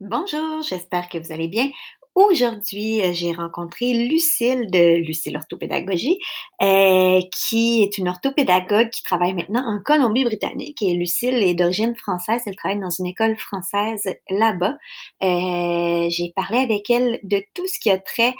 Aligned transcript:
Bonjour, 0.00 0.62
j'espère 0.62 1.10
que 1.10 1.18
vous 1.18 1.30
allez 1.30 1.46
bien. 1.46 1.68
Aujourd'hui, 2.14 3.02
euh, 3.02 3.12
j'ai 3.12 3.32
rencontré 3.32 3.92
Lucille 3.92 4.70
de 4.70 4.96
Lucille 4.96 5.36
Orthopédagogie, 5.36 6.18
euh, 6.62 7.20
qui 7.30 7.82
est 7.82 7.98
une 7.98 8.08
orthopédagogue 8.08 8.88
qui 8.88 9.02
travaille 9.02 9.34
maintenant 9.34 9.62
en 9.62 9.78
Colombie-Britannique. 9.78 10.80
Et 10.80 10.94
Lucille 10.94 11.34
est 11.34 11.52
d'origine 11.52 11.94
française, 11.96 12.40
elle 12.46 12.56
travaille 12.56 12.80
dans 12.80 12.88
une 12.88 13.04
école 13.04 13.36
française 13.36 14.02
là-bas. 14.30 14.78
Euh, 15.22 16.08
j'ai 16.08 16.32
parlé 16.34 16.60
avec 16.60 16.88
elle 16.88 17.20
de 17.22 17.42
tout 17.52 17.66
ce 17.66 17.78
qui 17.78 17.90
a 17.90 17.98
trait 17.98 18.34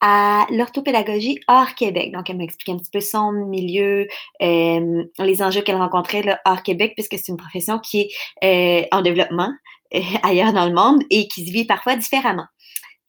à 0.00 0.46
l'orthopédagogie 0.50 1.40
hors 1.48 1.74
Québec. 1.74 2.12
Donc, 2.12 2.30
elle 2.30 2.36
m'a 2.36 2.44
expliqué 2.44 2.70
un 2.70 2.78
petit 2.78 2.90
peu 2.92 3.00
son 3.00 3.32
milieu, 3.32 4.06
les 4.40 5.42
enjeux 5.42 5.62
qu'elle 5.62 5.76
rencontrait 5.76 6.38
hors 6.44 6.62
Québec, 6.62 6.92
puisque 6.94 7.18
c'est 7.18 7.32
une 7.32 7.36
profession 7.36 7.80
qui 7.80 8.12
est 8.40 8.86
en 8.92 9.02
développement. 9.02 9.50
ailleurs 10.22 10.52
dans 10.52 10.66
le 10.66 10.74
monde 10.74 11.02
et 11.10 11.28
qui 11.28 11.46
se 11.46 11.52
vit 11.52 11.64
parfois 11.64 11.96
différemment. 11.96 12.46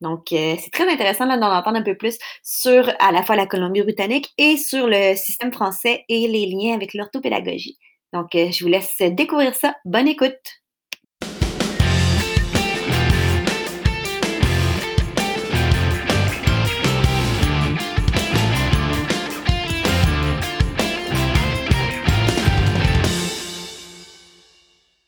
Donc, 0.02 0.34
euh, 0.34 0.56
c'est 0.60 0.72
très 0.72 0.92
intéressant 0.92 1.26
d'en 1.26 1.56
entendre 1.56 1.78
un 1.78 1.82
peu 1.82 1.96
plus 1.96 2.18
sur 2.44 2.92
à 3.00 3.12
la 3.12 3.24
fois 3.24 3.38
la 3.38 3.48
Colombie-Britannique 3.48 4.34
et 4.38 4.58
sur 4.58 4.88
le 4.88 5.16
système 5.16 5.54
français 5.54 6.04
et 6.10 6.28
les 6.28 6.46
liens 6.46 6.74
avec 6.74 6.94
l'orthopédagogie. 6.94 7.78
Donc, 8.12 8.36
euh, 8.36 8.52
je 8.52 8.64
vous 8.64 8.70
laisse 8.70 8.98
découvrir 9.00 9.56
ça. 9.56 9.76
Bonne 9.86 10.08
écoute! 10.08 10.34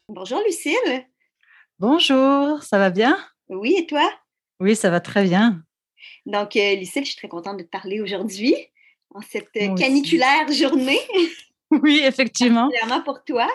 Bonjour 0.07 0.41
Lucille. 0.45 1.05
Bonjour, 1.77 2.63
ça 2.63 2.77
va 2.77 2.89
bien? 2.89 3.17
Oui, 3.49 3.75
et 3.77 3.85
toi? 3.85 4.09
Oui, 4.61 4.77
ça 4.77 4.89
va 4.89 5.01
très 5.01 5.25
bien. 5.25 5.61
Donc, 6.25 6.55
euh, 6.55 6.75
Lucille, 6.75 7.03
je 7.03 7.09
suis 7.09 7.17
très 7.17 7.27
contente 7.27 7.57
de 7.57 7.63
te 7.63 7.69
parler 7.69 7.99
aujourd'hui, 7.99 8.55
en 9.13 9.19
cette 9.19 9.49
euh, 9.57 9.75
caniculaire 9.75 10.51
journée. 10.51 10.99
Oui, 11.71 11.99
effectivement. 12.05 12.69
Particulièrement 12.69 13.03
pour 13.03 13.23
toi. 13.23 13.47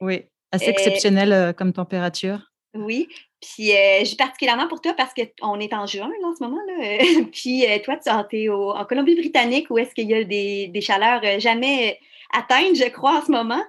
Oui, 0.00 0.22
assez 0.50 0.70
exceptionnel 0.70 1.32
euh, 1.32 1.52
comme 1.52 1.74
température. 1.74 2.40
Oui, 2.74 3.08
puis 3.40 3.72
particulièrement 4.16 4.68
pour 4.68 4.80
toi 4.80 4.94
parce 4.94 5.12
qu'on 5.12 5.60
est 5.60 5.74
en 5.74 5.86
juin 5.86 6.10
en 6.24 6.34
ce 6.34 6.42
moment. 6.42 6.58
Là. 6.66 6.98
puis 7.32 7.64
toi, 7.84 7.98
tu 7.98 8.38
es 8.38 8.48
en 8.48 8.84
Colombie-Britannique 8.86 9.66
où 9.68 9.76
est-ce 9.76 9.94
qu'il 9.94 10.08
y 10.08 10.14
a 10.14 10.24
des, 10.24 10.68
des 10.68 10.80
chaleurs 10.80 11.20
jamais 11.38 12.00
atteintes, 12.32 12.74
je 12.74 12.88
crois, 12.88 13.18
en 13.18 13.24
ce 13.24 13.30
moment. 13.30 13.62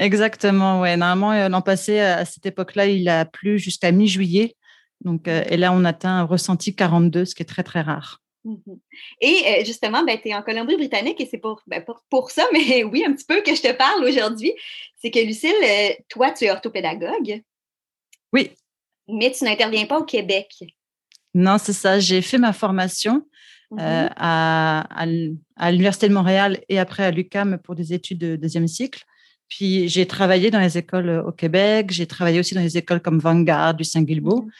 Exactement, 0.00 0.80
ouais. 0.80 0.96
Normalement, 0.96 1.32
euh, 1.32 1.48
l'an 1.50 1.60
passé, 1.60 2.00
à 2.00 2.24
cette 2.24 2.46
époque-là, 2.46 2.86
il 2.86 3.06
a 3.08 3.26
plu 3.26 3.58
jusqu'à 3.58 3.92
mi-juillet. 3.92 4.56
Donc, 5.04 5.28
euh, 5.28 5.44
et 5.50 5.58
là, 5.58 5.72
on 5.74 5.84
atteint 5.84 6.20
un 6.20 6.24
ressenti 6.24 6.74
42, 6.74 7.26
ce 7.26 7.34
qui 7.34 7.42
est 7.42 7.46
très, 7.46 7.62
très 7.62 7.82
rare. 7.82 8.20
Mmh 8.44 8.56
et 9.20 9.42
euh, 9.46 9.64
justement, 9.66 10.02
ben, 10.02 10.18
tu 10.18 10.30
es 10.30 10.34
en 10.34 10.40
Colombie-Britannique 10.40 11.20
et 11.20 11.26
c'est 11.26 11.42
ben, 11.66 11.84
pour, 11.84 12.02
pour, 12.08 12.30
ça, 12.30 12.46
mais 12.54 12.82
oui, 12.82 13.04
un 13.06 13.12
petit 13.12 13.26
peu 13.26 13.42
que 13.42 13.54
je 13.54 13.60
te 13.60 13.72
parle 13.72 14.02
aujourd'hui. 14.02 14.54
C'est 14.96 15.10
que 15.10 15.18
Lucille, 15.18 15.52
toi, 16.08 16.30
tu 16.30 16.46
es 16.46 16.50
orthopédagogue. 16.50 17.42
Oui. 18.32 18.52
Mais 19.06 19.30
tu 19.32 19.44
n'interviens 19.44 19.84
pas 19.84 19.98
au 19.98 20.04
Québec. 20.04 20.64
Non, 21.34 21.58
c'est 21.58 21.74
ça. 21.74 22.00
J'ai 22.00 22.22
fait 22.22 22.38
ma 22.38 22.54
formation 22.54 23.26
mmh 23.72 23.76
à, 23.78 25.04
à 25.56 25.70
l'Université 25.70 26.08
de 26.08 26.14
Montréal 26.14 26.60
et 26.68 26.78
après 26.78 27.04
à 27.04 27.10
l'UCAM 27.10 27.58
pour 27.58 27.74
des 27.74 27.92
études 27.92 28.18
de 28.18 28.36
deuxième 28.36 28.66
cycle. 28.66 29.04
Puis 29.50 29.88
j'ai 29.88 30.06
travaillé 30.06 30.50
dans 30.50 30.60
les 30.60 30.78
écoles 30.78 31.08
euh, 31.08 31.22
au 31.24 31.32
Québec, 31.32 31.90
j'ai 31.90 32.06
travaillé 32.06 32.40
aussi 32.40 32.54
dans 32.54 32.62
les 32.62 32.78
écoles 32.78 33.00
comme 33.00 33.18
Vanguard 33.18 33.74
du 33.74 33.84
Saint-Guilbeau, 33.84 34.42
mmh 34.42 34.50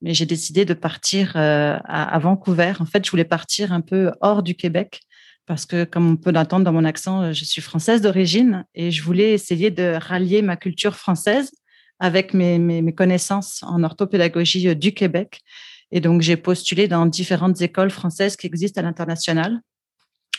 mais 0.00 0.14
j'ai 0.14 0.26
décidé 0.26 0.64
de 0.64 0.74
partir 0.74 1.32
euh, 1.34 1.76
à, 1.84 2.18
Vancouver. 2.20 2.72
En 2.78 2.86
fait, 2.86 3.04
je 3.04 3.10
voulais 3.10 3.24
partir 3.24 3.72
un 3.72 3.80
peu 3.80 4.12
hors 4.20 4.44
du 4.44 4.54
Québec 4.54 5.00
parce 5.44 5.66
que, 5.66 5.82
comme 5.82 6.12
on 6.12 6.16
peut 6.16 6.30
l'entendre 6.30 6.64
dans 6.64 6.72
mon 6.72 6.84
accent, 6.84 7.22
euh, 7.22 7.32
je 7.32 7.44
suis 7.44 7.60
française 7.60 8.00
d'origine 8.00 8.64
et 8.76 8.92
je 8.92 9.02
voulais 9.02 9.32
essayer 9.32 9.72
de 9.72 9.98
rallier 10.00 10.40
ma 10.40 10.56
culture 10.56 10.94
française 10.94 11.50
avec 11.98 12.32
mes, 12.32 12.60
mes 12.60 12.94
connaissances 12.94 13.64
en 13.64 13.82
orthopédagogie 13.82 14.76
du 14.76 14.94
Québec. 14.94 15.40
Et 15.90 16.00
donc, 16.00 16.22
j'ai 16.22 16.36
postulé 16.36 16.86
dans 16.86 17.04
différentes 17.06 17.60
écoles 17.60 17.90
françaises 17.90 18.36
qui 18.36 18.46
existent 18.46 18.80
à 18.80 18.84
l'international. 18.84 19.60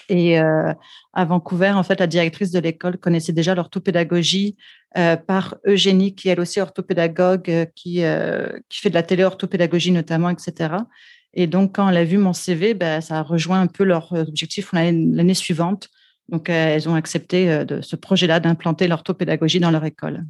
Et 0.10 0.40
euh, 0.40 0.74
à 1.14 1.26
Vancouver, 1.26 1.70
en 1.70 1.84
fait, 1.84 2.00
la 2.00 2.08
directrice 2.08 2.52
de 2.52 2.60
l'école 2.60 2.98
connaissait 2.98 3.32
déjà 3.32 3.54
l'orthopédagogie 3.54 4.58
euh, 4.98 5.16
par 5.16 5.56
Eugénie, 5.66 6.16
qui 6.16 6.28
est 6.28 6.32
elle 6.32 6.40
aussi 6.40 6.60
orthopédagogue, 6.60 7.50
euh, 7.50 7.66
qui, 7.76 8.02
qui 8.70 8.82
fait 8.82 8.90
de 8.90 8.96
la 8.96 9.04
téléorthopédagogie 9.04 9.92
notamment, 9.92 10.30
etc. 10.30 10.74
Et 11.36 11.46
donc, 11.46 11.76
quand 11.76 11.88
elle 11.88 11.98
a 11.98 12.04
vu 12.04 12.18
mon 12.18 12.34
CV, 12.34 12.74
ben, 12.74 13.02
ça 13.02 13.20
a 13.20 13.22
rejoint 13.22 13.62
un 13.62 13.68
peu 13.68 13.84
leur 13.84 14.12
objectif 14.14 14.74
l'année 14.74 15.34
suivante. 15.36 15.90
Donc, 16.28 16.50
elles 16.50 16.90
ont 16.90 16.96
accepté 16.96 17.66
de 17.66 17.82
ce 17.82 17.96
projet-là 17.96 18.40
d'implanter 18.40 18.88
l'orthopédagogie 18.88 19.60
dans 19.60 19.72
leur 19.72 19.86
école. 19.86 20.26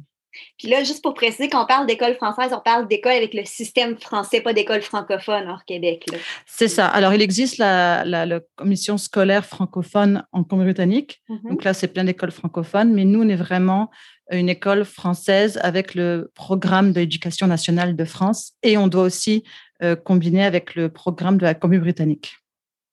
Puis 0.58 0.68
là, 0.68 0.82
juste 0.84 1.02
pour 1.02 1.14
préciser, 1.14 1.48
quand 1.48 1.62
on 1.62 1.66
parle 1.66 1.86
d'école 1.86 2.14
française, 2.14 2.52
on 2.52 2.60
parle 2.60 2.86
d'école 2.88 3.12
avec 3.12 3.34
le 3.34 3.44
système 3.44 3.98
français, 3.98 4.40
pas 4.40 4.52
d'école 4.52 4.82
francophone 4.82 5.48
hors 5.48 5.64
Québec. 5.64 6.06
C'est 6.46 6.68
ça. 6.68 6.86
Alors, 6.86 7.14
il 7.14 7.22
existe 7.22 7.58
la, 7.58 8.40
commission 8.56 8.98
scolaire 8.98 9.44
francophone 9.44 10.24
en 10.32 10.44
Colombie-Britannique. 10.44 11.22
Mm-hmm. 11.28 11.48
Donc 11.48 11.64
là, 11.64 11.74
c'est 11.74 11.88
plein 11.88 12.04
d'écoles 12.04 12.30
francophones, 12.30 12.92
mais 12.92 13.04
nous, 13.04 13.22
on 13.22 13.28
est 13.28 13.36
vraiment 13.36 13.90
une 14.30 14.48
école 14.48 14.84
française 14.84 15.58
avec 15.62 15.94
le 15.94 16.30
programme 16.34 16.92
de 16.92 17.00
l'éducation 17.00 17.46
nationale 17.46 17.96
de 17.96 18.04
France 18.04 18.52
et 18.62 18.78
on 18.78 18.86
doit 18.86 19.02
aussi 19.02 19.44
euh, 19.82 19.96
combiner 19.96 20.44
avec 20.44 20.74
le 20.74 20.88
programme 20.88 21.38
de 21.38 21.44
la 21.44 21.54
Colombie-Britannique. 21.54 22.36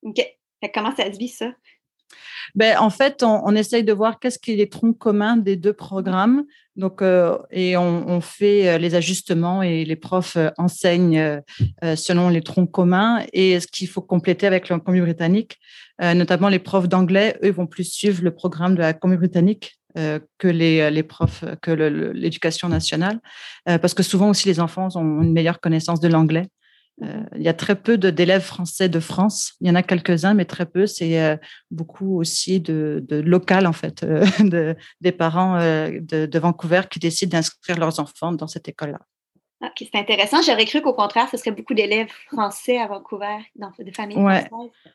OK. 0.02 0.20
comment 0.74 0.94
ça 0.96 1.12
se 1.12 1.18
vit, 1.18 1.28
ça? 1.28 1.52
Ben, 2.54 2.78
en 2.78 2.90
fait, 2.90 3.22
on, 3.22 3.54
essaye 3.54 3.84
de 3.84 3.92
voir 3.92 4.18
qu'est-ce 4.18 4.38
qui 4.38 4.52
est 4.52 4.56
les 4.56 4.68
troncs 4.68 4.96
communs 4.96 5.36
des 5.36 5.56
deux 5.56 5.72
programmes. 5.72 6.44
Donc, 6.76 7.02
euh, 7.02 7.36
et 7.50 7.76
on, 7.76 8.20
fait 8.20 8.68
euh, 8.68 8.78
les 8.78 8.94
ajustements 8.94 9.62
et 9.62 9.84
les 9.84 9.96
profs 9.96 10.36
euh, 10.36 10.50
enseignent 10.58 11.40
selon 11.96 12.28
les 12.28 12.40
troncs 12.40 12.70
communs 12.70 13.24
et 13.32 13.58
ce 13.58 13.66
qu'il 13.66 13.88
faut 13.88 14.00
compléter 14.00 14.46
avec 14.46 14.68
la 14.68 14.78
commune 14.78 15.02
britannique. 15.02 15.58
notamment 16.00 16.48
les 16.48 16.60
profs 16.60 16.88
d'anglais, 16.88 17.36
eux, 17.42 17.50
vont 17.50 17.66
plus 17.66 17.84
suivre 17.84 18.22
le 18.22 18.32
programme 18.32 18.74
de 18.74 18.80
la 18.80 18.92
commune 18.92 19.18
britannique 19.18 19.78
que 19.94 20.48
les, 20.48 20.90
les, 20.90 21.02
profs, 21.02 21.44
que 21.60 21.72
l'éducation 21.72 22.68
nationale, 22.68 23.18
parce 23.64 23.94
que 23.94 24.04
souvent 24.04 24.30
aussi 24.30 24.46
les 24.46 24.60
enfants 24.60 24.88
ont 24.94 25.22
une 25.22 25.32
meilleure 25.32 25.60
connaissance 25.60 25.98
de 26.00 26.08
l'anglais. 26.08 26.46
Euh, 27.02 27.22
il 27.36 27.42
y 27.42 27.48
a 27.48 27.54
très 27.54 27.76
peu 27.76 27.96
d'élèves 27.96 28.42
français 28.42 28.88
de 28.88 29.00
France. 29.00 29.54
Il 29.60 29.68
y 29.68 29.70
en 29.70 29.74
a 29.74 29.82
quelques-uns, 29.82 30.34
mais 30.34 30.44
très 30.44 30.66
peu. 30.66 30.86
C'est 30.86 31.20
euh, 31.20 31.36
beaucoup 31.70 32.18
aussi 32.18 32.60
de, 32.60 33.04
de, 33.06 33.16
local, 33.16 33.66
en 33.66 33.72
fait, 33.72 34.02
euh, 34.02 34.24
de, 34.40 34.76
des 35.00 35.12
parents 35.12 35.58
de, 35.58 36.38
Vancouver 36.38 36.82
qui 36.90 36.98
décident 36.98 37.36
d'inscrire 37.36 37.78
leurs 37.78 38.00
enfants 38.00 38.32
dans 38.32 38.46
cette 38.46 38.68
école-là. 38.68 39.00
Ok, 39.60 39.88
c'est 39.92 39.98
intéressant. 39.98 40.40
J'aurais 40.40 40.66
cru 40.66 40.80
qu'au 40.80 40.94
contraire, 40.94 41.28
ce 41.30 41.36
serait 41.36 41.50
beaucoup 41.50 41.74
d'élèves 41.74 42.12
français 42.30 42.78
à 42.78 42.86
Vancouver, 42.86 43.38
dans 43.56 43.72
des 43.76 43.90
familles 43.90 44.16
françaises. 44.16 44.48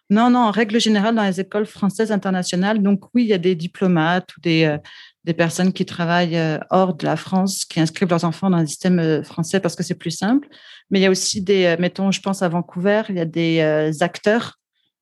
Non, 0.09 0.29
non, 0.29 0.39
en 0.39 0.51
règle 0.51 0.79
générale, 0.79 1.15
dans 1.15 1.23
les 1.23 1.41
écoles 1.41 1.65
françaises 1.65 2.13
internationales, 2.13 2.81
donc 2.81 3.01
oui, 3.13 3.23
il 3.23 3.27
y 3.27 3.33
a 3.33 3.37
des 3.37 3.55
diplomates 3.55 4.37
ou 4.37 4.39
des, 4.39 4.77
des 5.23 5.33
personnes 5.33 5.71
qui 5.71 5.85
travaillent 5.85 6.39
hors 6.69 6.93
de 6.93 7.05
la 7.05 7.15
France, 7.15 7.65
qui 7.65 7.79
inscrivent 7.79 8.09
leurs 8.09 8.25
enfants 8.25 8.49
dans 8.49 8.57
un 8.57 8.65
système 8.65 9.23
français 9.23 9.59
parce 9.59 9.75
que 9.75 9.83
c'est 9.83 9.95
plus 9.95 10.11
simple. 10.11 10.49
Mais 10.89 10.99
il 10.99 11.01
y 11.01 11.05
a 11.05 11.09
aussi 11.09 11.41
des, 11.41 11.65
euh, 11.65 11.75
mettons, 11.79 12.11
je 12.11 12.21
pense 12.21 12.41
à 12.41 12.49
Vancouver, 12.49 13.01
il 13.09 13.15
y 13.15 13.19
a 13.19 13.25
des 13.25 13.59
euh, 13.59 13.91
acteurs 14.01 14.59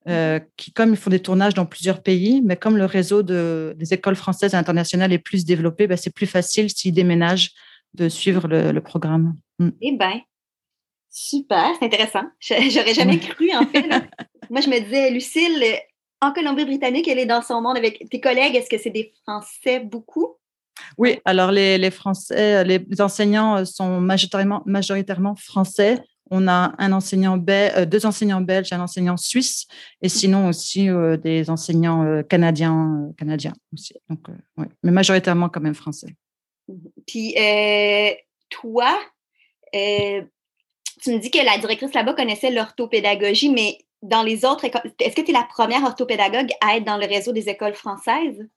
euh, 0.08 0.40
mhm. 0.40 0.46
qui, 0.58 0.72
comme 0.72 0.92
ils 0.92 0.98
font 0.98 1.10
des 1.10 1.20
tournages 1.20 1.54
dans 1.54 1.66
plusieurs 1.66 2.02
pays, 2.02 2.42
mais 2.44 2.56
comme 2.56 2.78
le 2.78 2.86
réseau 2.86 3.24
de, 3.24 3.76
des 3.78 3.94
écoles 3.94 4.16
françaises 4.16 4.54
et 4.54 4.58
internationales 4.58 5.12
est 5.12 5.20
plus 5.20 5.46
développé, 5.46 5.88
ben, 5.88 5.98
c'est 5.98 6.14
plus 6.14 6.28
facile 6.28 6.70
s'ils 6.70 6.94
déménagent 6.94 7.52
de 7.94 8.08
suivre 8.08 8.48
le, 8.48 8.80
programme. 8.80 9.36
Mm. 9.60 9.70
Eh 9.82 9.98
bien, 9.98 10.22
super, 11.10 11.72
c'est 11.78 11.86
intéressant. 11.86 12.24
J'aurais 12.40 12.94
jamais 12.94 13.20
cru, 13.20 13.52
en 13.54 13.66
fait. 13.66 13.86
Moi, 14.50 14.62
je 14.62 14.70
me 14.70 14.80
disais, 14.80 15.12
Lucille, 15.12 15.62
en 16.22 16.32
Colombie-Britannique, 16.32 17.08
elle 17.08 17.20
est 17.20 17.26
dans 17.26 17.42
son 17.42 17.62
monde 17.62 17.78
avec 17.78 18.08
tes 18.10 18.22
collègues. 18.22 18.56
Est-ce 18.56 18.70
que 18.70 18.78
c'est 18.78 18.92
des 18.92 19.12
Français 19.24 19.80
beaucoup? 19.80 20.36
Oui, 20.98 21.20
alors 21.26 21.52
les, 21.52 21.92
Français, 21.92 22.64
les 22.64 23.02
enseignants 23.02 23.58
euh, 23.58 23.66
sont 23.66 24.00
majoritairement, 24.00 24.64
majoritairement 24.66 25.36
français. 25.36 26.00
On 26.30 26.48
a 26.48 26.74
un 26.78 26.92
enseignant 26.94 27.44
euh, 27.50 27.86
deux 27.86 28.06
enseignants 28.06 28.40
belges, 28.40 28.72
un 28.72 28.80
enseignant 28.80 29.18
suisse, 29.18 29.68
et 30.02 30.10
sinon 30.10 30.48
aussi 30.48 30.90
euh, 30.90 31.18
des 31.18 31.50
enseignants 31.50 32.24
canadiens, 32.24 33.12
canadiens 33.18 33.54
aussi. 33.74 33.94
Donc, 34.10 34.20
mais 34.58 34.92
majoritairement 34.92 35.50
quand 35.50 35.60
même 35.60 35.76
français. 35.76 36.16
Mmh. 36.68 36.76
Puis 37.06 37.36
toi, 38.50 38.98
tu 39.74 41.12
me 41.12 41.18
dis 41.18 41.32
que 41.32 41.44
la 41.44 41.58
directrice 41.58 41.94
là-bas 41.94 42.14
connaissait 42.14 42.52
l'orthopédagogie, 42.52 43.50
mais 43.50 43.78
dans 44.02 44.24
les 44.24 44.46
autres 44.46 44.66
écoles, 44.66 44.82
est-ce 45.00 45.16
que 45.16 45.22
tu 45.22 45.32
es 45.32 45.34
la 45.34 45.48
première 45.50 45.84
orthopédagogue 45.84 46.50
à 46.62 46.78
être 46.78 46.86
dans 46.86 46.98
le 46.98 47.06
réseau 47.06 47.32
des 47.32 47.50
écoles 47.50 47.76
françaises? 47.76 48.48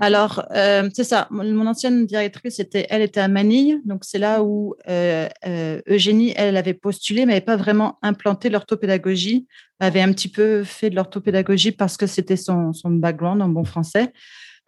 Alors, 0.00 0.44
euh, 0.52 0.88
c'est 0.94 1.04
ça. 1.04 1.26
Mon, 1.30 1.66
ancienne 1.66 2.06
directrice, 2.06 2.58
était, 2.60 2.86
elle 2.90 3.02
était 3.02 3.20
à 3.20 3.28
Manille. 3.28 3.80
Donc, 3.84 4.04
c'est 4.04 4.18
là 4.18 4.42
où 4.42 4.74
euh, 4.88 5.28
euh, 5.46 5.80
Eugénie, 5.88 6.32
elle, 6.36 6.56
avait 6.56 6.74
postulé, 6.74 7.26
mais 7.26 7.32
n'avait 7.32 7.44
pas 7.44 7.56
vraiment 7.56 7.98
implanté 8.02 8.50
l'orthopédagogie. 8.50 9.46
Elle 9.80 9.88
avait 9.88 10.00
un 10.00 10.12
petit 10.12 10.28
peu 10.28 10.64
fait 10.64 10.90
de 10.90 10.96
l'orthopédagogie 10.96 11.72
parce 11.72 11.96
que 11.96 12.06
c'était 12.06 12.36
son, 12.36 12.72
son, 12.72 12.90
background 12.90 13.42
en 13.42 13.48
bon 13.48 13.64
français. 13.64 14.12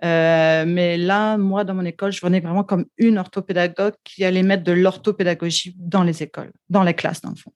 mais 0.03 0.97
là, 0.97 1.39
moi, 1.39 1.65
dans 1.65 1.75
mon 1.75 1.85
école, 1.85 2.13
je 2.13 2.21
venais 2.21 2.41
vraiment 2.41 2.65
comme 2.65 2.87
une 2.99 3.19
orthopédagogue 3.19 3.95
qui 4.05 4.25
allait 4.25 4.43
mettre 4.43 4.65
de 4.65 4.73
l'orthopédagogie 4.73 5.75
dans 5.79 6.03
les 6.03 6.23
écoles, 6.23 6.53
dans 6.69 6.83
les 6.83 6.95
classes, 6.95 7.21
dans 7.21 7.31
le 7.31 7.37
fond. 7.37 7.53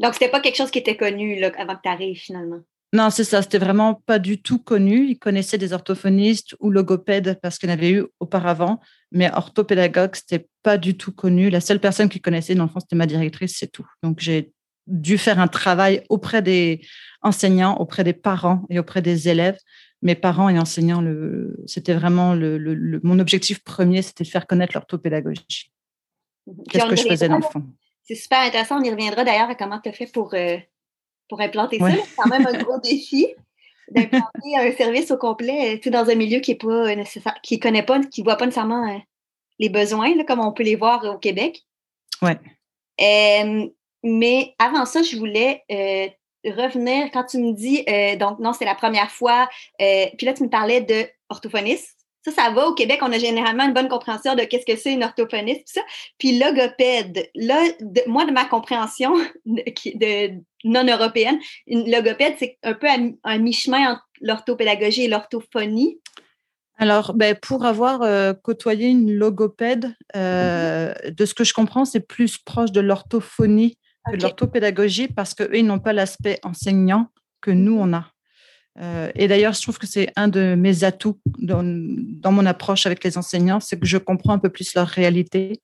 Donc, 0.00 0.14
c'était 0.14 0.30
pas 0.30 0.40
quelque 0.40 0.56
chose 0.56 0.70
qui 0.70 0.78
était 0.78 0.96
connu 0.96 1.38
là, 1.38 1.50
avant 1.58 1.76
que 1.76 1.82
tu 1.82 1.88
arrives 1.88 2.16
finalement? 2.16 2.60
Non, 2.92 3.10
c'est 3.10 3.24
ça. 3.24 3.42
C'était 3.42 3.58
vraiment 3.58 3.94
pas 4.06 4.18
du 4.18 4.40
tout 4.40 4.58
connu. 4.58 5.08
Ils 5.08 5.18
connaissaient 5.18 5.58
des 5.58 5.72
orthophonistes 5.72 6.54
ou 6.60 6.70
logopèdes 6.70 7.38
parce 7.42 7.58
qu'il 7.58 7.68
y 7.68 7.72
en 7.72 7.74
avait 7.74 7.90
eu 7.90 8.04
auparavant, 8.20 8.80
mais 9.10 9.30
orthopédagogue, 9.32 10.14
c'était 10.14 10.48
pas 10.62 10.78
du 10.78 10.96
tout 10.96 11.12
connu. 11.12 11.50
La 11.50 11.60
seule 11.60 11.80
personne 11.80 12.08
qui 12.08 12.20
connaissait 12.20 12.54
dans 12.54 12.64
le 12.64 12.70
fond, 12.70 12.80
c'était 12.80 12.96
ma 12.96 13.06
directrice, 13.06 13.56
c'est 13.58 13.70
tout. 13.70 13.86
Donc, 14.02 14.20
j'ai 14.20 14.52
dû 14.86 15.18
faire 15.18 15.40
un 15.40 15.48
travail 15.48 16.04
auprès 16.08 16.42
des 16.42 16.80
enseignants, 17.22 17.76
auprès 17.78 18.04
des 18.04 18.12
parents 18.12 18.64
et 18.70 18.78
auprès 18.78 19.02
des 19.02 19.28
élèves. 19.28 19.58
Mes 20.00 20.14
parents 20.14 20.48
et 20.48 20.58
enseignants, 20.58 21.00
le, 21.00 21.56
c'était 21.66 21.94
vraiment 21.94 22.34
le, 22.34 23.00
mon 23.02 23.18
objectif 23.18 23.64
premier, 23.64 24.02
c'était 24.02 24.24
de 24.24 24.28
faire 24.28 24.46
connaître 24.46 24.74
l'orthopédagogie. 24.74 25.72
Qu'est-ce 26.70 26.86
que 26.86 26.96
je 26.96 27.08
faisais 27.08 27.28
dans 27.28 27.38
le 27.38 27.42
fond? 27.42 27.66
C'est 28.06 28.14
super 28.14 28.40
intéressant. 28.40 28.78
On 28.78 28.84
y 28.84 28.90
reviendra 28.90 29.24
d'ailleurs 29.24 29.50
à 29.50 29.54
comment 29.54 29.80
tu 29.80 29.88
as 29.88 29.92
fait 29.92 30.06
pour 30.06 30.32
euh, 30.34 30.56
pour 31.28 31.40
implanter 31.40 31.78
ça. 31.78 31.90
C'est 31.90 32.16
quand 32.16 32.28
même 32.28 32.46
un 32.46 32.62
gros 32.62 32.78
défi 32.78 33.26
d'implanter 33.90 34.56
un 34.56 34.72
service 34.72 35.10
au 35.10 35.16
complet 35.16 35.80
euh, 35.84 35.90
dans 35.90 36.08
un 36.08 36.14
milieu 36.14 36.38
qui 36.40 36.52
est 36.52 36.60
pas 36.60 36.94
nécessaire, 36.94 37.34
qui 37.42 37.58
connaît 37.58 37.82
pas, 37.82 38.00
qui 38.00 38.22
voit 38.22 38.36
pas 38.36 38.46
nécessairement 38.46 38.88
euh, 38.88 38.98
les 39.58 39.68
besoins, 39.68 40.24
comme 40.24 40.40
on 40.40 40.52
peut 40.52 40.62
les 40.62 40.76
voir 40.76 41.04
au 41.04 41.18
Québec. 41.18 41.64
Ouais. 42.22 42.38
mais 44.02 44.54
avant 44.58 44.86
ça, 44.86 45.02
je 45.02 45.16
voulais 45.16 45.64
revenir 46.44 47.10
quand 47.12 47.24
tu 47.24 47.38
me 47.38 47.52
dis, 47.52 47.84
donc 48.18 48.38
non, 48.38 48.52
c'est 48.52 48.64
la 48.64 48.74
première 48.74 49.10
fois, 49.10 49.48
puis 49.78 50.26
là, 50.26 50.32
tu 50.32 50.44
me 50.44 50.48
parlais 50.48 50.80
de 50.80 51.06
orthophoniste. 51.28 51.95
Ça, 52.26 52.32
ça 52.32 52.50
va. 52.50 52.66
Au 52.66 52.74
Québec, 52.74 52.98
on 53.02 53.12
a 53.12 53.18
généralement 53.18 53.64
une 53.64 53.72
bonne 53.72 53.88
compréhension 53.88 54.34
de 54.34 54.42
qu'est-ce 54.42 54.66
que 54.66 54.76
c'est 54.76 54.92
une 54.92 55.04
orthophoniste, 55.04 55.60
tout 55.60 55.74
ça. 55.74 55.82
Puis 56.18 56.40
logopède, 56.40 57.30
là, 57.36 57.62
moi, 58.08 58.24
de 58.24 58.32
ma 58.32 58.44
compréhension 58.44 59.14
de, 59.46 60.42
non 60.64 60.84
européenne, 60.84 61.38
une 61.68 61.88
logopède, 61.88 62.34
c'est 62.38 62.58
un 62.64 62.74
peu 62.74 62.88
un 63.22 63.38
mi-chemin 63.38 63.92
entre 63.92 64.08
l'orthopédagogie 64.20 65.04
et 65.04 65.08
l'orthophonie. 65.08 66.00
Alors, 66.78 67.14
ben, 67.14 67.36
pour 67.40 67.64
avoir 67.64 68.02
euh, 68.02 68.32
côtoyé 68.34 68.88
une 68.88 69.12
logopède, 69.12 69.94
euh, 70.16 70.92
mm-hmm. 70.92 71.14
de 71.14 71.24
ce 71.24 71.32
que 71.32 71.44
je 71.44 71.54
comprends, 71.54 71.84
c'est 71.84 72.00
plus 72.00 72.38
proche 72.38 72.72
de 72.72 72.80
l'orthophonie 72.80 73.78
que 74.10 74.16
de 74.16 74.22
l'orthopédagogie 74.22 75.06
parce 75.06 75.32
qu'eux, 75.32 75.56
ils 75.56 75.64
n'ont 75.64 75.78
pas 75.78 75.92
l'aspect 75.92 76.40
enseignant 76.42 77.06
que 77.40 77.52
nous, 77.52 77.78
on 77.78 77.92
a. 77.92 78.10
Euh, 78.80 79.10
et 79.14 79.28
d'ailleurs, 79.28 79.54
je 79.54 79.62
trouve 79.62 79.78
que 79.78 79.86
c'est 79.86 80.12
un 80.16 80.28
de 80.28 80.54
mes 80.54 80.84
atouts 80.84 81.18
dans, 81.38 81.62
mon 82.32 82.46
approche 82.46 82.86
avec 82.86 83.02
les 83.04 83.16
enseignants, 83.16 83.60
c'est 83.60 83.78
que 83.78 83.86
je 83.86 83.98
comprends 83.98 84.34
un 84.34 84.38
peu 84.38 84.50
plus 84.50 84.74
leur 84.74 84.86
réalité, 84.86 85.60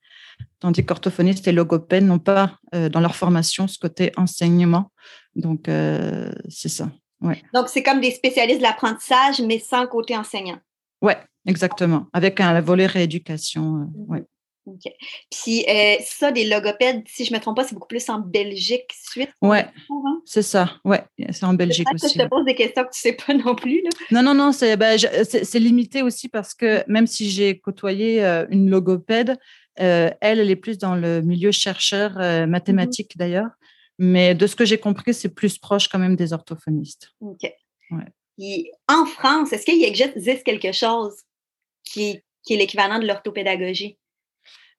tandis 0.60 0.84
qu'orthophonistes 0.84 1.46
et 1.46 1.52
logopèdes 1.52 2.04
n'ont 2.04 2.18
pas 2.18 2.58
euh, 2.74 2.88
dans 2.88 3.00
leur 3.00 3.14
formation 3.14 3.68
ce 3.68 3.78
côté 3.78 4.12
enseignement. 4.16 4.90
Donc, 5.36 5.68
euh, 5.68 6.32
c'est 6.48 6.68
ça. 6.68 6.90
Ouais. 7.20 7.42
Donc, 7.54 7.68
c'est 7.68 7.82
comme 7.82 8.00
des 8.00 8.10
spécialistes 8.10 8.58
de 8.58 8.64
l'apprentissage, 8.64 9.40
mais 9.40 9.58
sans 9.58 9.86
côté 9.86 10.16
enseignant. 10.16 10.58
Oui, 11.02 11.12
exactement, 11.46 12.06
avec 12.12 12.40
un 12.40 12.60
volet 12.60 12.86
rééducation. 12.86 13.90
ouais. 14.08 14.24
OK. 14.66 14.92
Puis 15.30 15.64
euh, 15.68 15.96
ça, 16.04 16.30
des 16.30 16.44
logopèdes, 16.44 17.02
si 17.08 17.24
je 17.24 17.32
ne 17.32 17.38
me 17.38 17.42
trompe 17.42 17.56
pas, 17.56 17.64
c'est 17.64 17.74
beaucoup 17.74 17.88
plus 17.88 18.08
en 18.08 18.20
Belgique, 18.20 18.92
suite. 18.92 19.30
Oui, 19.40 19.58
c'est 20.24 20.42
ça. 20.42 20.78
Oui, 20.84 20.98
c'est 21.30 21.44
en 21.44 21.54
Belgique 21.54 21.88
aussi. 21.92 22.06
Que 22.06 22.20
je 22.20 22.24
te 22.24 22.28
pose 22.28 22.44
des 22.44 22.54
questions 22.54 22.84
que 22.84 22.90
tu 22.90 23.08
ne 23.08 23.12
sais 23.12 23.16
pas 23.16 23.34
non 23.34 23.54
plus. 23.54 23.82
Là. 23.82 23.90
Non, 24.12 24.22
non, 24.22 24.34
non, 24.34 24.50
ben, 24.78 24.98
c'est 24.98 25.58
limité 25.58 26.02
aussi 26.02 26.28
parce 26.28 26.54
que 26.54 26.88
même 26.88 27.06
si 27.06 27.28
j'ai 27.30 27.58
côtoyé 27.58 28.24
euh, 28.24 28.46
une 28.50 28.70
logopède, 28.70 29.36
euh, 29.80 30.10
elle, 30.20 30.38
elle 30.38 30.50
est 30.50 30.56
plus 30.56 30.78
dans 30.78 30.94
le 30.94 31.22
milieu 31.22 31.50
chercheur, 31.50 32.12
mm-hmm. 32.12 32.46
mathématique 32.46 33.16
d'ailleurs. 33.16 33.50
Mais 33.98 34.34
de 34.34 34.46
ce 34.46 34.56
que 34.56 34.64
j'ai 34.64 34.78
compris, 34.78 35.12
c'est 35.12 35.28
plus 35.28 35.58
proche 35.58 35.88
quand 35.88 35.98
même 35.98 36.16
des 36.16 36.32
orthophonistes. 36.32 37.10
OK. 37.20 37.52
Ouais. 37.90 38.72
en 38.88 39.04
France, 39.04 39.52
est-ce 39.52 39.66
qu'il 39.66 39.84
existe 39.84 40.44
quelque 40.44 40.72
chose 40.72 41.14
qui, 41.84 42.20
qui 42.42 42.54
est 42.54 42.56
l'équivalent 42.56 42.98
de 42.98 43.06
l'orthopédagogie? 43.06 43.98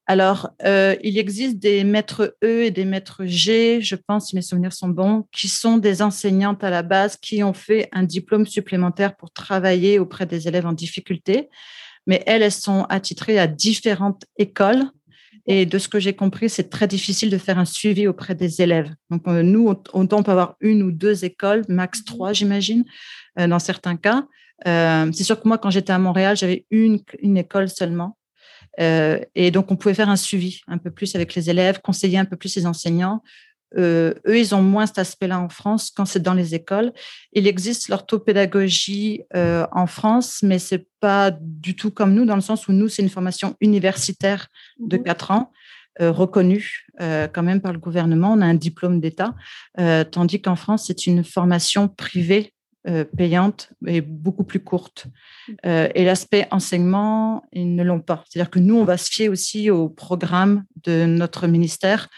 Alors, 0.06 0.50
euh, 0.66 0.98
il 1.02 1.18
existe 1.18 1.60
des 1.60 1.86
maîtres 1.86 2.36
E 2.44 2.64
et 2.64 2.72
des 2.72 2.84
maîtres 2.84 3.24
G, 3.26 3.82
je 3.82 3.96
pense, 3.96 4.28
si 4.28 4.36
mes 4.36 4.42
souvenirs 4.42 4.74
sont 4.74 4.90
bons, 4.90 5.26
qui 5.32 5.48
sont 5.48 5.78
des 5.78 6.02
enseignantes 6.02 6.64
à 6.64 6.70
la 6.70 6.84
base 6.84 7.16
qui 7.16 7.42
ont 7.42 7.54
fait 7.54 7.88
un 7.94 8.04
diplôme 8.04 8.46
supplémentaire 8.46 9.16
pour 9.16 9.32
travailler 9.32 10.00
auprès 10.00 10.26
des 10.26 10.48
élèves 10.48 10.66
en 10.66 10.74
difficulté. 10.74 11.50
Mais 12.06 12.22
elles, 12.26 12.42
elles 12.42 12.52
sont 12.52 12.84
attitrées 12.90 13.40
à 13.40 13.48
différentes 13.48 14.26
écoles. 14.38 14.84
Et 15.46 15.66
de 15.66 15.78
ce 15.78 15.88
que 15.88 16.00
j'ai 16.00 16.14
compris, 16.14 16.50
c'est 16.50 16.70
très 16.70 16.88
difficile 16.88 17.30
de 17.30 17.38
faire 17.38 17.58
un 17.58 17.66
suivi 17.66 18.06
auprès 18.06 18.36
des 18.36 18.62
élèves. 18.62 18.94
Donc, 19.10 19.26
euh, 19.28 19.42
nous, 19.42 19.70
on, 19.70 19.82
on, 19.94 20.24
peut 20.24 20.32
avoir 20.32 20.56
une 20.60 20.84
ou 20.84 20.92
deux 20.92 21.24
écoles, 21.24 21.64
max 21.70 22.02
mmh 22.02 22.04
trois, 22.04 22.34
j'imagine, 22.34 22.84
euh, 23.40 23.48
dans 23.48 23.60
certains 23.60 23.96
cas. 23.96 24.26
c'est 24.66 25.24
sûr 25.24 25.42
que 25.42 25.48
moi, 25.48 25.58
quand 25.58 25.70
j'étais 25.70 25.94
à 25.94 26.00
Montréal, 26.00 26.36
j'avais 26.36 26.66
une, 26.72 27.00
une 27.22 27.38
école 27.38 27.70
seulement. 27.70 28.18
Euh, 28.80 29.20
et 29.36 29.52
donc, 29.52 29.72
on 29.72 29.76
pouvait 29.76 29.94
faire 29.94 30.10
un 30.10 30.16
suivi 30.16 30.62
un 30.68 30.78
peu 30.78 30.92
plus 30.92 31.16
avec 31.16 31.36
les 31.36 31.50
élèves, 31.50 31.80
conseiller 31.82 32.18
un 32.18 32.26
peu 32.26 32.36
plus 32.36 32.56
les 32.56 32.66
enseignants. 32.66 33.22
Euh, 33.76 34.14
eux, 34.28 34.38
ils 34.38 34.54
ont 34.54 34.62
moins 34.62 34.86
cet 34.86 35.00
aspect-là 35.00 35.40
en 35.40 35.50
France 35.50 35.90
quand 35.90 36.06
c'est 36.06 36.22
dans 36.22 36.36
les 36.36 36.54
écoles. 36.54 36.94
Il 37.32 37.48
existe 37.48 37.90
l'orthopédagogie 37.90 39.24
euh, 39.36 39.66
en 39.72 39.88
France, 39.88 40.42
mais 40.44 40.60
c'est 40.60 40.88
pas 41.00 41.32
du 41.32 41.76
tout 41.76 41.90
comme 41.90 42.14
nous, 42.14 42.26
dans 42.26 42.36
le 42.36 42.42
sens 42.42 42.68
où 42.68 42.72
nous, 42.72 42.88
c'est 42.88 43.02
une 43.02 43.10
formation 43.10 43.56
universitaire 43.62 44.48
de 44.80 44.98
mmh 44.98 45.04
quatre 45.04 45.32
ans. 45.32 45.52
Euh, 46.02 46.12
reconnue 46.12 46.88
euh, 47.02 47.28
quand 47.32 47.44
même 47.44 47.62
par 47.62 47.72
le 47.72 47.78
gouvernement. 47.78 48.34
On 48.34 48.42
a 48.42 48.48
un 48.48 48.56
diplôme 48.56 49.00
d'État, 49.00 49.36
euh, 49.80 50.04
tandis 50.04 50.42
qu'en 50.42 50.56
France, 50.56 50.86
c'est 50.88 51.06
une 51.06 51.24
formation 51.24 51.88
privée 51.88 52.52
euh, 52.86 53.06
payante 53.06 53.70
et 53.88 54.02
beaucoup 54.02 54.44
plus 54.44 54.60
courte. 54.60 55.08
Euh, 55.66 55.88
et 55.96 56.04
l'aspect 56.04 56.48
enseignement, 56.52 57.44
ils 57.54 57.76
ne 57.76 57.84
l'ont 57.84 58.02
pas. 58.02 58.26
C'est-à-dire 58.28 58.50
que 58.52 58.60
nous, 58.60 58.76
on 58.76 58.84
va 58.84 58.98
se 58.98 59.10
fier 59.10 59.30
aussi 59.30 59.70
au 59.70 59.88
programme 59.88 60.66
de 60.84 61.06
notre 61.06 61.48
ministère, 61.48 62.10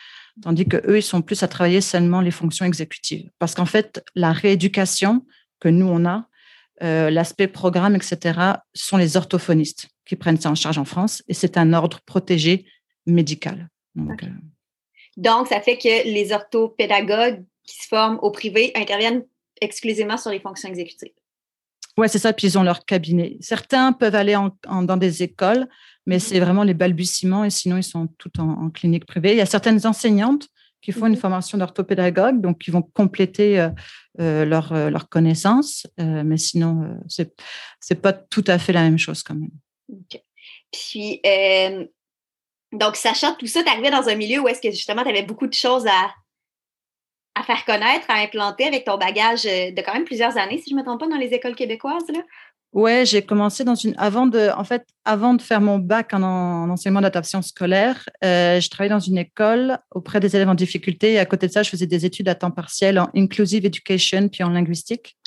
tandis 0.42 0.66
que 0.66 0.78
eux, 0.90 0.98
ils 0.98 1.04
sont 1.04 1.22
plus 1.22 1.44
à 1.44 1.48
travailler 1.48 1.82
seulement 1.82 2.20
les 2.20 2.32
fonctions 2.32 2.66
exécutives. 2.66 3.30
Parce 3.38 3.54
qu'en 3.54 3.68
fait, 3.68 4.04
la 4.16 4.32
rééducation 4.32 5.24
que 5.60 5.70
nous, 5.70 5.86
on 5.86 6.04
a, 6.04 6.28
euh, 6.82 7.12
l'aspect 7.12 7.48
programme, 7.48 7.96
etc., 7.96 8.39
sont 8.74 8.98
les 8.98 9.18
orthophonistes 9.18 9.89
qui 10.04 10.16
prennent 10.16 10.42
ça 10.42 10.50
en 10.50 10.56
charge 10.56 10.80
en 10.80 10.86
France 10.86 11.22
et 11.28 11.36
c'est 11.36 11.58
un 11.58 11.74
ordre 11.74 12.01
protégé 12.08 12.66
médical. 13.06 13.70
Donc, 13.94 14.25
Donc, 15.16 15.48
ça 15.48 15.62
fait 15.62 15.78
que 15.78 16.08
les 16.12 16.32
orthopédagogues 16.32 17.46
qui 17.63 17.78
se 17.78 17.88
forment 17.88 18.18
au 18.24 18.32
privé 18.32 18.72
interviennent 18.75 19.24
exclusivement 19.62 20.18
sur 20.18 20.32
les 20.32 20.40
fonctions 20.40 20.70
exécutives. 20.70 21.14
Oui, 21.98 22.10
c'est 22.10 22.20
ça. 22.20 22.34
Puis 22.34 22.48
ils 22.48 22.58
ont 22.58 22.64
leur 22.64 22.86
cabinet. 22.86 23.38
Certains 23.40 23.94
peuvent 23.94 24.16
aller 24.16 24.38
dans 24.66 24.98
des 24.98 25.24
écoles, 25.24 25.68
mais 26.06 26.20
c'est 26.20 26.40
vraiment 26.40 26.64
les 26.64 26.74
balbutiements 26.74 27.46
et 27.46 27.50
sinon 27.50 27.78
ils 27.78 27.84
sont 27.84 28.08
tout 28.18 28.40
en, 28.40 28.70
clinique 28.70 29.06
privée. 29.06 29.32
Il 29.32 29.38
y 29.38 29.42
a 29.42 29.46
certaines 29.46 29.86
enseignantes 29.86 30.48
qui 30.82 30.92
font 30.92 31.08
une 31.08 31.14
mhm. 31.14 31.20
formation 31.20 31.58
d'orthopédagogue, 31.58 32.42
donc 32.42 32.60
qui 32.60 32.70
vont 32.70 32.84
compléter 32.84 33.60
euh, 33.60 33.70
euh, 34.20 34.46
leur, 34.46 34.72
euh, 34.72 34.90
leur 34.90 35.10
connaissance, 35.10 35.88
mais 35.98 36.38
sinon, 36.38 37.00
c'est 37.08 37.34
n'est 37.90 37.96
pas 37.96 38.14
tout 38.14 38.44
à 38.48 38.60
fait 38.60 38.74
la 38.74 38.84
même 38.84 39.00
chose 39.00 39.24
quand 39.24 39.36
même. 39.36 39.52
OK. 39.90 40.22
Puis, 40.72 41.22
donc, 42.72 42.98
sachant 42.98 43.34
tout 43.36 43.48
ça, 43.48 43.64
tu 43.64 43.70
arrivais 43.70 43.90
dans 43.90 44.08
un 44.10 44.16
milieu 44.16 44.42
où 44.42 44.48
est-ce 44.48 44.62
que 44.62 44.70
justement 44.70 45.04
tu 45.04 45.10
avais 45.10 45.24
beaucoup 45.24 45.48
de 45.48 45.54
choses 45.54 45.88
à, 45.88 46.14
à 47.36 47.44
faire 47.44 47.65
connaître, 47.65 48.10
à 48.10 48.22
implanter 48.22 48.65
avec 48.65 48.86
ton 48.86 48.98
bagage 48.98 49.46
euh, 49.46 49.72
de 49.72 49.82
quand 49.86 49.94
même 49.94 50.06
plusieurs 50.06 50.38
années, 50.38 50.58
si 50.58 50.70
je 50.70 50.75
ne 50.75 50.80
me 50.80 50.86
trompe 50.86 51.01
pas, 51.01 51.08
dans 51.08 51.18
les 51.18 51.27
écoles 51.27 51.56
québécoises? 51.56 52.08
Là? 52.08 52.20
Ouais, 52.72 53.06
j'ai 53.06 53.22
commencé 53.22 53.63
dans 53.63 53.75
une. 53.75 53.94
Avant 53.98 54.25
de, 54.25 54.50
en 54.58 54.63
fait, 54.63 54.86
avant 55.04 55.34
de 55.34 55.42
faire 55.42 55.62
mon 55.62 55.77
bac 55.77 56.13
en, 56.13 56.70
enseignement 56.70 57.01
d'adaptation 57.01 57.42
scolaire, 57.42 58.04
euh, 58.24 58.60
je 58.60 58.70
travaillais 58.70 58.94
dans 58.94 59.00
une 59.00 59.18
école 59.18 59.77
auprès 59.92 60.20
des 60.20 60.36
élèves 60.36 60.50
en 60.50 60.56
difficulté. 60.56 61.20
À 61.20 61.25
côté 61.25 61.48
de 61.48 61.51
ça, 61.51 61.63
je 61.63 61.70
faisais 61.70 61.88
des 61.88 62.06
études 62.06 62.27
à 62.27 62.36
temps 62.36 62.51
partiel 62.51 63.00
en 63.00 63.10
inclusive 63.15 63.65
education 63.65 64.27
puis 64.30 64.44
en 64.44 64.50
linguistique. 64.50 65.18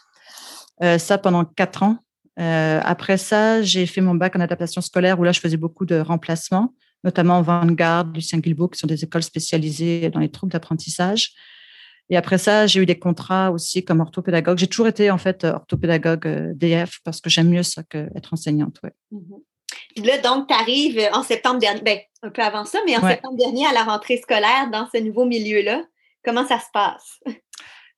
Euh, 0.83 0.99
ça 0.99 1.19
pendant 1.19 1.45
quatre 1.45 1.83
ans. 1.83 1.99
après 2.37 3.19
ça, 3.19 3.63
j'ai 3.63 3.87
fait 3.87 4.01
mon 4.01 4.15
bac 4.15 4.37
en 4.37 4.41
adaptation 4.41 4.81
scolaire 4.81 5.19
où 5.19 5.25
là, 5.25 5.33
je 5.33 5.41
faisais 5.41 5.57
beaucoup 5.57 5.87
de 5.87 5.99
remplacements, 5.99 6.73
notamment 7.03 7.43
Vanguard, 7.43 8.07
Lucien 8.15 8.39
Guilbeault, 8.39 8.69
qui 8.69 8.79
sont 8.79 8.87
des 8.87 9.03
écoles 9.05 9.25
spécialisées 9.25 10.11
dans 10.11 10.21
les 10.21 10.31
troubles 10.31 10.53
d'apprentissage. 10.53 11.33
Et 12.11 12.17
après 12.17 12.39
ça, 12.39 12.67
j'ai 12.67 12.81
eu 12.81 12.87
des 12.87 12.99
contrats 12.99 13.51
aussi 13.51 13.85
comme 13.85 14.01
orthopédagogue. 14.01 14.59
J'ai 14.59 14.67
toujours 14.67 14.89
été 14.89 15.11
en 15.11 15.19
fait 15.19 15.45
orthopédagogue 15.45 16.53
DF 16.55 17.01
parce 17.05 17.21
que 17.21 17.29
j'aime 17.29 17.51
mieux 17.51 17.63
ça 17.63 17.83
qu'être 17.83 18.33
enseignante. 18.33 18.79
Ouais. 18.83 18.93
Mm-hmm. 19.13 19.43
Puis 19.95 20.05
là, 20.05 20.19
donc, 20.19 20.49
tu 20.49 20.55
arrives 20.55 21.01
en 21.13 21.23
septembre 21.23 21.59
dernier, 21.59 21.83
ben, 21.83 21.99
un 22.23 22.31
peu 22.31 22.43
avant 22.43 22.65
ça, 22.65 22.79
mais 22.87 22.97
en 22.97 23.07
septembre 23.07 23.37
dernier 23.37 23.67
à 23.67 23.73
la 23.73 23.85
rentrée 23.85 24.17
scolaire 24.17 24.71
dans 24.73 24.89
ce 24.93 24.99
nouveau 24.99 25.25
milieu-là. 25.25 25.85
Comment 26.25 26.47
ça 26.47 26.59
se 26.59 26.67
passe? 26.73 27.21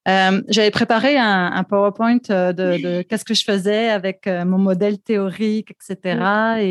Euh, 0.09 0.43
j'avais 0.49 0.71
préparé 0.71 1.19
un, 1.19 1.63
PowerPoint 1.65 2.19
euh, 2.31 2.53
de, 2.53 3.03
qu'est-ce 3.03 3.25
que 3.25 3.35
je 3.35 3.45
faisais 3.45 3.91
avec 3.91 4.27
euh, 4.27 4.45
mon 4.45 4.59
modèle 4.59 4.99
théorique, 4.99 5.73
etc. 5.73 6.63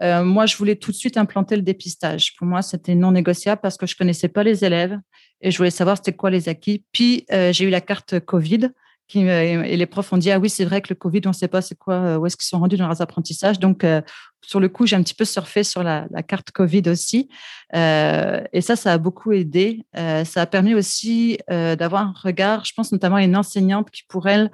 Et 0.00 0.22
moi, 0.22 0.46
je 0.46 0.56
voulais 0.56 0.76
tout 0.76 0.90
de 0.90 0.96
suite 0.96 1.16
implanter 1.16 1.56
le 1.56 1.62
dépistage. 1.62 2.34
Pour 2.36 2.46
moi, 2.46 2.62
c'était 2.62 2.94
non 2.94 3.12
négociable 3.12 3.60
parce 3.62 3.76
que 3.76 3.86
je 3.86 3.94
connaissais 3.96 4.28
pas 4.28 4.42
les 4.42 4.64
élèves 4.64 4.98
et 5.44 5.52
je 5.52 5.58
voulais 5.58 5.70
savoir 5.70 5.96
c'était 5.96 6.14
quoi 6.14 6.30
les 6.30 6.48
acquis. 6.48 6.82
Puis 6.90 7.26
j'ai 7.28 7.64
eu 7.64 7.70
la 7.70 7.80
carte 7.80 8.18
Covid 8.18 8.70
et 9.14 9.76
les 9.76 9.86
profs 9.86 10.12
ont 10.12 10.16
dit 10.16 10.30
ah 10.30 10.38
oui 10.38 10.48
c'est 10.48 10.64
vrai 10.64 10.80
que 10.80 10.88
le 10.88 10.94
Covid 10.94 11.20
on 11.26 11.30
ne 11.30 11.34
sait 11.34 11.48
pas 11.48 11.60
c'est 11.60 11.78
quoi 11.78 11.94
euh, 11.94 12.16
où 12.16 12.26
est-ce 12.26 12.36
qu'ils 12.36 12.46
sont 12.46 12.58
rendus 12.58 12.76
dans 12.76 12.88
leurs 12.88 13.02
apprentissages. 13.02 13.58
Donc 13.58 13.84
euh, 13.84 14.00
sur 14.42 14.60
le 14.60 14.68
coup 14.68 14.86
j'ai 14.86 14.96
un 14.96 15.02
petit 15.02 15.14
peu 15.14 15.24
surfé 15.24 15.62
sur 15.62 15.82
la, 15.82 16.06
carte 16.26 16.50
Covid 16.50 16.82
aussi. 16.86 17.28
Euh, 17.74 18.42
et 18.52 18.60
ça 18.60 18.76
ça 18.76 18.92
a 18.94 18.98
beaucoup 18.98 19.32
aidé. 19.32 19.84
Ça 19.94 20.42
a 20.42 20.46
permis 20.46 20.74
aussi 20.74 21.38
d'avoir 21.48 22.02
un 22.02 22.14
regard 22.16 22.64
je 22.64 22.72
pense 22.74 22.92
notamment 22.92 23.16
à 23.16 23.22
une 23.22 23.36
enseignante 23.36 23.90
qui 23.90 24.02
pour 24.08 24.26
elle 24.28 24.50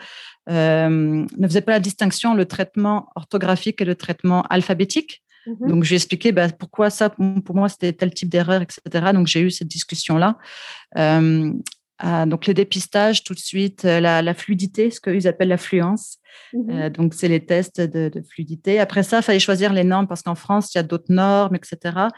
ne 0.48 1.46
faisait 1.46 1.60
pas 1.60 1.72
la 1.72 1.80
distinction 1.80 2.34
le 2.34 2.44
traitement 2.44 3.08
orthographique 3.14 3.80
et 3.80 3.84
le 3.84 3.94
traitement 3.94 4.42
alphabétique 4.42 5.22
mmh 5.46 5.68
donc, 5.68 5.84
je 5.84 5.90
lui 5.90 5.94
ai 5.94 5.96
expliqué 5.96 6.32
bah, 6.32 6.48
pourquoi 6.50 6.90
ça, 6.90 7.10
pour 7.10 7.54
moi, 7.54 7.68
c'était 7.68 7.92
tel 7.92 8.12
type 8.12 8.28
d'erreur, 8.28 8.62
etc. 8.62 9.12
Donc, 9.12 9.26
j'ai 9.26 9.40
eu 9.40 9.50
cette 9.50 9.68
discussion-là. 9.68 10.38
Ah, 12.02 12.24
donc 12.24 12.46
le 12.46 12.54
dépistage 12.54 13.24
tout 13.24 13.34
de 13.34 13.38
suite, 13.38 13.84
euh, 13.84 14.00
la, 14.00 14.34
fluidité, 14.34 14.90
ce 14.90 15.00
qu'ils 15.00 15.28
appellent 15.28 15.48
l'affluence. 15.48 16.16
Mmh 16.54 16.70
euh, 16.70 16.90
donc 16.90 17.12
c'est 17.12 17.28
les 17.28 17.44
tests 17.44 17.80
de, 17.80 18.10
fluidité. 18.30 18.80
Après 18.80 19.02
ça, 19.02 19.18
il 19.18 19.22
fallait 19.22 19.38
choisir 19.38 19.72
les 19.74 19.84
normes 19.84 20.06
parce 20.06 20.22
qu'en 20.22 20.34
France, 20.34 20.72
il 20.72 20.78
y 20.78 20.80
a 20.80 20.82
d'autres 20.82 21.12
normes, 21.12 21.54
etc. 21.54 22.08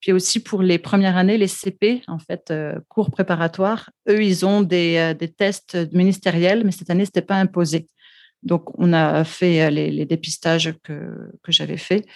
Puis 0.00 0.12
aussi 0.12 0.38
pour 0.40 0.62
les 0.62 0.78
premières 0.78 1.16
années, 1.16 1.38
les 1.38 1.48
CP, 1.48 2.02
en 2.06 2.18
fait, 2.18 2.52
euh, 2.52 2.78
cours 2.88 3.10
préparatoires, 3.10 3.90
eux, 4.08 4.22
ils 4.22 4.46
ont 4.46 4.62
des, 4.62 5.16
tests 5.36 5.76
ministériels, 5.92 6.62
mais 6.64 6.70
cette 6.70 6.90
année, 6.90 7.04
ce 7.04 7.10
n'était 7.10 7.22
pas 7.22 7.36
imposé. 7.36 7.88
Donc 8.44 8.78
on 8.78 8.92
a 8.92 9.24
fait 9.24 9.70
les, 9.72 10.06
dépistages 10.06 10.72
que, 10.84 11.32
que 11.42 11.50
j'avais 11.50 11.78
faits. 11.78 12.06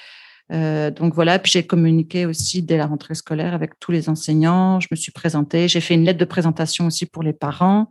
Euh, 0.52 0.90
donc 0.90 1.14
voilà, 1.14 1.38
puis 1.38 1.50
j'ai 1.50 1.66
communiqué 1.66 2.24
aussi 2.24 2.62
dès 2.62 2.76
la 2.76 2.86
rentrée 2.86 3.14
scolaire 3.14 3.54
avec 3.54 3.78
tous 3.80 3.92
les 3.92 4.08
enseignants. 4.08 4.80
Je 4.80 4.88
me 4.90 4.96
suis 4.96 5.12
présentée, 5.12 5.68
j'ai 5.68 5.80
fait 5.80 5.94
une 5.94 6.04
lettre 6.04 6.18
de 6.18 6.24
présentation 6.24 6.86
aussi 6.86 7.06
pour 7.06 7.22
les 7.22 7.32
parents. 7.32 7.88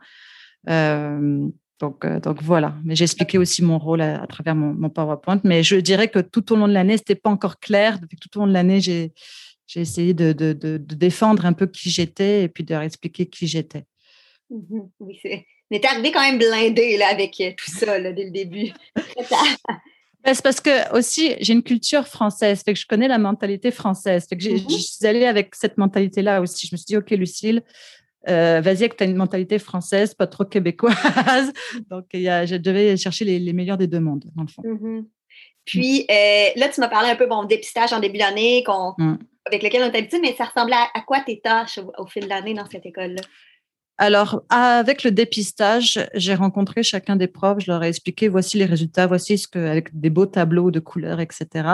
Euh, 0.70 1.48
donc, 1.80 2.06
euh, 2.06 2.22
donc 2.22 2.42
voilà, 2.42 2.76
mais 2.86 2.96
j'ai 2.96 3.04
expliqué 3.04 3.38
aussi 3.38 3.62
mon 3.62 3.78
rôle 3.78 4.02
à, 4.02 4.26
travers 4.28 4.56
mon, 4.56 4.90
PowerPoint. 4.90 5.42
Mais 5.44 5.64
je 5.64 5.76
dirais 5.76 6.08
que 6.08 6.20
tout 6.20 6.54
au 6.54 6.56
long 6.56 6.68
de 6.68 6.74
l'année, 6.74 6.98
c'était 6.98 7.16
pas 7.16 7.30
encore 7.30 7.60
clair. 7.60 8.00
Depuis 8.00 8.18
tout 8.18 8.30
au 8.38 8.42
long 8.42 8.48
de 8.48 8.54
l'année, 8.54 8.80
j'ai 8.80 9.12
essayé 9.76 10.14
de, 10.14 10.32
de, 10.32 10.54
de, 10.54 10.78
défendre 10.78 11.46
un 11.46 11.54
peu 11.54 11.68
qui 11.68 11.90
j'étais 11.90 12.44
et 12.44 12.48
puis 12.48 12.64
de 12.64 12.74
leur 12.74 12.84
expliquer 12.84 13.26
qui 13.26 13.48
j'étais. 13.48 13.84
Mmh 14.50 14.80
oui, 15.00 15.20
c'est. 15.22 15.46
Mais 15.72 15.80
t'es 15.80 15.88
arrivé 15.88 16.12
quand 16.12 16.22
même 16.22 16.38
blindé 16.38 16.96
là, 16.96 17.08
avec 17.08 17.32
tout 17.58 17.72
ça 17.72 17.98
là, 17.98 18.14
dès 18.14 18.26
le 18.26 18.32
début. 18.32 18.72
Ben, 20.26 20.34
c'est 20.34 20.44
parce 20.44 20.60
que 20.60 20.98
aussi, 20.98 21.36
j'ai 21.40 21.54
une 21.54 21.62
culture 21.62 22.08
française, 22.08 22.64
fait 22.64 22.74
que 22.74 22.80
je 22.80 22.88
connais 22.88 23.08
la 23.08 23.20
mentalité 23.20 23.70
française. 23.70 24.26
Fait 24.28 24.36
que 24.36 24.44
mmh 24.44 24.70
je 24.70 24.78
suis 24.78 25.06
allée 25.06 25.26
avec 25.26 25.54
cette 25.54 25.78
mentalité-là 25.78 26.42
aussi. 26.42 26.66
Je 26.66 26.74
me 26.74 26.78
suis 26.78 26.86
dit, 26.86 26.98
OK, 26.98 27.12
Lucille, 27.12 27.62
euh, 28.28 28.60
vas-y, 28.60 28.90
que 28.90 28.96
tu 28.96 29.04
as 29.04 29.06
une 29.06 29.16
mentalité 29.16 29.60
française, 29.60 30.16
pas 30.16 30.26
trop 30.26 30.44
québécoise. 30.46 30.96
Donc, 31.92 32.06
il 32.14 32.22
y 32.22 32.30
a, 32.30 32.46
je 32.48 32.56
devais 32.56 32.98
chercher 32.98 33.24
les, 33.24 33.54
meilleurs 33.54 33.78
des 33.78 33.86
deux 33.86 34.00
mondes, 34.00 34.26
dans 34.36 34.42
le 34.42 34.48
fond. 34.48 34.64
Mmh 34.66 35.06
Puis, 35.64 36.08
euh, 36.10 36.50
là, 36.56 36.70
tu 36.70 36.80
m'as 36.80 36.88
parlé 36.88 37.10
un 37.10 37.16
peu, 37.16 37.28
bon, 37.28 37.44
dépistage 37.44 37.94
en 37.94 38.00
début 38.00 38.18
d'année, 38.18 38.64
mmh. 38.68 39.14
avec 39.46 39.62
lequel 39.62 39.84
on 39.84 39.92
est 39.92 39.98
habitué, 39.98 40.20
mais 40.20 40.34
ça 40.34 40.46
ressemblait 40.46 40.76
à, 40.76 41.02
quoi 41.02 41.20
tes 41.20 41.40
tâches 41.40 41.80
au 42.00 42.08
fil 42.08 42.24
de 42.24 42.30
l'année 42.30 42.56
dans 42.56 42.66
cette 42.66 42.88
école-là? 42.88 43.22
Alors, 43.98 44.44
avec 44.50 45.04
le 45.06 45.12
dépistage, 45.12 46.06
j'ai 46.14 46.36
rencontré 46.36 46.84
chacun 46.84 47.16
des 47.16 47.28
profs, 47.28 47.62
je 47.62 47.72
leur 47.72 47.82
ai 47.82 47.88
expliqué 47.88 48.28
voici 48.28 48.58
les 48.58 48.66
résultats, 48.66 49.08
voici 49.08 49.38
ce 49.38 49.48
que, 49.48 49.60
avec 49.60 49.98
des 49.98 50.10
beaux 50.10 50.26
tableaux 50.26 50.70
de 50.70 50.82
couleurs, 50.82 51.22
etc. 51.22 51.70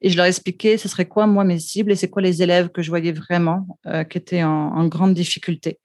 Et 0.00 0.10
je 0.10 0.16
leur 0.16 0.26
ai 0.26 0.30
expliqué 0.30 0.78
ce 0.78 0.88
serait 0.88 1.06
quoi, 1.06 1.28
moi, 1.28 1.44
mes 1.44 1.60
cibles 1.60 1.92
et 1.92 1.96
c'est 1.96 2.10
quoi 2.10 2.22
les 2.22 2.42
élèves 2.42 2.70
que 2.70 2.82
je 2.82 2.88
voyais 2.90 3.12
vraiment 3.12 3.78
euh, 3.86 4.02
qui 4.02 4.18
étaient 4.18 4.42
en, 4.42 4.84
grande 4.88 5.14
difficulté. 5.14 5.78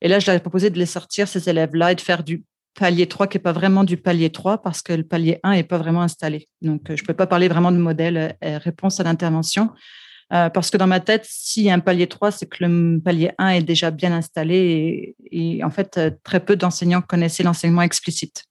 Et 0.00 0.08
là, 0.08 0.18
je 0.18 0.26
leur 0.26 0.34
ai 0.34 0.40
proposé 0.40 0.70
de 0.70 0.78
les 0.78 0.86
sortir, 0.86 1.28
ces 1.28 1.48
élèves-là, 1.48 1.92
et 1.92 1.94
de 1.94 2.00
faire 2.00 2.24
du 2.24 2.42
palier 2.74 3.06
3 3.06 3.28
qui 3.28 3.36
n'est 3.36 3.42
pas 3.42 3.52
vraiment 3.52 3.84
du 3.84 3.96
palier 3.96 4.30
3 4.30 4.58
parce 4.58 4.82
que 4.82 4.92
le 4.92 5.04
palier 5.04 5.38
1 5.44 5.54
n'est 5.54 5.62
pas 5.62 5.78
vraiment 5.78 6.02
installé. 6.02 6.48
Donc, 6.62 6.90
euh, 6.90 6.96
je 6.96 7.02
ne 7.04 7.06
peux 7.06 7.14
pas 7.14 7.28
parler 7.28 7.46
vraiment 7.46 7.70
de 7.70 7.76
modèle 7.76 8.36
euh, 8.42 8.58
réponse 8.58 8.98
à 8.98 9.04
l'intervention. 9.04 9.70
Euh, 10.32 10.50
parce 10.50 10.70
que 10.70 10.76
dans 10.76 10.86
ma 10.86 11.00
tête, 11.00 11.26
s'il 11.26 11.64
y 11.64 11.70
a 11.70 11.74
un 11.74 11.80
palier 11.80 12.06
3, 12.06 12.30
c'est 12.32 12.46
que 12.46 12.64
le 12.64 13.00
palier 13.00 13.32
1 13.38 13.48
est 13.48 13.62
déjà 13.62 13.90
bien 13.90 14.12
installé 14.12 15.16
et, 15.30 15.64
en 15.64 15.70
fait, 15.70 15.96
euh, 15.96 16.10
très 16.22 16.40
peu 16.40 16.54
d'enseignants 16.54 17.00
connaissaient 17.00 17.42
l'enseignement 17.42 17.82
explicite, 17.82 18.44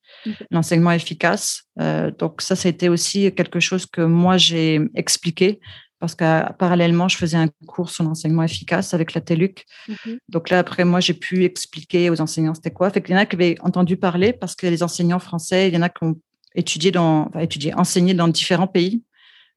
l'enseignement 0.50 0.92
efficace. 0.92 1.64
Euh, 1.80 2.10
donc 2.12 2.42
ça, 2.42 2.56
ça 2.56 2.68
a 2.68 2.72
été 2.72 2.90
aussi 2.90 3.32
quelque 3.36 3.60
chose 3.60 3.86
que 3.86 4.02
moi, 4.02 4.38
j'ai 4.38 4.82
expliqué 4.96 5.60
parce 6.00 6.14
que 6.16 6.54
parallèlement, 6.54 7.08
je 7.08 7.18
faisais 7.18 7.38
un 7.38 7.48
cours 7.66 7.90
sur 7.90 8.04
l'enseignement 8.04 8.44
efficace 8.44 8.94
avec 8.94 9.14
la 9.14 9.22
TELUC. 9.22 9.66
Mhm. 9.88 10.18
Donc 10.30 10.50
là, 10.50 10.60
après, 10.60 10.86
moi, 10.86 11.00
j'ai 11.00 11.16
pu 11.16 11.44
expliquer 11.44 12.10
aux 12.10 12.22
enseignants 12.22 12.54
c'était 12.54 12.72
quoi. 12.72 12.90
Fait 12.90 13.02
qu'il 13.02 13.16
y 13.16 13.18
en 13.18 13.22
a 13.22 13.26
qui 13.26 13.36
avaient 13.36 13.56
entendu 13.62 13.98
parler 13.98 14.34
parce 14.34 14.56
que 14.56 14.68
les 14.68 14.84
enseignants 14.84 15.20
français, 15.20 15.68
il 15.68 15.74
y 15.74 15.78
en 15.78 15.82
a 15.82 15.90
qui 15.90 16.04
ont 16.04 16.16
étudié 16.56 16.92
dans, 16.92 17.28
enfin, 17.28 17.40
étudié, 17.40 17.74
enseigné 17.76 18.14
dans 18.14 18.28
différents 18.28 18.68
pays. 18.68 19.04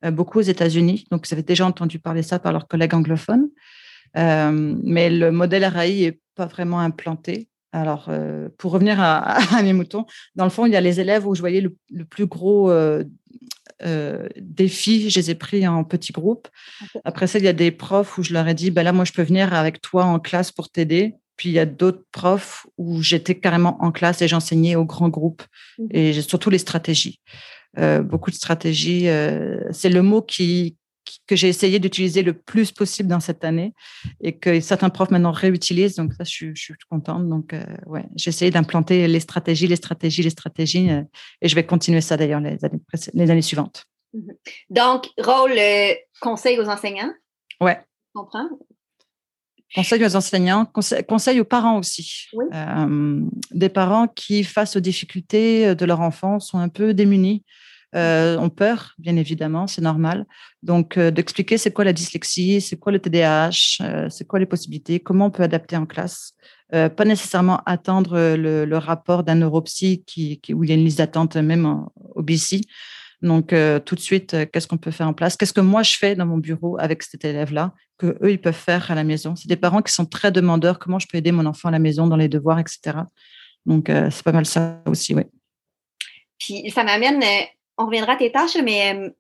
Euh, 0.04 0.11
beaucoup 0.11 0.38
aux 0.38 0.42
États-Unis. 0.42 1.07
Donc, 1.11 1.26
vous 1.26 1.35
avez 1.35 1.42
déjà 1.42 1.66
entendu 1.66 1.99
parler 1.99 2.23
ça 2.23 2.38
par 2.38 2.52
leurs 2.52 2.69
collègues 2.69 2.95
anglophones. 2.95 3.49
Euh, 4.16 4.76
mais 4.83 5.11
le 5.11 5.30
modèle 5.30 5.64
RAI 5.64 6.00
n'est 6.00 6.21
pas 6.35 6.47
vraiment 6.47 6.80
implanté. 6.80 7.49
Alors, 7.73 8.07
euh, 8.09 8.49
pour 8.59 8.73
revenir 8.73 8.97
à, 9.00 9.62
mes 9.62 9.73
moutons, 9.73 10.07
dans 10.35 10.45
le 10.45 10.50
fond, 10.50 10.66
il 10.66 10.73
y 10.73 10.76
a 10.76 10.80
les 10.80 11.00
élèves 11.00 11.26
où 11.26 11.35
je 11.35 11.40
voyais 11.40 11.61
le, 11.61 12.04
plus 12.04 12.26
gros 12.26 12.73
défi, 14.37 15.09
je 15.09 15.21
les 15.21 15.30
ai 15.30 15.35
pris 15.35 15.66
en 15.66 15.85
petits 15.85 16.12
groupes. 16.12 16.49
Après 17.04 17.26
ça, 17.26 17.38
il 17.38 17.45
y 17.45 17.49
a 17.49 17.52
des 17.52 17.71
profs 17.71 18.19
où 18.19 18.23
je 18.23 18.33
leur 18.33 18.47
ai 18.49 18.54
dit, 18.54 18.71
ben 18.71 18.83
là, 18.83 18.92
moi, 18.92 19.04
je 19.04 19.12
peux 19.12 19.23
venir 19.23 19.54
avec 19.54 19.80
toi 19.80 20.04
en 20.04 20.19
classe 20.19 20.50
pour 20.50 20.71
t'aider. 20.71 21.14
Puis 21.37 21.49
il 21.49 21.52
y 21.52 21.59
a 21.59 21.64
d'autres 21.64 22.04
profs 22.12 22.66
où 22.76 23.00
j'étais 23.00 23.35
carrément 23.35 23.83
en 23.83 23.92
classe 23.92 24.21
et 24.21 24.28
j'enseignais 24.28 24.76
aux 24.76 24.85
grands 24.85 25.09
groupes 25.09 25.42
mmh 25.78 25.87
et 25.92 26.21
surtout 26.21 26.50
les 26.50 26.59
stratégies. 26.59 27.21
Euh, 27.79 28.03
beaucoup 28.03 28.31
de 28.31 28.35
stratégies. 28.37 29.09
Euh, 29.09 29.61
c'est 29.71 29.89
le 29.89 30.03
mot 30.03 30.23
qui, 30.23 30.77
que 31.27 31.37
j'ai 31.37 31.49
essayé 31.49 31.79
d'utiliser 31.79 32.23
le 32.23 32.33
plus 32.33 32.73
possible 32.73 33.09
dans 33.09 33.21
cette 33.21 33.45
année 33.45 33.75
et 34.21 34.37
que 34.37 34.61
certains 34.61 34.91
profs 34.91 35.11
maintenant 35.11 35.33
réutilisent. 35.33 35.95
Donc 35.95 36.12
ça, 36.15 36.25
je, 36.25 36.31
suis, 36.31 36.50
je 36.55 36.62
suis 36.62 36.75
contente. 36.89 37.29
Donc 37.29 37.53
euh, 37.53 37.62
ouais, 37.87 38.05
j'ai 38.17 38.31
essayé 38.31 38.50
d'implanter 38.50 39.07
les 39.07 39.21
stratégies, 39.21 39.67
les 39.67 39.77
stratégies, 39.77 40.23
les 40.23 40.31
stratégies 40.31 40.89
et 41.41 41.49
je 41.49 41.55
vais 41.55 41.65
continuer 41.65 42.00
ça 42.00 42.17
d'ailleurs 42.17 42.41
les 42.41 42.65
années, 42.65 42.81
les 43.15 43.31
années 43.31 43.43
suivantes. 43.43 43.85
Mhm. 44.12 44.35
Donc, 44.71 45.09
rôle 45.19 45.53
conseil 46.21 46.59
aux 46.59 46.69
enseignants? 46.69 47.12
Ouais. 47.61 47.79
comprends? 48.15 48.49
Conseil 49.75 50.05
aux 50.05 50.17
enseignants, 50.17 50.67
conseil, 50.67 51.41
aux 51.41 51.45
parents 51.45 51.79
aussi. 51.79 52.27
Euh, 52.53 53.21
des 53.53 53.69
parents 53.69 54.09
qui, 54.09 54.43
face 54.43 54.75
aux 54.75 54.81
difficultés 54.81 55.77
de 55.77 55.85
leur 55.85 56.00
enfant, 56.00 56.41
sont 56.41 56.59
un 56.59 56.69
peu 56.69 56.93
démunis, 56.93 57.45
euh, 57.95 58.37
ont 58.39 58.50
peur, 58.50 58.95
bien 58.99 59.15
évidemment, 59.15 59.69
c'est 59.69 59.81
normal. 59.83 60.27
Donc, 60.65 60.97
euh, 60.97 61.12
d'expliquer 61.12 61.57
c'est 61.57 61.71
quoi 61.71 61.85
la 61.85 61.93
dyslexie, 61.93 62.61
c'est 62.61 62.79
quoi 62.79 62.91
le 62.91 62.99
TDAH, 62.99 64.09
c'est 64.09 64.27
quoi 64.27 64.41
les 64.41 64.47
possibilités, 64.47 64.99
comment 64.99 65.27
on 65.27 65.31
peut 65.31 65.45
adapter 65.45 65.77
en 65.77 65.87
classe. 65.87 66.33
pas 66.71 67.05
nécessairement 67.05 67.61
attendre 67.65 68.35
le, 68.37 68.77
rapport 68.77 69.23
d'un 69.23 69.37
neuropsy 69.37 70.03
qui, 70.05 70.41
où 70.53 70.65
il 70.65 70.71
y 70.71 70.73
a 70.73 70.77
une 70.77 70.85
liste 70.85 70.99
d'attente 70.99 71.37
même 71.37 71.87
au 72.17 72.23
BC. 72.23 72.62
Donc, 73.23 73.55
tout 73.85 73.95
de 73.95 74.00
suite, 74.00 74.37
qu'est-ce 74.50 74.67
qu'on 74.67 74.79
peut 74.79 74.91
faire 74.91 75.09
en 75.09 75.12
place? 75.12 75.37
Qu'est-ce 75.37 75.53
que 75.53 75.61
moi 75.61 75.83
je 75.83 75.97
fais 75.97 76.15
dans 76.15 76.27
mon 76.27 76.39
bureau 76.39 76.79
avec 76.79 77.03
cet 77.03 77.25
élève-là 77.25 77.75
que 77.99 78.17
eux 78.23 78.33
ils 78.33 78.41
peuvent 78.41 78.55
faire 78.55 78.91
à 78.91 78.95
la 78.95 79.05
maison? 79.05 79.37
C'est 79.37 79.49
des 79.49 79.57
parents 79.57 79.83
qui 79.83 79.93
sont 79.93 80.07
très 80.07 80.33
demandeurs. 80.33 80.79
Comment 80.79 80.99
je 80.99 81.07
peux 81.07 81.19
aider 81.19 81.33
mon 81.33 81.47
enfant 81.47 81.69
à 81.69 81.73
la 81.73 81.79
maison 81.79 82.07
dans 82.07 82.17
les 82.17 82.29
devoirs, 82.29 82.59
etc. 82.59 82.99
Donc, 83.67 83.89
c'est 83.89 84.23
pas 84.23 84.33
mal 84.33 84.47
ça 84.47 84.83
aussi, 84.87 85.15
oui. 85.15 85.25
Puis, 86.39 86.71
ça 86.71 86.83
m'amène, 86.83 87.23
on 87.77 87.87
reviendra 87.87 88.15
à 88.15 88.17
tes 88.17 88.33
tâches, 88.33 88.57
mais 88.65 89.12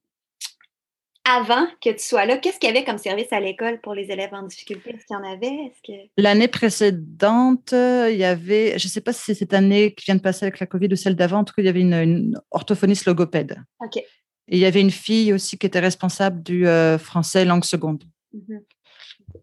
avant 1.36 1.66
que 1.80 1.90
tu 1.90 2.02
sois 2.02 2.26
là, 2.26 2.38
qu'est-ce 2.38 2.58
qu'il 2.58 2.68
y 2.68 2.72
avait 2.72 2.84
comme 2.84 2.98
service 2.98 3.32
à 3.32 3.40
l'école 3.40 3.80
pour 3.80 3.94
les 3.94 4.10
élèves 4.10 4.32
en 4.32 4.42
difficulté? 4.42 4.90
Est-ce 4.90 5.06
qu'il 5.06 5.16
y 5.16 5.18
en 5.18 5.24
avait? 5.24 5.72
L'année 6.16 6.48
précédente, 6.48 7.72
il 7.72 8.16
y 8.16 8.24
avait, 8.24 8.78
je 8.78 8.86
ne 8.86 8.90
sais 8.90 9.00
pas 9.00 9.12
si 9.12 9.22
c'est 9.22 9.34
cette 9.34 9.54
année 9.54 9.94
qui 9.94 10.06
vient 10.06 10.16
de 10.16 10.20
passer 10.20 10.46
avec 10.46 10.60
la 10.60 10.66
COVID 10.66 10.88
ou 10.92 10.96
celle 10.96 11.16
d'avant, 11.16 11.38
en 11.38 11.44
tout 11.44 11.54
cas, 11.54 11.62
il 11.62 11.66
y 11.66 11.68
avait 11.68 11.80
une, 11.80 12.38
orthophoniste 12.50 13.06
logopède. 13.06 13.62
OK. 13.80 13.96
Et 13.96 14.56
il 14.56 14.58
y 14.58 14.66
avait 14.66 14.80
une 14.80 14.90
fille 14.90 15.32
aussi 15.32 15.56
qui 15.58 15.66
était 15.66 15.78
responsable 15.78 16.42
du 16.42 16.66
euh, 16.66 16.98
français 16.98 17.44
langue 17.44 17.64
seconde. 17.64 18.02
Mm-hmm. 18.34 18.60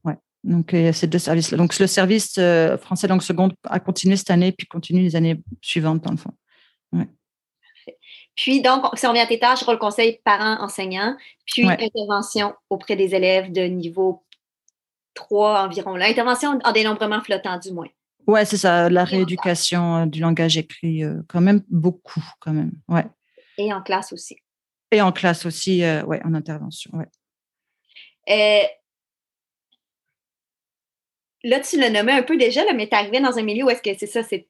Ouais. 0.04 0.16
Donc, 0.44 0.70
il 0.74 0.82
y 0.82 0.88
a 0.88 0.94
ces 0.94 1.08
deux 1.08 1.20
services-là. 1.20 1.58
Donc, 1.58 1.78
le 1.80 1.88
service 1.88 2.40
français 2.82 3.08
langue 3.08 3.22
seconde 3.22 3.54
a 3.64 3.80
continué 3.80 4.16
cette 4.18 4.32
année, 4.32 4.52
puis 4.52 4.68
continue 4.68 5.02
les 5.02 5.16
années 5.16 5.42
suivantes, 5.62 6.04
dans 6.04 6.12
le 6.12 6.18
fond. 6.18 6.34
Puis, 8.38 8.62
donc, 8.62 8.86
si 8.94 9.06
on 9.08 9.14
vient 9.14 9.24
à 9.24 9.28
tes 9.28 9.40
tâches, 9.40 9.64
rôle 9.64 9.80
conseil 9.80 10.22
parents-enseignants, 10.24 11.18
puis 11.46 11.68
intervention 11.68 12.54
auprès 12.70 12.96
des 12.96 13.16
élèves 13.16 13.52
de 13.52 13.64
niveau 13.64 14.24
3 15.16 15.66
environ. 15.66 15.96
L'intervention 15.96 16.60
en 16.64 16.72
dénombrement 16.72 17.20
flottant, 17.22 17.58
du 17.58 17.74
moins. 17.74 17.90
Ouais, 18.28 18.46
c'est 18.46 18.58
ça, 18.58 18.90
la 18.90 19.06
rééducation 19.06 19.96
euh, 19.96 20.06
du 20.06 20.20
langage 20.22 20.58
écrit, 20.58 21.04
euh, 21.04 21.22
quand 21.28 21.42
même 21.42 21.64
beaucoup, 21.70 22.24
quand 22.40 22.54
même. 22.54 22.74
Ouais. 22.88 23.06
Et 23.58 23.74
en 23.74 23.82
classe 23.82 24.14
aussi. 24.14 24.38
Et 24.92 25.02
en 25.02 25.12
classe 25.12 25.46
aussi, 25.46 25.84
euh, 25.84 26.04
ouais, 26.04 26.22
en 26.24 26.34
intervention, 26.34 26.92
ouais. 26.94 27.08
là, 31.44 31.60
tu 31.62 31.80
l'as 31.80 31.90
nommé 31.90 32.12
un 32.12 32.24
peu 32.24 32.38
déjà, 32.38 32.64
là, 32.66 32.74
mais 32.74 32.88
tu 32.88 32.96
arrivé 32.96 33.20
dans 33.20 33.38
un 33.38 33.44
milieu 33.44 33.66
où 33.66 33.70
est-ce 33.70 33.82
que 33.82 33.98
c'est 33.98 34.06
ça, 34.06 34.22
c'est 34.22 34.48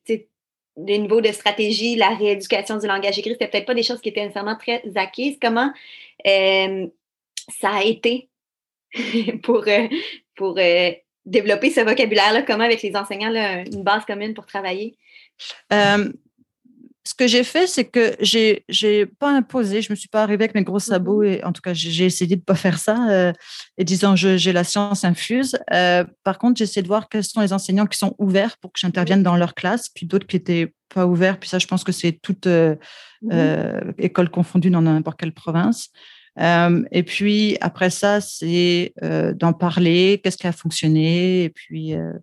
le 0.78 0.96
niveau 0.98 1.22
de 1.22 1.32
stratégie, 1.32 1.96
la 1.96 2.10
rééducation 2.10 2.78
du 2.78 2.88
langage 2.88 3.18
écrit, 3.18 3.32
c'était 3.32 3.48
peut-être 3.48 3.66
pas 3.66 3.74
des 3.74 3.84
choses 3.84 4.00
qui 4.00 4.10
étaient 4.10 4.22
nécessairement 4.22 4.56
très 4.56 4.82
acquises. 4.96 5.38
Comment 5.42 5.72
ça 6.24 7.70
a 7.72 7.84
été 7.84 8.30
pour, 9.44 9.66
pour 10.36 10.60
développer 11.26 11.72
ce 11.72 11.82
vocabulaire-là? 11.82 12.44
Comment, 12.44 12.66
avec 12.66 12.82
les 12.82 12.96
enseignants, 12.96 13.34
une 13.34 13.84
base 13.84 14.06
commune 14.06 14.34
pour 14.34 14.46
travailler? 14.46 14.96
Euh, 17.08 17.10
ce 17.10 17.14
que 17.14 17.28
j'ai 17.28 17.44
fait, 17.44 17.68
c'est 17.68 17.86
que 17.86 18.16
j'ai 18.20 18.66
n'ai 18.84 19.06
pas 19.06 19.32
imposé, 19.32 19.82
je 19.82 19.92
me 19.92 19.96
suis 19.96 20.10
pas 20.10 20.24
arrivée 20.24 20.46
avec 20.46 20.56
mes 20.56 20.64
gros 20.64 20.80
sabots 20.80 21.24
mm-hmm. 21.24 21.40
et 21.40 21.44
en 21.44 21.52
tout 21.54 21.62
cas 21.62 21.74
j'ai 21.74 22.06
essayé 22.06 22.36
de 22.36 22.42
pas 22.42 22.56
faire 22.56 22.80
ça 22.80 23.10
euh, 23.10 23.34
et 23.78 23.84
disant 23.84 24.16
j'ai 24.16 24.54
la 24.54 24.64
science 24.64 25.04
infuse. 25.04 25.58
Euh, 25.74 26.04
par 26.24 26.38
contre, 26.38 26.58
j'ai 26.58 26.64
essayé 26.64 26.82
de 26.82 26.88
voir 26.88 27.10
quels 27.10 27.24
sont 27.24 27.42
les 27.42 27.54
enseignants 27.54 27.86
qui 27.86 27.98
sont 27.98 28.16
ouverts 28.18 28.58
pour 28.58 28.72
que 28.72 28.80
j'intervienne 28.80 29.24
dans 29.24 29.38
leur 29.38 29.54
classe, 29.54 29.90
puis 29.90 30.06
d'autres 30.06 30.28
qui 30.28 30.36
étaient 30.36 30.74
pas 30.94 31.06
ouverts. 31.06 31.40
Puis 31.40 31.50
ça, 31.50 31.60
je 31.60 31.68
pense 31.68 31.84
que 31.84 31.92
c'est 31.92 32.14
toute 32.14 32.48
mm-hmm. 32.48 33.94
école 33.98 34.30
confondue 34.30 34.70
dans 34.70 34.82
n'importe 34.82 35.20
quelle 35.20 35.34
province. 35.34 35.90
Euh, 36.40 36.84
et 36.92 37.04
puis 37.04 37.58
après 37.62 37.90
ça, 37.90 38.22
c'est 38.22 38.94
euh, 39.04 39.34
d'en 39.34 39.54
parler, 39.54 40.22
qu'est-ce 40.24 40.38
qui 40.38 40.48
a 40.48 40.52
fonctionné, 40.52 41.46
et 41.46 41.50
puis 41.50 41.96
euh, 41.96 42.14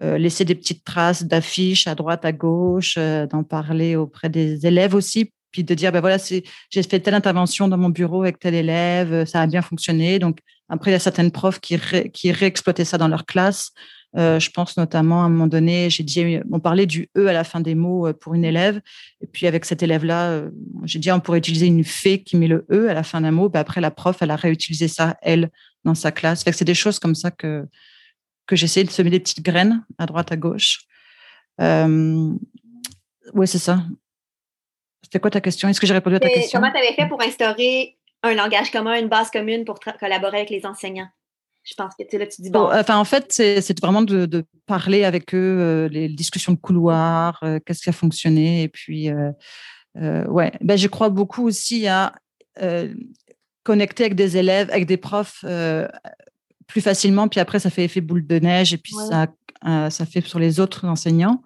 laisser 0.00 0.44
des 0.44 0.54
petites 0.54 0.84
traces 0.84 1.24
d'affiches 1.24 1.86
à 1.86 1.94
droite, 1.94 2.24
à 2.24 2.32
gauche, 2.32 2.96
d'en 2.96 3.42
parler 3.42 3.96
auprès 3.96 4.28
des 4.28 4.66
élèves 4.66 4.94
aussi, 4.94 5.32
puis 5.50 5.64
de 5.64 5.74
dire 5.74 5.92
ben 5.92 6.00
voilà, 6.00 6.18
j'ai 6.18 6.82
fait 6.82 7.00
telle 7.00 7.14
intervention 7.14 7.68
dans 7.68 7.78
mon 7.78 7.88
bureau 7.88 8.22
avec 8.22 8.38
tel 8.38 8.54
élève, 8.54 9.24
ça 9.24 9.42
a 9.42 9.46
bien 9.46 9.62
fonctionné. 9.62 10.18
Donc 10.18 10.38
après, 10.68 10.90
il 10.90 10.92
y 10.92 10.96
a 10.96 11.00
certaines 11.00 11.30
profs 11.30 11.60
qui, 11.60 11.78
qui 12.12 12.32
réexploitaient 12.32 12.84
ça 12.84 12.98
dans 12.98 13.08
leur 13.08 13.26
classe. 13.26 13.72
Euh, 14.16 14.40
je 14.40 14.50
pense 14.50 14.76
notamment 14.76 15.22
à 15.22 15.26
un 15.26 15.28
moment 15.28 15.46
donné, 15.46 15.90
j'ai 15.90 16.02
dit, 16.02 16.38
on 16.50 16.60
parlait 16.60 16.86
du 16.86 17.10
E 17.16 17.26
à 17.26 17.32
la 17.32 17.44
fin 17.44 17.60
des 17.60 17.74
mots 17.74 18.06
euh, 18.06 18.12
pour 18.12 18.34
une 18.34 18.44
élève. 18.44 18.80
Et 19.20 19.26
puis 19.26 19.46
avec 19.46 19.64
cet 19.64 19.82
élève-là, 19.82 20.30
euh, 20.30 20.50
j'ai 20.84 20.98
dit, 20.98 21.12
on 21.12 21.20
pourrait 21.20 21.38
utiliser 21.38 21.66
une 21.66 21.84
fée 21.84 22.22
qui 22.22 22.36
met 22.36 22.48
le 22.48 22.66
E 22.70 22.88
à 22.88 22.94
la 22.94 23.02
fin 23.02 23.20
d'un 23.20 23.30
mot. 23.30 23.48
Ben, 23.48 23.60
après, 23.60 23.80
la 23.80 23.90
prof, 23.90 24.16
elle 24.20 24.30
a 24.30 24.36
réutilisé 24.36 24.88
ça, 24.88 25.16
elle, 25.22 25.50
dans 25.84 25.94
sa 25.94 26.10
classe. 26.10 26.44
c'est 26.44 26.64
des 26.64 26.74
choses 26.74 26.98
comme 26.98 27.14
ça 27.14 27.30
que, 27.30 27.66
que 28.48 28.56
j'essaie 28.56 28.82
de 28.82 28.90
semer 28.90 29.10
des 29.10 29.20
petites 29.20 29.44
graines 29.44 29.84
à 29.98 30.06
droite, 30.06 30.32
à 30.32 30.36
gauche. 30.36 30.80
oui, 31.60 32.36
c'est 33.46 33.58
ça. 33.58 33.84
C'était 35.04 35.20
quoi 35.20 35.30
ta 35.30 35.40
question? 35.40 35.68
Est-ce 35.68 35.80
que 35.80 35.86
j'ai 35.86 35.94
répondu 35.94 36.16
à 36.16 36.20
ta 36.20 36.28
question? 36.28 36.58
Comment 36.60 36.72
tu 36.72 36.78
avais 36.78 36.94
fait 36.94 37.08
pour 37.08 37.22
instaurer 37.22 37.96
un 38.22 38.34
langage 38.34 38.70
commun, 38.70 38.98
une 38.98 39.08
base 39.08 39.30
commune 39.30 39.64
pour 39.64 39.78
collaborer 39.78 40.38
avec 40.38 40.50
les 40.50 40.66
enseignants? 40.66 41.08
Je 41.68 41.74
pense 41.74 41.94
que 41.94 42.16
là, 42.16 42.26
tu 42.26 42.42
dis 42.42 42.50
bon. 42.50 42.70
Enfin, 42.72 42.98
en 42.98 43.04
fait, 43.04 43.26
c'est 43.30 43.80
vraiment 43.80 44.02
de, 44.02 44.44
parler 44.66 45.04
avec 45.04 45.34
eux, 45.34 45.58
euh, 45.60 45.88
les 45.88 46.08
discussions 46.08 46.52
de 46.52 46.58
couloir, 46.58 47.38
euh, 47.42 47.58
qu'est-ce 47.64 47.82
qui 47.82 47.88
a 47.88 47.92
fonctionné. 47.92 48.62
Et 48.62 48.68
puis, 48.68 49.10
euh, 49.10 50.24
ouais, 50.26 50.52
ben, 50.60 50.76
je 50.76 50.88
crois 50.88 51.08
beaucoup 51.08 51.46
aussi 51.46 51.86
à 51.86 52.12
connecter 53.62 54.04
avec 54.04 54.14
des 54.14 54.36
élèves, 54.36 54.68
avec 54.70 54.86
des 54.86 54.96
profs 54.96 55.44
plus 56.68 56.80
facilement. 56.80 57.26
Puis 57.26 57.40
après, 57.40 57.58
ça 57.58 57.70
fait 57.70 57.84
effet 57.84 58.00
boule 58.00 58.24
de 58.24 58.38
neige 58.38 58.72
et 58.72 58.78
puis 58.78 58.94
ça, 59.08 59.26
ça 59.90 60.06
fait 60.06 60.20
sur 60.20 60.38
les 60.38 60.60
autres 60.60 60.86
enseignants. 60.86 61.42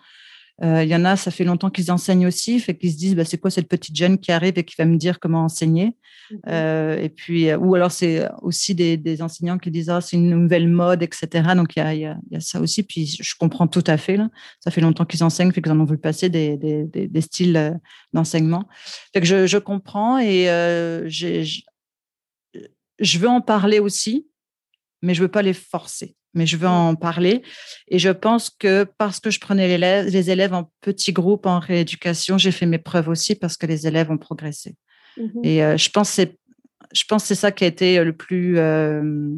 Il 0.63 0.85
y 0.85 0.95
en 0.95 1.05
a, 1.05 1.17
ça 1.17 1.31
fait 1.31 1.45
longtemps 1.45 1.71
qu'ils 1.71 1.91
enseignent 1.91 2.27
aussi, 2.27 2.61
fait 2.61 2.77
qu'ils 2.77 2.93
se 2.93 2.97
disent, 2.97 3.17
bah, 3.17 3.25
c'est 3.25 3.39
quoi 3.39 3.51
cette 3.51 3.69
petite 3.69 3.97
jeune 3.97 4.19
qui 4.19 4.31
arrive 4.31 4.59
et 4.59 4.65
qui 4.65 4.77
va 4.79 4.85
me 4.85 4.97
dire 4.97 5.19
comment 5.19 5.45
enseigner? 5.45 5.97
Mmh 6.31 6.51
et 7.03 7.09
puis, 7.09 7.53
ou 7.55 7.75
alors 7.75 7.91
c'est 7.91 8.27
aussi 8.43 8.75
des, 8.75 9.23
enseignants 9.23 9.59
qui 9.59 9.71
disent, 9.71 9.91
ah, 9.91 10.01
c'est 10.01 10.17
une 10.17 10.31
nouvelle 10.31 10.69
mode, 10.69 11.03
etc. 11.03 11.27
Donc 11.57 11.75
il 11.77 11.81
y 11.99 12.07
a, 12.07 12.17
ça 12.41 12.61
aussi. 12.61 12.83
Puis 12.85 13.19
je 13.21 13.35
comprends 13.39 13.67
tout 13.67 13.83
à 13.87 13.97
fait. 13.97 14.17
Là. 14.17 14.29
Ça 14.61 14.71
fait 14.71 14.81
longtemps 14.81 15.05
qu'ils 15.05 15.25
enseignent, 15.25 15.53
fait 15.53 15.63
qu'ils 15.63 15.73
en 15.73 15.81
ont 15.81 15.85
vu 15.85 15.99
passer 15.99 16.29
des, 16.29 16.57
des, 16.57 17.21
styles 17.21 17.79
d'enseignement. 18.13 18.69
Fait 19.13 19.21
que 19.21 19.27
je, 19.27 19.47
je 19.47 19.59
comprends 19.59 20.19
et 20.19 20.47
je 23.03 23.19
veux 23.19 23.29
en 23.29 23.41
parler 23.41 23.79
aussi, 23.81 24.27
mais 25.03 25.15
je 25.15 25.23
veux 25.23 25.29
pas 25.29 25.43
les 25.43 25.55
forcer 25.55 26.15
mais 26.35 26.47
je 26.47 26.57
veux 26.57 26.69
mmh. 26.69 26.71
en 26.71 26.95
parler. 26.95 27.43
Et 27.89 27.99
je 27.99 28.11
pense 28.11 28.51
que 28.51 28.85
parce 28.99 29.21
que 29.21 29.31
je 29.31 29.41
prenais 29.41 29.69
les 29.69 29.75
élèves, 29.75 30.07
les 30.07 30.31
élèves 30.31 30.55
en 30.55 30.71
petits 30.81 31.13
groupes 31.13 31.47
en 31.47 31.59
rééducation, 31.59 32.39
j'ai 32.39 32.53
fait 32.53 32.67
mes 32.67 32.79
preuves 32.79 33.09
aussi 33.09 33.35
parce 33.35 33.57
que 33.57 33.67
les 33.67 33.87
élèves 33.87 34.11
ont 34.11 34.19
progressé. 34.19 34.75
Mmh 35.17 35.45
et 35.45 35.63
euh, 35.63 35.77
je 35.77 35.91
pense 35.91 36.09
c'est 36.09 36.39
je 36.95 37.05
pense 37.07 37.25
c'est 37.25 37.35
ça 37.35 37.53
qui 37.53 37.65
a 37.65 37.67
été 37.67 37.99
euh, 37.99 38.05
le 38.05 38.15
plus 38.15 38.59
euh, 38.59 39.31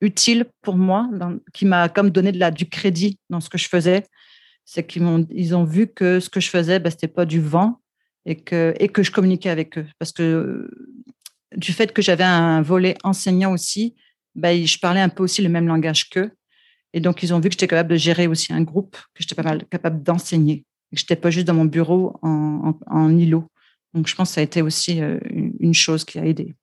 utile 0.00 0.46
pour 0.62 0.76
moi, 0.76 1.08
qui 1.54 1.64
m'a 1.64 1.88
comme 1.88 2.10
donné 2.10 2.30
de 2.30 2.38
la, 2.38 2.50
du 2.50 2.68
crédit 2.68 3.18
dans 3.30 3.40
ce 3.40 3.48
que 3.48 3.58
je 3.58 3.68
faisais. 3.68 4.04
C'est 4.64 4.86
qu'ils 4.86 5.02
m'ont 5.02 5.26
ils 5.30 5.56
ont 5.56 5.64
vu 5.64 5.86
que 5.86 6.20
ce 6.20 6.28
que 6.28 6.40
je 6.40 6.50
faisais, 6.50 6.78
ben, 6.78 6.90
c'était 6.90 7.08
pas 7.08 7.24
du 7.24 7.40
vent 7.40 7.80
et 8.26 8.36
que 8.36 8.74
et 8.78 8.88
que 8.88 9.02
je 9.02 9.10
communiquais 9.10 9.50
avec 9.50 9.78
eux 9.78 9.86
parce 9.98 10.12
que 10.12 10.70
du 11.56 11.72
fait 11.72 11.94
que 11.94 12.02
j'avais 12.02 12.24
un 12.24 12.60
volet 12.60 12.94
enseignant 13.02 13.52
aussi, 13.52 13.94
ben, 14.38 14.64
je 14.64 14.78
parlais 14.78 15.00
un 15.00 15.08
peu 15.08 15.24
aussi 15.24 15.42
le 15.42 15.48
même 15.48 15.66
langage 15.66 16.08
qu'eux. 16.08 16.30
Et 16.92 17.00
donc, 17.00 17.22
ils 17.22 17.34
ont 17.34 17.40
vu 17.40 17.48
que 17.48 17.54
j'étais 17.54 17.66
capable 17.66 17.90
de 17.90 17.96
gérer 17.96 18.26
aussi 18.26 18.52
un 18.52 18.62
groupe, 18.62 18.96
que 19.14 19.22
j'étais 19.22 19.34
pas 19.34 19.42
mal 19.42 19.66
capable 19.66 20.02
d'enseigner, 20.02 20.64
que 20.90 20.98
je 20.98 21.02
n'étais 21.02 21.16
pas 21.16 21.30
juste 21.30 21.46
dans 21.46 21.54
mon 21.54 21.64
bureau 21.64 22.16
en, 22.22 22.74
en, 22.86 23.18
îlot. 23.18 23.44
Donc, 23.94 24.06
je 24.06 24.14
pense 24.14 24.30
que 24.30 24.34
ça 24.34 24.40
a 24.40 24.44
été 24.44 24.62
aussi 24.62 25.02
euh, 25.02 25.18
une 25.60 25.74
chose 25.74 26.04
qui 26.04 26.18
a 26.18 26.24
aidé. 26.24 26.54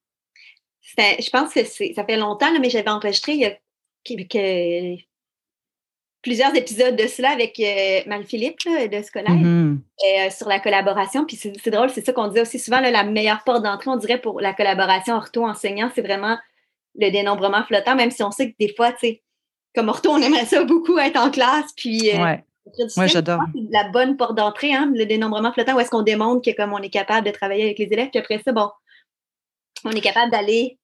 Je 0.97 1.29
pense 1.29 1.53
que 1.53 1.63
ça 1.65 2.05
fait 2.05 2.17
longtemps, 2.17 2.47
mais 2.59 2.69
j'avais 2.69 2.89
enregistré 2.89 3.33
il 3.33 3.41
y 3.41 3.45
a 3.45 3.57
plusieurs 6.21 6.55
épisodes 6.55 6.95
de 6.95 7.07
cela 7.07 7.31
avec 7.31 7.59
euh, 7.59 8.01
Marie-Philippe 8.07 8.59
de 8.65 9.01
Scolaire 9.01 9.33
euh, 9.33 10.29
sur 10.31 10.47
la 10.47 10.59
collaboration. 10.61 11.25
Puis 11.25 11.35
c'est 11.35 11.69
drôle, 11.69 11.89
c'est 11.89 12.05
ça 12.05 12.13
qu'on 12.13 12.29
disait 12.29 12.41
aussi 12.41 12.59
souvent, 12.59 12.79
la 12.79 13.03
meilleure 13.03 13.43
porte 13.43 13.63
d'entrée, 13.63 13.89
on 13.89 13.97
dirait, 13.97 14.21
pour 14.21 14.39
la 14.39 14.53
collaboration 14.53 15.15
ortho-enseignant, 15.15 15.91
c'est 15.93 16.01
vraiment 16.01 16.38
le 16.99 17.10
dénombrement 17.10 17.63
flottant, 17.63 17.95
même 17.95 18.12
si 18.12 18.23
on 18.23 18.31
sait 18.31 18.51
que 18.51 18.55
des 18.60 18.73
fois, 18.75 18.91
tu 18.91 18.99
sais, 18.99 19.23
comme 19.75 19.89
ortho, 19.89 20.10
on 20.12 20.21
aimerait 20.21 20.45
ça 20.45 20.63
beaucoup 20.63 20.97
être 20.97 21.17
en 21.17 21.29
classe, 21.29 21.71
puis... 21.75 22.12
Euh, 22.13 22.23
ouais. 22.23 23.08
j'adore. 23.08 23.41
C'est 23.53 23.71
la 23.71 23.89
bonne 23.89 24.17
porte 24.17 24.36
d'entrée, 24.36 24.73
hein, 24.73 24.91
le 24.93 25.05
dénombrement 25.05 25.51
flottant, 25.51 25.75
où 25.75 25.79
est-ce 25.79 25.89
qu'on 25.91 26.01
démontre 26.01 26.49
que 26.49 26.55
comme 26.55 26.73
on 26.73 26.81
est 26.81 26.89
capable 26.89 27.27
de 27.27 27.31
travailler 27.31 27.63
avec 27.63 27.79
les 27.79 27.91
élèves, 27.91 28.10
puis 28.10 28.19
après 28.19 28.41
ça, 28.43 28.51
bon, 28.51 28.69
on 29.84 29.91
est 29.91 30.01
capable 30.01 30.31
d'aller 30.31 30.79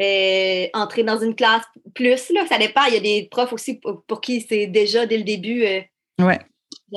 euh, 0.00 0.66
entrer 0.72 1.04
dans 1.04 1.18
une 1.18 1.34
classe 1.34 1.64
plus, 1.94 2.30
là, 2.30 2.46
ça 2.48 2.58
dépend. 2.58 2.84
Il 2.88 2.94
y 2.94 2.96
a 2.96 3.00
des 3.00 3.28
profs 3.30 3.52
aussi 3.52 3.78
pour, 3.78 4.20
qui 4.20 4.40
c'est 4.40 4.66
déjà 4.66 5.06
dès 5.06 5.18
le 5.18 5.24
début 5.24 5.64
euh, 5.64 5.80
ouais 6.20 6.38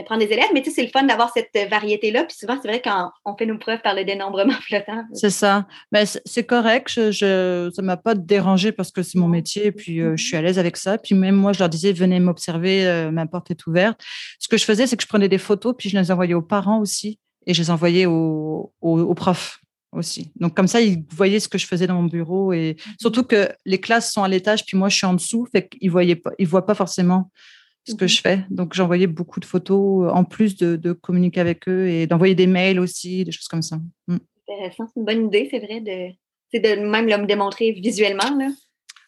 prendre 0.04 0.26
des 0.26 0.32
élèves, 0.32 0.50
mais 0.54 0.62
tu 0.62 0.70
sais, 0.70 0.76
c'est 0.76 0.84
le 0.84 0.90
fun 0.90 1.04
d'avoir 1.04 1.32
cette 1.34 1.70
variété-là. 1.70 2.24
Puis 2.26 2.38
souvent, 2.38 2.58
c'est 2.62 2.68
vrai 2.68 2.82
quand 2.82 3.12
on 3.26 3.36
fait 3.36 3.46
nos 3.46 3.58
preuves 3.58 3.82
par 3.82 3.96
le 3.96 4.04
dénombrement 4.04 4.54
flottant. 4.62 5.04
C'est 5.14 5.30
ça. 5.30 5.68
Mais 5.92 6.06
c'est 6.06 6.44
correct. 6.44 6.90
Je, 7.12 7.72
ça 7.74 7.82
ne 7.82 7.88
m'a 7.88 7.98
pas 7.98 8.16
dérangé 8.16 8.72
parce 8.72 8.92
que 8.92 9.04
c'est 9.04 9.18
mon 9.18 9.28
métier 9.28 9.68
et 9.68 9.72
puis 9.72 10.02
euh, 10.02 10.16
je 10.16 10.24
suis 10.24 10.36
à 10.36 10.42
l'aise 10.42 10.60
avec 10.60 10.78
ça. 10.78 10.98
Puis 10.98 11.16
même 11.16 11.36
moi, 11.36 11.54
je 11.54 11.60
leur 11.60 11.70
disais, 11.70 11.94
venez 11.94 12.20
m'observer, 12.20 12.86
euh, 12.86 13.12
ma 13.12 13.26
porte 13.26 13.52
est 13.52 13.68
ouverte. 13.68 14.02
Ce 14.40 14.48
que 14.48 14.58
je 14.58 14.66
faisais, 14.66 14.88
c'est 14.88 14.98
que 14.98 15.04
je 15.04 15.08
prenais 15.08 15.30
des 15.30 15.38
photos 15.38 15.76
puis 15.78 15.90
je 15.90 15.98
les 15.98 16.12
envoyais 16.12 16.34
aux 16.34 16.42
parents 16.42 16.80
aussi 16.80 17.20
et 17.46 17.54
je 17.54 17.62
les 17.62 17.72
envoyais 17.72 18.06
aux, 18.06 18.74
aux, 18.82 19.16
profs 19.16 19.60
aussi. 19.94 20.32
Donc 20.36 20.56
comme 20.56 20.68
ça, 20.68 20.82
ils 20.82 21.04
voyaient 21.12 21.40
ce 21.40 21.48
que 21.48 21.58
je 21.58 21.66
faisais 21.66 21.88
dans 21.88 21.96
mon 21.96 22.04
bureau 22.04 22.52
et 22.52 22.76
mmh 22.78 22.92
surtout 23.00 23.24
que 23.24 23.50
les 23.66 23.80
classes 23.80 24.12
sont 24.12 24.24
à 24.24 24.28
l'étage 24.28 24.66
puis 24.66 24.78
moi 24.78 24.90
je 24.90 24.98
suis 24.98 25.06
en 25.06 25.14
dessous, 25.14 25.48
fait 25.52 25.70
qu'ils 25.70 25.90
voyaient 25.90 26.18
pas, 26.18 26.32
ils 26.40 26.48
voient 26.48 26.66
pas 26.66 26.76
forcément 26.76 27.32
ce 27.88 27.96
que 27.96 28.06
mmh 28.06 28.08
je 28.08 28.22
fais. 28.22 28.40
Donc, 28.50 28.74
j'envoyais 28.74 29.08
beaucoup 29.08 29.40
de 29.40 29.46
photos 29.46 30.06
euh, 30.06 30.10
en 30.12 30.24
plus 30.24 30.56
de, 30.58 30.94
communiquer 30.94 31.40
avec 31.40 31.68
eux 31.68 31.88
et 31.88 32.08
d'envoyer 32.08 32.36
des 32.36 32.48
mails 32.48 32.80
aussi, 32.80 33.24
des 33.24 33.32
choses 33.32 33.48
comme 33.48 33.62
ça. 33.62 33.78
Mmh. 34.08 34.18
Intéressant, 34.50 34.86
c'est 34.88 35.00
une 35.00 35.06
bonne 35.06 35.26
idée, 35.28 35.48
c'est 35.52 35.60
vrai, 35.60 35.82
de, 35.82 36.14
c'est 36.52 36.60
de 36.60 36.82
même 36.82 37.06
me 37.06 37.26
démontrer 37.26 37.72
visuellement. 37.72 38.36
Là. 38.38 38.50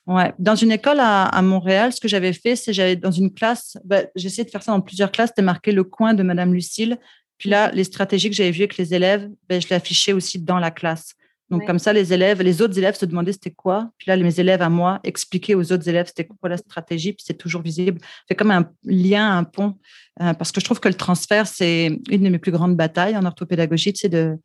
Ouais. 0.07 0.33
Dans 0.39 0.55
une 0.55 0.71
école 0.71 0.99
à, 0.99 1.41
Montréal, 1.41 1.93
ce 1.93 2.01
que 2.01 2.07
j'avais 2.07 2.33
fait, 2.33 2.55
c'est 2.55 2.73
j'avais 2.73 2.95
dans 2.95 3.11
une 3.11 3.33
classe, 3.33 3.77
bah, 3.85 4.03
j'essayais 4.15 4.43
de 4.43 4.49
faire 4.49 4.63
ça 4.63 4.71
dans 4.71 4.81
plusieurs 4.81 5.11
classes, 5.11 5.29
c'était 5.29 5.43
marqué 5.43 5.71
le 5.71 5.83
coin 5.83 6.13
de 6.13 6.23
Madame 6.23 6.53
Lucille. 6.53 6.97
Puis 7.37 7.49
là, 7.49 7.71
les 7.71 7.83
stratégies 7.83 8.29
que 8.29 8.35
j'avais 8.35 8.51
vues 8.51 8.63
avec 8.63 8.77
les 8.77 8.93
élèves, 8.93 9.29
ben, 9.47 9.61
je 9.61 9.67
l'affichais 9.69 10.11
aussi 10.11 10.39
dans 10.39 10.59
la 10.59 10.71
classe. 10.71 11.13
Donc, 11.49 11.65
comme 11.65 11.79
ça, 11.79 11.93
les 11.93 12.13
élèves, 12.13 12.41
les 12.41 12.61
autres 12.61 12.77
élèves 12.77 12.95
se 12.95 13.05
demandaient 13.05 13.31
c'était 13.31 13.51
quoi. 13.51 13.89
Puis 13.97 14.07
là, 14.07 14.17
mes 14.17 14.39
élèves 14.39 14.61
à 14.61 14.69
moi 14.69 14.99
expliquaient 15.03 15.55
aux 15.55 15.71
autres 15.71 15.87
élèves 15.89 16.07
c'était 16.07 16.25
quoi 16.25 16.49
la 16.49 16.57
stratégie. 16.57 17.13
Puis 17.13 17.23
c'est 17.25 17.37
toujours 17.37 17.61
visible. 17.61 17.99
C'est 18.27 18.35
comme 18.35 18.51
un 18.51 18.69
lien, 18.83 19.37
un 19.37 19.43
pont. 19.43 19.75
Euh, 20.21 20.33
parce 20.33 20.51
que 20.51 20.59
je 20.59 20.65
trouve 20.65 20.79
que 20.79 20.89
le 20.89 20.93
transfert, 20.93 21.47
c'est 21.47 21.99
une 22.09 22.23
de 22.23 22.29
mes 22.29 22.39
plus 22.39 22.51
grandes 22.51 22.75
batailles 22.75 23.17
en 23.17 23.25
orthopédagogie. 23.25 23.93
C'est 23.95 24.09
de 24.09 24.37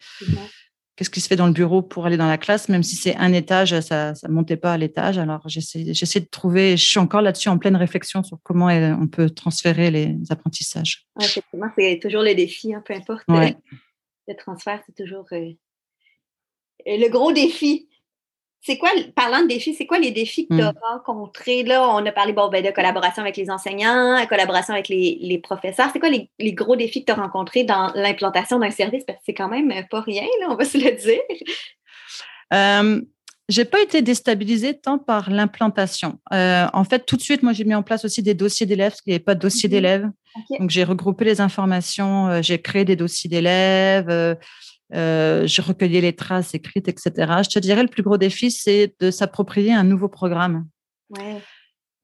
qu'est-ce 0.96 1.10
qui 1.10 1.20
se 1.20 1.28
fait 1.28 1.36
dans 1.36 1.46
le 1.46 1.52
bureau 1.52 1.82
pour 1.82 2.06
aller 2.06 2.16
dans 2.16 2.28
la 2.28 2.38
classe, 2.38 2.68
même 2.68 2.82
si 2.82 2.96
c'est 2.96 3.16
un 3.16 3.32
étage, 3.32 3.78
ça 3.80 4.12
ne 4.22 4.28
montait 4.28 4.56
pas 4.56 4.72
à 4.72 4.78
l'étage. 4.78 5.18
Alors, 5.18 5.42
j'essaie 5.46 6.20
de 6.20 6.26
trouver, 6.26 6.76
je 6.76 6.84
suis 6.84 7.00
encore 7.00 7.20
là-dessus 7.20 7.48
en 7.48 7.58
pleine 7.58 7.76
réflexion 7.76 8.22
sur 8.22 8.38
comment 8.42 8.66
on 8.66 9.08
peut 9.08 9.30
transférer 9.30 9.90
les 9.90 10.16
apprentissages. 10.30 11.06
effectivement, 11.20 11.68
c'est 11.76 11.98
toujours 12.00 12.22
le 12.22 12.34
défi, 12.34 12.72
hein, 12.74 12.82
peu 12.86 12.94
importe. 12.94 13.24
Euh, 13.30 13.50
le 14.26 14.36
transfert, 14.36 14.80
c'est 14.86 14.94
toujours 14.94 15.26
euh, 15.32 15.50
le 16.86 17.08
gros 17.08 17.32
défi. 17.32 17.88
C'est 18.66 18.78
quoi, 18.78 18.88
parlant 19.14 19.42
de 19.42 19.48
défis, 19.48 19.74
c'est 19.74 19.84
quoi 19.84 19.98
les 19.98 20.10
défis 20.10 20.46
que 20.48 20.54
tu 20.54 20.62
as 20.62 20.72
hmm. 20.72 20.78
rencontrés? 20.90 21.64
Là, 21.64 21.86
on 21.86 22.06
a 22.06 22.12
parlé 22.12 22.32
bon, 22.32 22.48
ben, 22.48 22.64
de 22.64 22.70
collaboration 22.70 23.20
avec 23.20 23.36
les 23.36 23.50
enseignants, 23.50 24.18
de 24.18 24.26
collaboration 24.26 24.72
avec 24.72 24.88
les, 24.88 25.38
professeurs. 25.42 25.90
C'est 25.92 26.00
quoi 26.00 26.08
les, 26.08 26.52
gros 26.54 26.74
défis 26.74 27.04
que 27.04 27.12
tu 27.12 27.18
as 27.18 27.22
rencontrés 27.22 27.64
dans 27.64 27.92
l'implantation 27.94 28.58
d'un 28.58 28.70
service? 28.70 29.04
Parce 29.04 29.18
que 29.18 29.24
c'est 29.26 29.34
quand 29.34 29.48
même 29.48 29.70
pas 29.90 30.00
rien, 30.00 30.24
là, 30.40 30.46
on 30.48 30.56
va 30.56 30.64
se 30.64 30.78
le 30.78 30.92
dire. 30.92 31.20
Euh, 32.52 33.02
j'ai 33.48 33.66
pas 33.66 33.82
été 33.82 34.00
déstabilisée 34.00 34.78
tant 34.78 34.98
par 34.98 35.28
l'implantation. 35.28 36.18
Euh, 36.32 36.66
en 36.72 36.84
fait, 36.84 37.04
tout 37.04 37.16
de 37.16 37.22
suite, 37.22 37.42
moi, 37.42 37.52
j'ai 37.52 37.64
mis 37.64 37.74
en 37.74 37.82
place 37.82 38.04
aussi 38.04 38.22
des 38.22 38.32
dossiers 38.32 38.64
d'élèves 38.64 38.92
parce 38.92 39.02
qu'il 39.02 39.10
n'y 39.10 39.16
avait 39.16 39.24
pas 39.24 39.34
de 39.34 39.40
dossier 39.40 39.68
mhm. 39.68 39.72
d'élèves. 39.74 40.10
Donc, 40.58 40.70
j'ai 40.70 40.84
regroupé 40.84 41.24
les 41.26 41.40
informations, 41.40 42.28
euh, 42.28 42.42
j'ai 42.42 42.60
créé 42.60 42.84
des 42.84 42.96
dossiers 42.96 43.28
d'élèves. 43.28 44.36
Euh, 44.94 45.46
je 45.46 45.60
recueillais 45.62 46.00
les 46.00 46.14
traces 46.14 46.54
écrites, 46.54 46.88
etc. 46.88 47.12
Je 47.42 47.50
te 47.50 47.58
dirais, 47.58 47.82
le 47.82 47.88
plus 47.88 48.02
gros 48.02 48.16
défi, 48.16 48.50
c'est 48.50 48.94
de 49.00 49.10
s'approprier 49.10 49.72
un 49.72 49.84
nouveau 49.84 50.08
programme. 50.08 50.66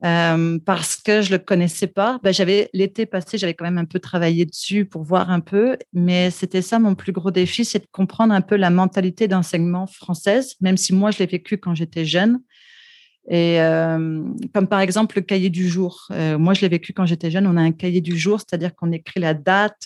Euh, 0.02 0.58
parce 0.64 0.96
que 0.96 1.20
je 1.20 1.30
le 1.30 1.38
connaissais 1.38 1.86
pas. 1.86 2.18
Ben, 2.22 2.32
j'avais 2.32 2.70
l'été 2.72 3.04
passé, 3.04 3.36
j'avais 3.36 3.52
quand 3.52 3.66
même 3.66 3.78
un 3.78 3.84
peu 3.84 4.00
travaillé 4.00 4.46
dessus 4.46 4.86
pour 4.86 5.02
voir 5.02 5.30
un 5.30 5.40
peu, 5.40 5.76
mais 5.92 6.30
c'était 6.30 6.62
ça 6.62 6.78
mon 6.78 6.94
plus 6.94 7.12
gros 7.12 7.30
défi, 7.30 7.66
c'est 7.66 7.80
de 7.80 7.88
comprendre 7.92 8.32
un 8.32 8.40
peu 8.40 8.56
la 8.56 8.70
mentalité 8.70 9.28
d'enseignement 9.28 9.86
française, 9.86 10.54
même 10.60 10.78
si 10.78 10.94
moi 10.94 11.10
je 11.10 11.18
l'ai 11.18 11.26
vécu 11.26 11.58
quand 11.58 11.74
j'étais 11.74 12.06
jeune. 12.06 12.40
Et 13.28 13.60
euh, 13.60 14.22
comme 14.54 14.66
par 14.66 14.80
exemple 14.80 15.16
le 15.16 15.22
cahier 15.22 15.50
du 15.50 15.68
jour. 15.68 16.06
Euh, 16.10 16.38
moi, 16.38 16.54
je 16.54 16.62
l'ai 16.62 16.68
vécu 16.68 16.92
quand 16.92 17.06
j'étais 17.06 17.30
jeune. 17.30 17.46
On 17.46 17.56
a 17.56 17.60
un 17.60 17.72
cahier 17.72 18.00
du 18.00 18.18
jour, 18.18 18.40
c'est-à-dire 18.40 18.74
qu'on 18.74 18.92
écrit 18.92 19.20
la 19.20 19.34
date, 19.34 19.78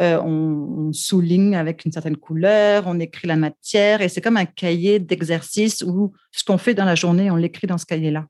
euh, 0.00 0.20
on, 0.22 0.92
souligne 0.92 1.54
avec 1.54 1.84
une 1.84 1.92
certaine 1.92 2.16
couleur, 2.16 2.84
on 2.86 2.98
écrit 2.98 3.28
la 3.28 3.36
matière, 3.36 4.00
et 4.00 4.08
c'est 4.08 4.22
comme 4.22 4.38
un 4.38 4.46
cahier 4.46 4.98
d'exercice 4.98 5.82
où 5.82 6.12
ce 6.32 6.42
qu'on 6.42 6.56
fait 6.56 6.72
dans 6.72 6.86
la 6.86 6.94
journée, 6.94 7.30
on 7.30 7.36
l'écrit 7.36 7.66
dans 7.66 7.76
ce 7.76 7.84
cahier-là. 7.84 8.26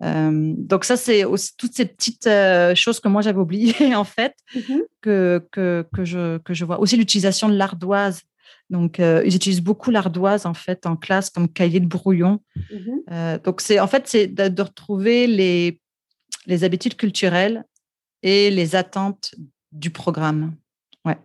donc 0.00 0.84
ça, 0.84 0.96
c'est 0.96 1.24
aussi 1.24 1.52
toutes 1.58 1.74
ces 1.74 1.84
petites 1.84 2.28
choses 2.74 3.00
que 3.00 3.08
moi 3.08 3.20
j'avais 3.20 3.38
oubliées 3.38 3.94
en 3.94 4.04
fait, 4.04 4.34
mmh 4.54 4.78
que, 5.02 5.46
que, 5.52 5.86
que, 5.94 6.04
je, 6.04 6.38
que 6.38 6.54
je 6.54 6.64
vois. 6.64 6.80
Aussi 6.80 6.96
l'utilisation 6.96 7.48
de 7.48 7.54
l'ardoise. 7.54 8.22
Donc, 8.70 9.00
euh, 9.00 9.22
ils 9.24 9.34
utilisent 9.34 9.62
beaucoup 9.62 9.90
l'ardoise 9.90 10.46
en 10.46 10.54
fait 10.54 10.86
en 10.86 10.96
classe 10.96 11.30
comme 11.30 11.48
cahier 11.48 11.80
de 11.80 11.86
brouillon. 11.86 12.40
Mmh 12.56 12.98
euh, 13.10 13.38
donc, 13.38 13.60
c'est 13.60 13.80
en 13.80 13.86
fait 13.86 14.06
c'est 14.06 14.26
de, 14.26 14.62
retrouver 14.62 15.26
les, 15.26 15.80
les 16.46 16.64
habitudes 16.64 16.96
culturelles 16.96 17.64
et 18.22 18.50
les 18.50 18.76
attentes 18.76 19.34
du 19.72 19.90
programme. 19.90 20.54
Ouais. 21.04 21.16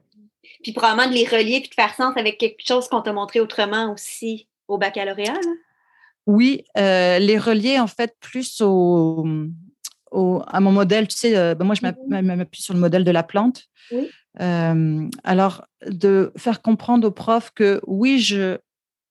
Puis 0.64 0.72
probablement 0.72 1.10
de 1.10 1.16
les 1.16 1.26
relier 1.26 1.60
puis 1.60 1.70
de 1.70 1.74
faire 1.74 1.94
sens 1.96 2.16
avec 2.16 2.38
quelque 2.38 2.66
chose 2.66 2.88
qu'on 2.88 3.02
t'a 3.02 3.14
montré 3.14 3.40
autrement 3.40 3.92
aussi 3.92 4.48
au 4.68 4.78
baccalauréat. 4.78 5.40
Oui, 6.26 6.64
euh, 6.78 7.20
les 7.20 7.38
relier 7.38 7.80
en 7.80 7.88
fait 7.88 8.16
plus 8.22 8.62
au, 8.62 9.26
à 10.48 10.60
mon 10.62 10.72
modèle. 10.72 11.08
Tu 11.10 11.18
sais, 11.18 11.56
ben 11.56 11.66
moi 11.66 11.76
je 11.76 11.86
mmh 11.86 12.22
m'appuie 12.22 12.62
sur 12.62 12.74
le 12.74 12.80
modèle 12.80 13.04
de 13.04 13.12
la 13.12 13.24
plante. 13.24 13.66
Oui. 13.92 14.10
Euh, 14.42 15.08
alors, 15.24 15.66
de 15.88 16.32
faire 16.38 16.62
comprendre 16.62 17.08
aux 17.08 17.12
profs 17.12 17.52
que 17.52 17.82
oui, 17.88 18.20
je 18.20 18.58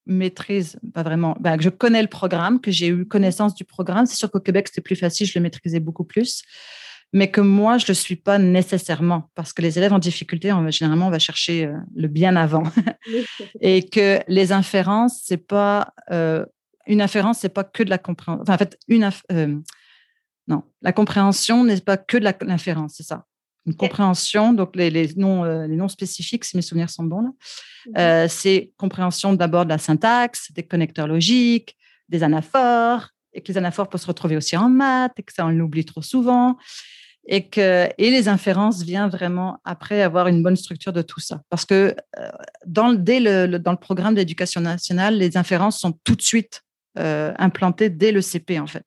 maîtrise, 0.07 0.79
pas 0.95 1.03
vraiment, 1.03 1.37
ben, 1.39 1.57
que 1.57 1.63
je 1.63 1.69
connais 1.69 2.03
le 2.03 2.09
programme, 2.09 2.61
que 2.61 2.71
j'ai 2.71 2.89
eu 2.89 3.07
connaissance 3.07 3.55
du 3.55 3.65
programme. 3.65 4.07
C'est 4.07 4.17
sûr 4.17 4.31
qu'au 4.31 4.41
Québec, 4.41 4.69
c'était 4.69 4.81
plus 4.81 4.97
facile, 4.97 5.27
je 5.27 5.39
le 5.39 5.43
maîtrisais 5.43 5.81
beaucoup 5.81 6.05
plus, 6.05 6.43
mais 7.13 7.31
que 7.31 7.41
moi, 7.41 7.79
je 7.79 7.85
ne 7.85 7.89
le 7.89 7.95
suis 7.95 8.17
pas 8.17 8.39
nécessairement, 8.39 9.31
parce 9.35 9.53
que 9.53 9.63
les 9.63 9.79
élèves 9.79 9.93
en 9.93 10.01
difficulté, 10.01 10.53
on 10.53 10.69
généralement, 10.71 11.07
on 11.07 11.11
va 11.11 11.21
chercher 11.21 11.67
euh, 11.67 11.77
le 11.95 12.09
bien 12.09 12.35
avant. 12.35 12.65
Et 13.61 13.89
que 13.89 14.21
les 14.29 14.53
inférences, 14.53 15.21
c'est 15.25 15.47
pas. 15.47 15.93
Euh, 16.11 16.45
une 16.89 17.01
inférence, 17.01 17.39
c'est 17.39 17.49
pas 17.49 17.63
que 17.63 17.85
de 17.85 17.91
la 17.91 17.99
compréhension. 17.99 18.43
Enfin, 18.43 18.55
en 18.55 18.59
fait, 18.59 18.77
une. 18.89 19.09
non, 20.49 20.65
la 20.81 20.93
compréhension 20.93 21.63
n'est 21.63 21.81
pas 21.81 21.97
que 21.97 22.17
de 22.17 22.25
l'inférence, 22.45 22.95
c'est 22.97 23.05
ça 23.05 23.25
une 23.66 23.75
compréhension, 23.75 24.53
donc 24.53 24.75
les, 24.77 24.90
les 24.90 25.14
noms, 25.16 25.44
euh, 25.44 25.66
les 25.66 25.77
noms 25.77 25.88
spécifiques, 25.88 26.44
si 26.44 26.57
mes 26.57 26.62
souvenirs 26.62 26.90
sont 26.90 27.05
bons. 27.05 27.22
Mmh 27.22 27.33
euh, 27.98 28.27
c'est 28.29 28.70
compréhension 28.77 29.33
d'abord 29.33 29.64
de 29.64 29.70
la 29.70 29.79
syntaxe, 29.79 30.53
des 30.53 30.62
connecteurs 30.62 31.09
logiques, 31.09 31.77
des 32.09 32.22
anaphores, 32.22 33.09
et 33.33 33.40
que 33.40 33.51
les 33.51 33.59
anaphores 33.59 33.88
peuvent 33.88 34.01
se 34.01 34.07
retrouver 34.07 34.37
aussi 34.37 34.57
en 34.57 34.68
maths, 34.68 35.12
et 35.18 35.22
que 35.22 35.33
ça, 35.33 35.46
on 35.46 35.51
l'oublie 35.51 35.85
trop 35.85 36.03
souvent, 36.03 36.57
et 37.27 37.48
que 37.48 37.88
et 37.98 38.11
les 38.11 38.29
inférences 38.29 38.83
viennent 38.83 39.09
vraiment 39.09 39.59
après 39.64 40.03
avoir 40.03 40.29
une 40.29 40.42
bonne 40.42 40.57
structure 40.57 40.92
de 40.92 41.03
tout 41.03 41.20
ça. 41.20 41.42
Parce 41.51 41.64
que 41.64 41.94
euh, 42.18 42.31
dans, 42.66 42.92
dès 42.92 43.20
le, 43.20 43.59
dans 43.59 43.72
le 43.72 43.79
programme 43.79 44.14
d'éducation 44.14 44.61
nationale, 44.61 45.16
les 45.16 45.37
inférences 45.37 45.79
sont 45.81 45.92
tout 46.05 46.16
de 46.16 46.22
suite 46.22 46.62
euh, 46.99 47.33
implanté 47.39 47.89
dès 47.89 48.13
le 48.13 48.21
CP 48.21 48.59
en 48.59 48.67
fait. 48.67 48.85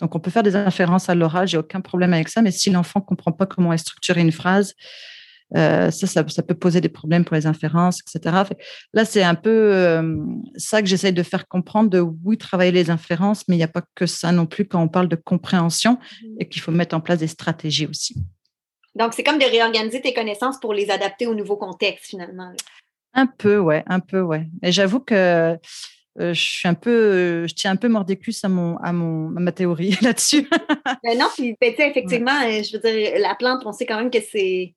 Donc 0.00 0.14
on 0.14 0.20
peut 0.20 0.30
faire 0.30 0.42
des 0.42 0.56
inférences 0.56 1.08
à 1.08 1.14
l'oral, 1.14 1.46
j'ai 1.46 1.58
aucun 1.58 1.80
problème 1.80 2.14
avec 2.14 2.28
ça, 2.28 2.42
mais 2.42 2.50
si 2.50 2.70
l'enfant 2.70 3.00
ne 3.00 3.04
comprend 3.04 3.32
pas 3.32 3.46
comment 3.46 3.72
est 3.72 3.78
structurée 3.78 4.22
une 4.22 4.32
phrase, 4.32 4.74
euh, 5.56 5.90
ça, 5.90 6.06
ça, 6.06 6.42
peut 6.42 6.54
poser 6.54 6.80
des 6.80 6.88
problèmes 6.88 7.24
pour 7.24 7.36
les 7.36 7.46
inférences, 7.46 8.00
etc. 8.00 8.36
Là, 8.94 9.04
c'est 9.04 9.22
un 9.22 9.34
peu 9.34 9.50
euh, 9.50 10.16
ça 10.56 10.80
que 10.80 10.88
j'essaye 10.88 11.12
de 11.12 11.22
faire 11.22 11.46
comprendre, 11.46 11.90
de 11.90 12.00
oui, 12.00 12.38
travailler 12.38 12.72
les 12.72 12.88
inférences, 12.88 13.44
mais 13.48 13.56
il 13.56 13.58
n'y 13.58 13.64
a 13.64 13.68
pas 13.68 13.82
que 13.94 14.06
ça 14.06 14.32
non 14.32 14.46
plus 14.46 14.66
quand 14.66 14.82
on 14.82 14.88
parle 14.88 15.08
de 15.08 15.16
compréhension 15.16 15.98
mmh. 16.22 16.26
et 16.40 16.48
qu'il 16.48 16.62
faut 16.62 16.72
mettre 16.72 16.96
en 16.96 17.00
place 17.00 17.18
des 17.18 17.26
stratégies 17.26 17.86
aussi. 17.86 18.16
Donc, 18.94 19.12
c'est 19.12 19.22
comme 19.22 19.38
de 19.38 19.44
réorganiser 19.44 20.00
tes 20.00 20.14
connaissances 20.14 20.58
pour 20.58 20.72
les 20.72 20.90
adapter 20.90 21.26
au 21.26 21.34
nouveau 21.34 21.56
contexte, 21.56 22.06
finalement. 22.06 22.52
Un 23.14 23.26
peu, 23.26 23.58
ouais, 23.58 23.82
un 23.86 24.00
peu, 24.00 24.22
ouais. 24.22 24.48
Et 24.62 24.72
j'avoue 24.72 25.00
que 25.00 25.58
je 26.18 26.32
suis 26.34 26.68
un 26.68 26.74
peu, 26.74 26.90
euh, 26.90 27.46
je 27.46 27.54
tiens 27.54 27.70
un 27.70 27.76
peu 27.76 27.88
mordicus 27.88 28.44
à 28.44 28.48
mon, 28.48 28.76
à 28.78 28.92
mon, 28.92 29.28
ma 29.28 29.52
théorie 29.52 29.96
là-dessus. 30.02 30.48
ben 31.02 31.18
non, 31.18 31.28
puis 31.34 31.56
ben, 31.60 31.72
effectivement, 31.78 32.38
euh, 32.44 32.62
je 32.62 32.76
veux 32.76 32.82
dire, 32.82 33.12
la 33.18 33.34
plante, 33.34 33.62
on 33.64 33.72
sait 33.72 33.86
quand 33.86 33.96
même 33.96 34.10
que 34.10 34.20
c'est, 34.20 34.74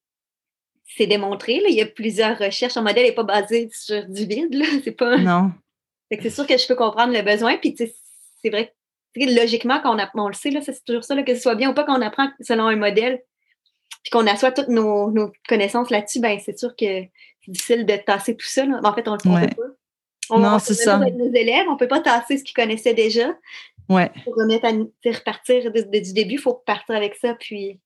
c'est 0.86 1.08
démontré. 1.08 1.60
Là. 1.60 1.68
Il 1.70 1.76
y 1.76 1.82
a 1.82 1.86
plusieurs 1.86 2.38
recherches. 2.38 2.78
Un 2.78 2.82
modèle 2.82 3.06
n'est 3.06 3.12
pas 3.12 3.24
basé 3.24 3.70
sur 3.74 4.06
du 4.08 4.26
vide. 4.26 4.54
Là. 4.54 4.66
C'est 4.84 4.92
pas. 4.92 5.18
Non. 5.18 5.52
c'est 6.12 6.30
sûr 6.30 6.48
que 6.48 6.58
je 6.58 6.68
peux 6.68 6.76
comprendre 6.76 7.14
le 7.14 7.22
besoin. 7.22 7.58
Puis 7.58 7.76
c'est 7.78 8.50
vrai, 8.50 8.74
logiquement, 9.16 9.82
quand 9.82 9.98
on, 9.98 10.22
on 10.22 10.28
le 10.28 10.34
sait, 10.34 10.52
là, 10.52 10.62
c'est 10.62 10.84
toujours 10.86 11.04
ça, 11.04 11.22
que 11.22 11.36
ce 11.36 11.42
soit 11.42 11.56
bien 11.56 11.72
ou 11.72 11.74
pas 11.74 11.84
qu'on 11.84 12.02
apprend 12.02 12.30
selon 12.42 12.68
un 12.68 12.76
modèle, 12.76 13.22
puis 14.04 14.12
qu'on 14.12 14.28
assoit 14.28 14.52
toutes 14.52 14.68
nos, 14.68 15.12
nos 15.12 15.32
connaissances 15.50 15.90
là-dessus, 15.90 16.20
ben 16.20 16.40
c'est 16.44 16.58
sûr 16.58 16.76
que 16.76 16.86
c'est 17.44 17.52
difficile 17.52 17.86
de 17.86 17.96
tasser 17.96 18.38
tout 18.38 18.46
ça. 18.46 18.66
En 18.84 18.94
fait, 18.94 19.08
on 19.08 19.16
le 19.16 19.32
ouais. 19.32 19.48
pas. 19.48 19.64
On 20.30 20.40
non, 20.40 20.60
c'est 20.60 20.74
ça. 20.74 20.98
nos 20.98 21.34
élèves, 21.34 21.66
on 21.68 21.74
ne 21.74 21.78
peut 21.78 21.88
pas 21.88 22.02
tasser 22.02 22.38
ce 22.38 22.44
qu'ils 22.44 22.56
connaissaient 22.56 22.94
déjà. 22.94 23.36
Ouais. 23.90 24.12
Pour 24.24 24.36
remettre 24.36 24.66
à 24.66 25.12
repartir 25.12 25.72
du 25.72 26.14
début, 26.14 26.36
il 26.36 26.40
faut 26.40 26.54
partir 26.54 26.96
avec 26.96 27.16
ça, 27.16 27.36
puis, 27.36 27.80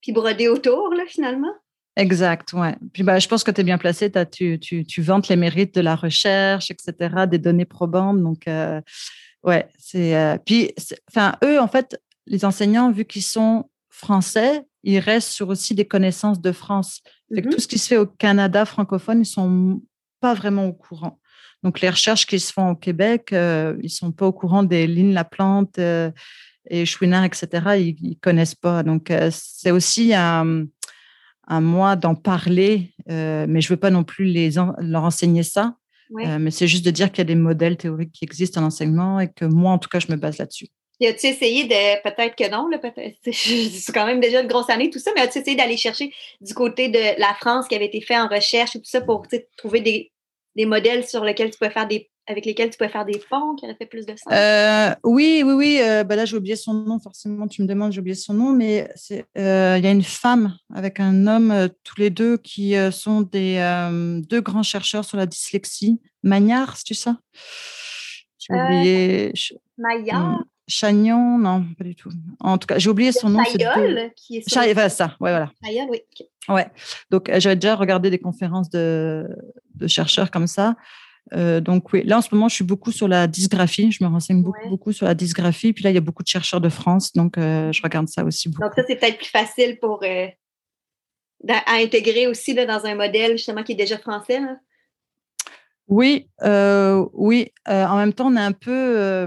puis 0.00 0.12
broder 0.12 0.48
autour, 0.48 0.92
là, 0.94 1.04
finalement. 1.06 1.52
Exact, 1.96 2.52
ouais. 2.54 2.74
Puis 2.92 3.02
bah, 3.02 3.18
je 3.18 3.28
pense 3.28 3.44
que 3.44 3.50
tu 3.50 3.60
es 3.60 3.64
bien 3.64 3.78
placé, 3.78 4.10
tu, 4.30 4.58
tu, 4.58 4.84
tu, 4.84 5.02
vantes 5.02 5.28
les 5.28 5.36
mérites 5.36 5.74
de 5.74 5.82
la 5.82 5.94
recherche, 5.94 6.70
etc., 6.70 7.26
des 7.28 7.38
données 7.38 7.66
probantes. 7.66 8.22
Donc, 8.22 8.48
euh, 8.48 8.80
ouais, 9.42 9.68
c'est. 9.78 10.16
Euh, 10.16 10.38
puis, 10.44 10.72
enfin, 11.10 11.34
eux, 11.44 11.60
en 11.60 11.68
fait, 11.68 12.00
les 12.26 12.44
enseignants, 12.44 12.90
vu 12.90 13.04
qu'ils 13.04 13.22
sont 13.22 13.68
français, 13.90 14.62
ils 14.84 14.98
restent 14.98 15.30
sur 15.30 15.48
aussi 15.50 15.74
des 15.74 15.84
connaissances 15.84 16.40
de 16.40 16.52
France. 16.52 17.02
Mm 17.30 17.48
tout 17.50 17.60
ce 17.60 17.66
qui 17.66 17.78
se 17.78 17.88
fait 17.88 17.96
au 17.96 18.06
Canada 18.06 18.66
francophone, 18.66 19.22
ils 19.22 19.26
sont 19.26 19.80
pas 20.22 20.34
vraiment 20.34 20.66
au 20.66 20.72
courant. 20.72 21.18
Donc, 21.62 21.80
les 21.80 21.90
recherches 21.90 22.26
qui 22.26 22.40
se 22.40 22.52
font 22.52 22.70
au 22.70 22.74
Québec, 22.76 23.32
euh, 23.32 23.76
ils 23.82 23.90
sont 23.90 24.12
pas 24.12 24.26
au 24.26 24.32
courant 24.32 24.62
des 24.62 24.86
lignes 24.86 25.12
Laplante 25.12 25.78
euh, 25.78 26.10
et 26.70 26.86
Chouinard, 26.86 27.24
etc. 27.24 27.48
Ils, 27.76 28.10
ne 28.10 28.14
connaissent 28.14 28.54
pas. 28.54 28.82
Donc, 28.82 29.10
euh, 29.10 29.30
c'est 29.32 29.72
aussi 29.72 30.14
un, 30.14 30.64
un 31.46 31.60
moi 31.60 31.96
d'en 31.96 32.14
parler, 32.14 32.94
mais 33.06 33.60
je 33.60 33.68
veux 33.68 33.76
pas 33.76 33.90
non 33.90 34.04
plus 34.04 34.24
les 34.24 34.50
leur 34.78 35.04
enseigner 35.04 35.42
ça. 35.42 35.74
mais 36.10 36.50
c'est 36.50 36.68
juste 36.68 36.84
de 36.84 36.90
dire 36.90 37.10
qu'il 37.10 37.18
y 37.18 37.26
a 37.26 37.32
des 37.32 37.34
modèles 37.34 37.76
théoriques 37.76 38.12
qui 38.12 38.24
existent 38.24 38.60
en 38.62 38.66
enseignement 38.66 39.18
et 39.20 39.28
que 39.28 39.44
moi, 39.44 39.72
en 39.72 39.78
tout 39.78 39.88
cas, 39.88 39.98
je 39.98 40.10
me 40.10 40.16
base 40.16 40.38
là-dessus. 40.38 40.68
Et 41.00 41.08
as-tu 41.08 41.26
essayé 41.26 41.64
de, 41.64 42.02
peut-être 42.02 42.36
que 42.36 42.48
non, 42.48 42.70
c'est 43.32 43.92
quand 43.92 44.06
même 44.06 44.20
déjà 44.20 44.40
une 44.40 44.46
grosse 44.46 44.70
année, 44.70 44.88
tout 44.88 45.00
ça, 45.00 45.10
mais 45.16 45.22
as-tu 45.22 45.38
essayé 45.38 45.56
d'aller 45.56 45.76
chercher 45.76 46.12
du 46.40 46.54
côté 46.54 46.88
de 46.90 47.20
la 47.20 47.34
France 47.40 47.66
qui 47.66 47.74
avait 47.74 47.86
été 47.86 48.00
fait 48.00 48.16
en 48.16 48.28
recherche 48.28 48.76
et 48.76 48.78
tout 48.78 48.88
ça 48.88 49.00
pour 49.00 49.26
trouver 49.56 49.80
des, 49.80 50.11
des 50.56 50.66
modèles 50.66 51.06
sur 51.06 51.24
lesquels 51.24 51.50
tu 51.50 51.58
peux 51.58 51.70
faire 51.70 51.86
des 51.86 52.10
avec 52.28 52.46
lesquels 52.46 52.70
tu 52.70 52.78
peux 52.78 52.88
faire 52.88 53.04
des 53.04 53.20
ponts 53.30 53.56
qui 53.56 53.64
auraient 53.64 53.74
fait 53.74 53.86
plus 53.86 54.06
de 54.06 54.12
sens? 54.12 54.32
Euh, 54.32 54.94
oui, 55.02 55.42
oui, 55.44 55.52
oui. 55.52 55.78
Euh, 55.82 56.04
bah 56.04 56.14
là, 56.14 56.24
j'ai 56.24 56.36
oublié 56.36 56.54
son 56.54 56.72
nom. 56.72 57.00
Forcément, 57.00 57.48
tu 57.48 57.62
me 57.62 57.66
demandes, 57.66 57.92
j'ai 57.92 58.00
oublié 58.00 58.14
son 58.14 58.34
nom. 58.34 58.52
Mais 58.52 58.88
euh, 59.36 59.74
il 59.78 59.84
y 59.84 59.86
a 59.86 59.90
une 59.90 60.04
femme 60.04 60.56
avec 60.72 61.00
un 61.00 61.26
homme, 61.26 61.68
tous 61.82 62.00
les 62.00 62.10
deux, 62.10 62.36
qui 62.36 62.74
sont 62.92 63.22
des 63.22 63.58
deux 64.28 64.40
grands 64.40 64.62
chercheurs 64.62 65.04
sur 65.04 65.16
la 65.16 65.26
dyslexie. 65.26 66.00
Magnard, 66.22 66.76
c'est 66.76 66.94
ça? 66.94 67.18
J'ai 68.38 68.54
oublié. 68.54 69.32
Maillard? 69.78 70.38
Hmm. 70.38 70.44
Chagnon, 70.72 71.38
non, 71.38 71.64
pas 71.76 71.84
du 71.84 71.94
tout. 71.94 72.10
En 72.40 72.58
tout 72.58 72.66
cas, 72.66 72.78
j'ai 72.78 72.90
oublié 72.90 73.12
son 73.12 73.28
nom. 73.28 73.44
Chaillol, 73.44 74.10
qui 74.16 74.38
est 74.38 74.48
sur... 74.48 74.62
voilà, 74.72 74.88
ça, 74.88 75.16
ouais, 75.20 75.30
voilà. 75.30 75.50
Chaillol, 75.64 75.88
oui. 75.90 76.00
Ouais. 76.48 76.66
Donc, 77.10 77.30
j'avais 77.38 77.56
déjà 77.56 77.76
regardé 77.76 78.10
des 78.10 78.18
conférences 78.18 78.70
de, 78.70 79.28
de 79.74 79.86
chercheurs 79.86 80.30
comme 80.30 80.46
ça. 80.46 80.74
Euh, 81.34 81.60
donc 81.60 81.92
oui, 81.92 82.02
là 82.04 82.18
en 82.18 82.20
ce 82.20 82.34
moment, 82.34 82.48
je 82.48 82.56
suis 82.56 82.64
beaucoup 82.64 82.92
sur 82.92 83.08
la 83.08 83.26
dysgraphie. 83.26 83.92
Je 83.92 84.04
me 84.04 84.08
renseigne 84.08 84.42
beaucoup, 84.42 84.68
beaucoup 84.68 84.92
sur 84.92 85.06
la 85.06 85.14
dysgraphie. 85.14 85.72
Puis 85.72 85.84
là, 85.84 85.90
il 85.90 85.94
y 85.94 85.98
a 85.98 86.02
beaucoup 86.02 86.22
de 86.22 86.28
chercheurs 86.28 86.60
de 86.60 86.68
France, 86.68 87.12
donc 87.12 87.38
euh, 87.38 87.72
je 87.72 87.82
regarde 87.82 88.08
ça 88.08 88.24
aussi 88.24 88.48
beaucoup. 88.48 88.62
Donc 88.62 88.72
ça, 88.74 88.82
c'est 88.86 88.96
peut-être 88.96 89.18
plus 89.18 89.30
facile 89.30 89.78
pour 89.80 90.02
euh, 90.02 90.26
à 91.48 91.74
intégrer 91.76 92.26
aussi 92.26 92.54
là, 92.54 92.66
dans 92.66 92.84
un 92.84 92.94
modèle 92.94 93.32
justement 93.32 93.62
qui 93.62 93.72
est 93.72 93.76
déjà 93.76 93.98
français. 93.98 94.40
Oui, 95.88 96.28
oui. 97.12 97.52
en 97.66 97.96
même 97.96 98.12
temps, 98.12 98.28
on 98.28 98.36
est 98.36 98.40
un 98.40 98.52
peu, 98.52 99.26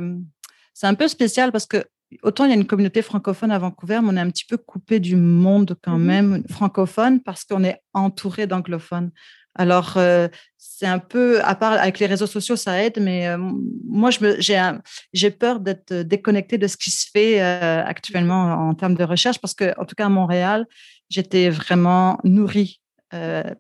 c'est 0.76 0.88
un 0.88 0.94
peu 0.94 1.08
spécial 1.08 1.52
parce 1.52 1.66
que 1.66 1.84
autant 2.22 2.46
il 2.46 2.50
y 2.50 2.54
a 2.54 2.56
une 2.56 2.68
communauté 2.68 3.02
francophone 3.02 3.50
à 3.50 3.58
Vancouver, 3.58 4.02
mais 4.04 4.10
on 4.12 4.18
est 4.18 4.20
un 4.20 4.30
petit 4.30 4.46
peu 4.46 4.58
coupé 4.58 5.00
du 5.00 5.16
monde 5.16 5.76
quand 5.82 5.98
mm-hmm. 5.98 6.04
même 6.04 6.44
francophone 6.50 7.22
parce 7.22 7.46
qu'on 7.46 7.64
est 7.64 7.82
entouré 7.94 8.46
d'anglophones. 8.46 9.12
Alors, 9.58 9.94
euh, 9.96 10.28
c'est 10.58 10.86
un 10.86 11.00
peu, 11.00 11.42
à 11.44 11.56
part 11.56 11.74
avec 11.74 12.00
les 12.00 12.06
réseaux 12.08 12.28
sociaux, 12.28 12.58
ça 12.58 12.84
aide, 12.84 13.00
mais 13.00 13.28
euh, 13.28 13.38
moi, 13.38 14.10
j'ai 14.10 15.32
peur 15.32 15.62
d'être 15.62 15.94
déconnectée 15.94 16.58
de 16.58 16.68
ce 16.68 16.76
qui 16.76 16.92
se 16.92 17.10
fait 17.10 17.42
euh, 17.42 17.82
actuellement 17.86 18.68
en 18.68 18.74
termes 18.74 18.96
de 18.96 19.06
recherche, 19.06 19.40
parce 19.40 19.54
que, 19.54 19.74
en 19.80 19.86
tout 19.86 19.96
cas, 19.96 20.08
à 20.08 20.10
Montréal, 20.10 20.68
j'étais 21.10 21.50
vraiment 21.50 22.20
nourrie 22.26 22.82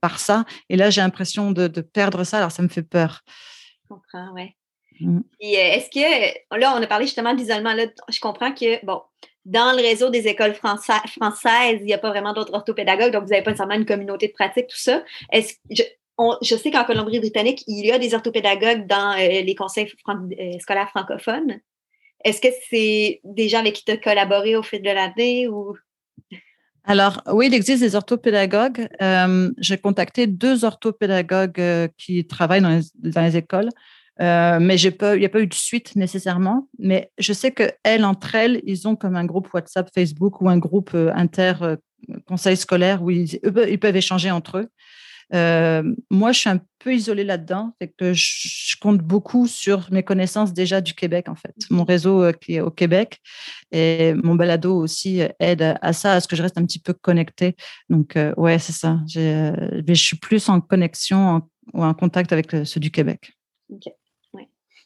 par 0.02 0.20
ça. 0.20 0.44
Et 0.68 0.76
là, 0.76 0.90
j'ai 0.90 1.00
l'impression 1.00 1.54
de, 1.54 1.68
perdre 1.68 2.26
ça, 2.26 2.40
alors 2.40 2.52
ça 2.52 2.62
me 2.62 2.68
fait 2.68 2.84
peur. 2.84 3.22
Je 3.84 3.88
comprends, 3.88 4.34
oui. 4.34 4.54
Mmh. 5.00 5.20
est-ce 5.42 5.90
que, 5.90 6.58
là, 6.58 6.76
on 6.78 6.82
a 6.82 6.88
parlé 6.88 7.06
justement 7.06 7.34
d'isolement, 7.34 7.74
là, 7.74 7.86
je 8.10 8.20
comprends 8.20 8.54
que, 8.54 8.84
bon, 8.86 9.02
dans 9.46 9.76
le 9.76 9.82
réseau 9.82 10.10
des 10.10 10.28
écoles 10.28 10.56
françaises, 10.56 11.78
il 11.80 11.86
n'y 11.86 11.94
a 11.94 11.98
pas 11.98 12.10
vraiment 12.10 12.34
d'autres 12.34 12.54
orthopédagogues, 12.54 13.12
donc 13.12 13.24
vous 13.24 13.30
n'avez 13.30 13.44
pas 13.44 13.52
nécessairement 13.52 13.76
une 13.76 13.86
communauté 13.86 14.28
de 14.28 14.34
pratique, 14.34 14.68
tout 14.68 14.78
ça. 14.78 15.04
Est-ce, 15.32 15.54
je, 15.70 15.84
je 16.42 16.56
sais 16.56 16.72
qu'en 16.72 16.84
Colombie-Britannique, 16.84 17.64
il 17.68 17.86
y 17.86 17.92
a 17.92 18.00
des 18.00 18.14
orthopédagogues 18.14 18.88
dans 18.88 19.12
euh, 19.14 19.42
les 19.42 19.56
conseils 19.56 19.92
euh, 20.10 20.60
scolaires 20.60 20.90
francophones. 20.90 21.60
Est-ce 22.24 22.42
que 22.42 22.48
c'est 22.70 23.22
des 23.24 23.50
gens 23.50 23.60
avec 23.60 23.76
qui 23.76 23.86
tu 23.86 23.92
as 23.92 23.98
collaboré 23.98 24.56
au 24.56 24.64
fil 24.64 24.82
de 24.82 24.90
l'année 24.90 25.48
ou? 25.48 25.76
Alors, 26.84 27.22
oui, 27.32 27.48
il 27.48 27.54
existe 27.54 27.82
des 27.82 27.96
orthopédagogues. 27.96 28.88
Euh, 29.02 29.52
j'ai 29.60 29.78
contacté 29.78 30.26
deux 30.26 30.66
orthopédagogues 30.66 31.90
qui 31.98 32.26
travaillent 32.26 32.62
dans 32.62 32.82
les 33.22 33.38
écoles. 33.38 33.70
Euh, 34.22 34.60
mais 34.62 34.80
il 34.80 34.90
n'y 35.18 35.26
a 35.26 35.30
pas 35.30 35.42
eu 35.42 35.48
de 35.48 35.54
suite 35.54 35.96
nécessairement. 35.96 36.68
Mais 36.80 37.12
je 37.18 37.34
sais 37.34 37.52
qu'elles, 37.52 38.06
entre 38.06 38.36
elles, 38.36 38.62
ils 38.66 38.88
ont 38.88 38.96
comme 38.96 39.16
un 39.16 39.26
groupe 39.26 39.54
WhatsApp, 39.54 39.90
Facebook 39.94 40.42
ou 40.42 40.50
un 40.50 40.58
groupe 40.58 40.92
euh, 40.94 41.12
inter 41.14 41.54
euh, 41.62 41.76
conseil 42.26 42.56
scolaire 42.56 43.04
où 43.04 43.12
ils, 43.12 43.40
peuvent 43.80 43.96
échanger 43.96 44.32
entre 44.32 44.60
eux. 44.60 44.70
moi, 46.12 46.32
je 46.32 46.40
suis 46.40 46.50
un 46.50 46.62
peu 46.80 46.94
isolée 46.94 47.24
là-dedans, 47.24 47.74
fait 47.80 47.88
que 47.88 48.14
je, 48.14 48.76
compte 48.80 49.00
beaucoup 49.00 49.48
sur 49.48 49.92
mes 49.92 50.04
connaissances 50.04 50.54
déjà 50.54 50.82
du 50.82 50.94
Québec, 50.94 51.28
en 51.28 51.36
fait. 51.36 51.56
Mon 51.72 51.84
réseau 51.84 52.32
qui 52.34 52.56
est 52.56 52.62
au 52.62 52.70
Québec 52.70 53.20
et 53.72 54.14
mon 54.14 54.36
balado 54.36 54.78
aussi 54.78 55.22
aide 55.40 55.78
à, 55.82 55.94
ça, 55.94 56.14
à 56.14 56.22
ce 56.22 56.28
que 56.28 56.36
je 56.36 56.44
reste 56.44 56.60
un 56.60 56.66
petit 56.66 56.80
peu 56.80 56.94
connectée. 56.94 57.56
Donc, 57.90 58.18
ouais, 58.38 58.60
c'est 58.60 58.74
ça. 58.74 59.00
je 59.08 59.94
suis 59.96 60.18
plus 60.18 60.48
en 60.48 60.62
connexion 60.62 61.42
ou 61.74 61.84
en 61.84 61.96
contact 61.96 62.32
avec 62.32 62.52
ceux 62.64 62.80
du 62.80 62.92
Québec. 62.92 63.34
OK. 63.72 63.92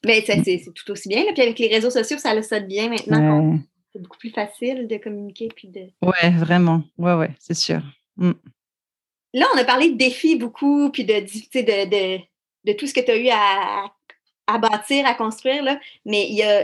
Mais 0.06 0.24
c'est 0.26 0.74
tout 0.74 0.92
aussi 0.92 1.10
bien. 1.10 1.26
Là. 1.26 1.32
Puis 1.34 1.42
avec 1.42 1.60
les 1.60 1.68
réseaux 1.68 1.90
sociaux, 1.90 2.18
ça 2.18 2.34
le 2.34 2.42
sonne 2.42 2.68
bien 2.68 2.90
maintenant. 2.90 3.60
C'est 3.92 4.02
beaucoup 4.02 4.18
plus 4.18 4.30
facile 4.30 4.88
de 4.88 4.98
communiquer. 4.98 5.50
Puis 5.54 5.68
de... 5.68 5.88
Ouais, 6.02 6.30
vraiment. 6.38 6.84
Ouais, 6.98 7.16
ouais, 7.16 7.32
c'est 7.40 7.56
sûr. 7.56 7.82
Mm. 8.18 8.32
Là, 9.34 9.46
on 9.54 9.58
a 9.58 9.64
parlé 9.64 9.92
de 9.92 9.98
défis 9.98 10.36
beaucoup, 10.36 10.90
puis 10.90 11.06
de, 11.06 11.20
de, 11.20 12.20
de, 12.66 12.74
tout 12.74 12.88
ce 12.88 12.94
que 12.94 13.00
tu 13.00 13.12
as 13.12 13.18
eu 13.18 13.30
à, 13.30 13.86
à, 14.48 14.58
bâtir, 14.58 15.06
à 15.06 15.14
construire. 15.14 15.64
Là. 15.64 15.80
Mais 16.06 16.28
il 16.30 16.36
y 16.36 16.44
a, 16.44 16.64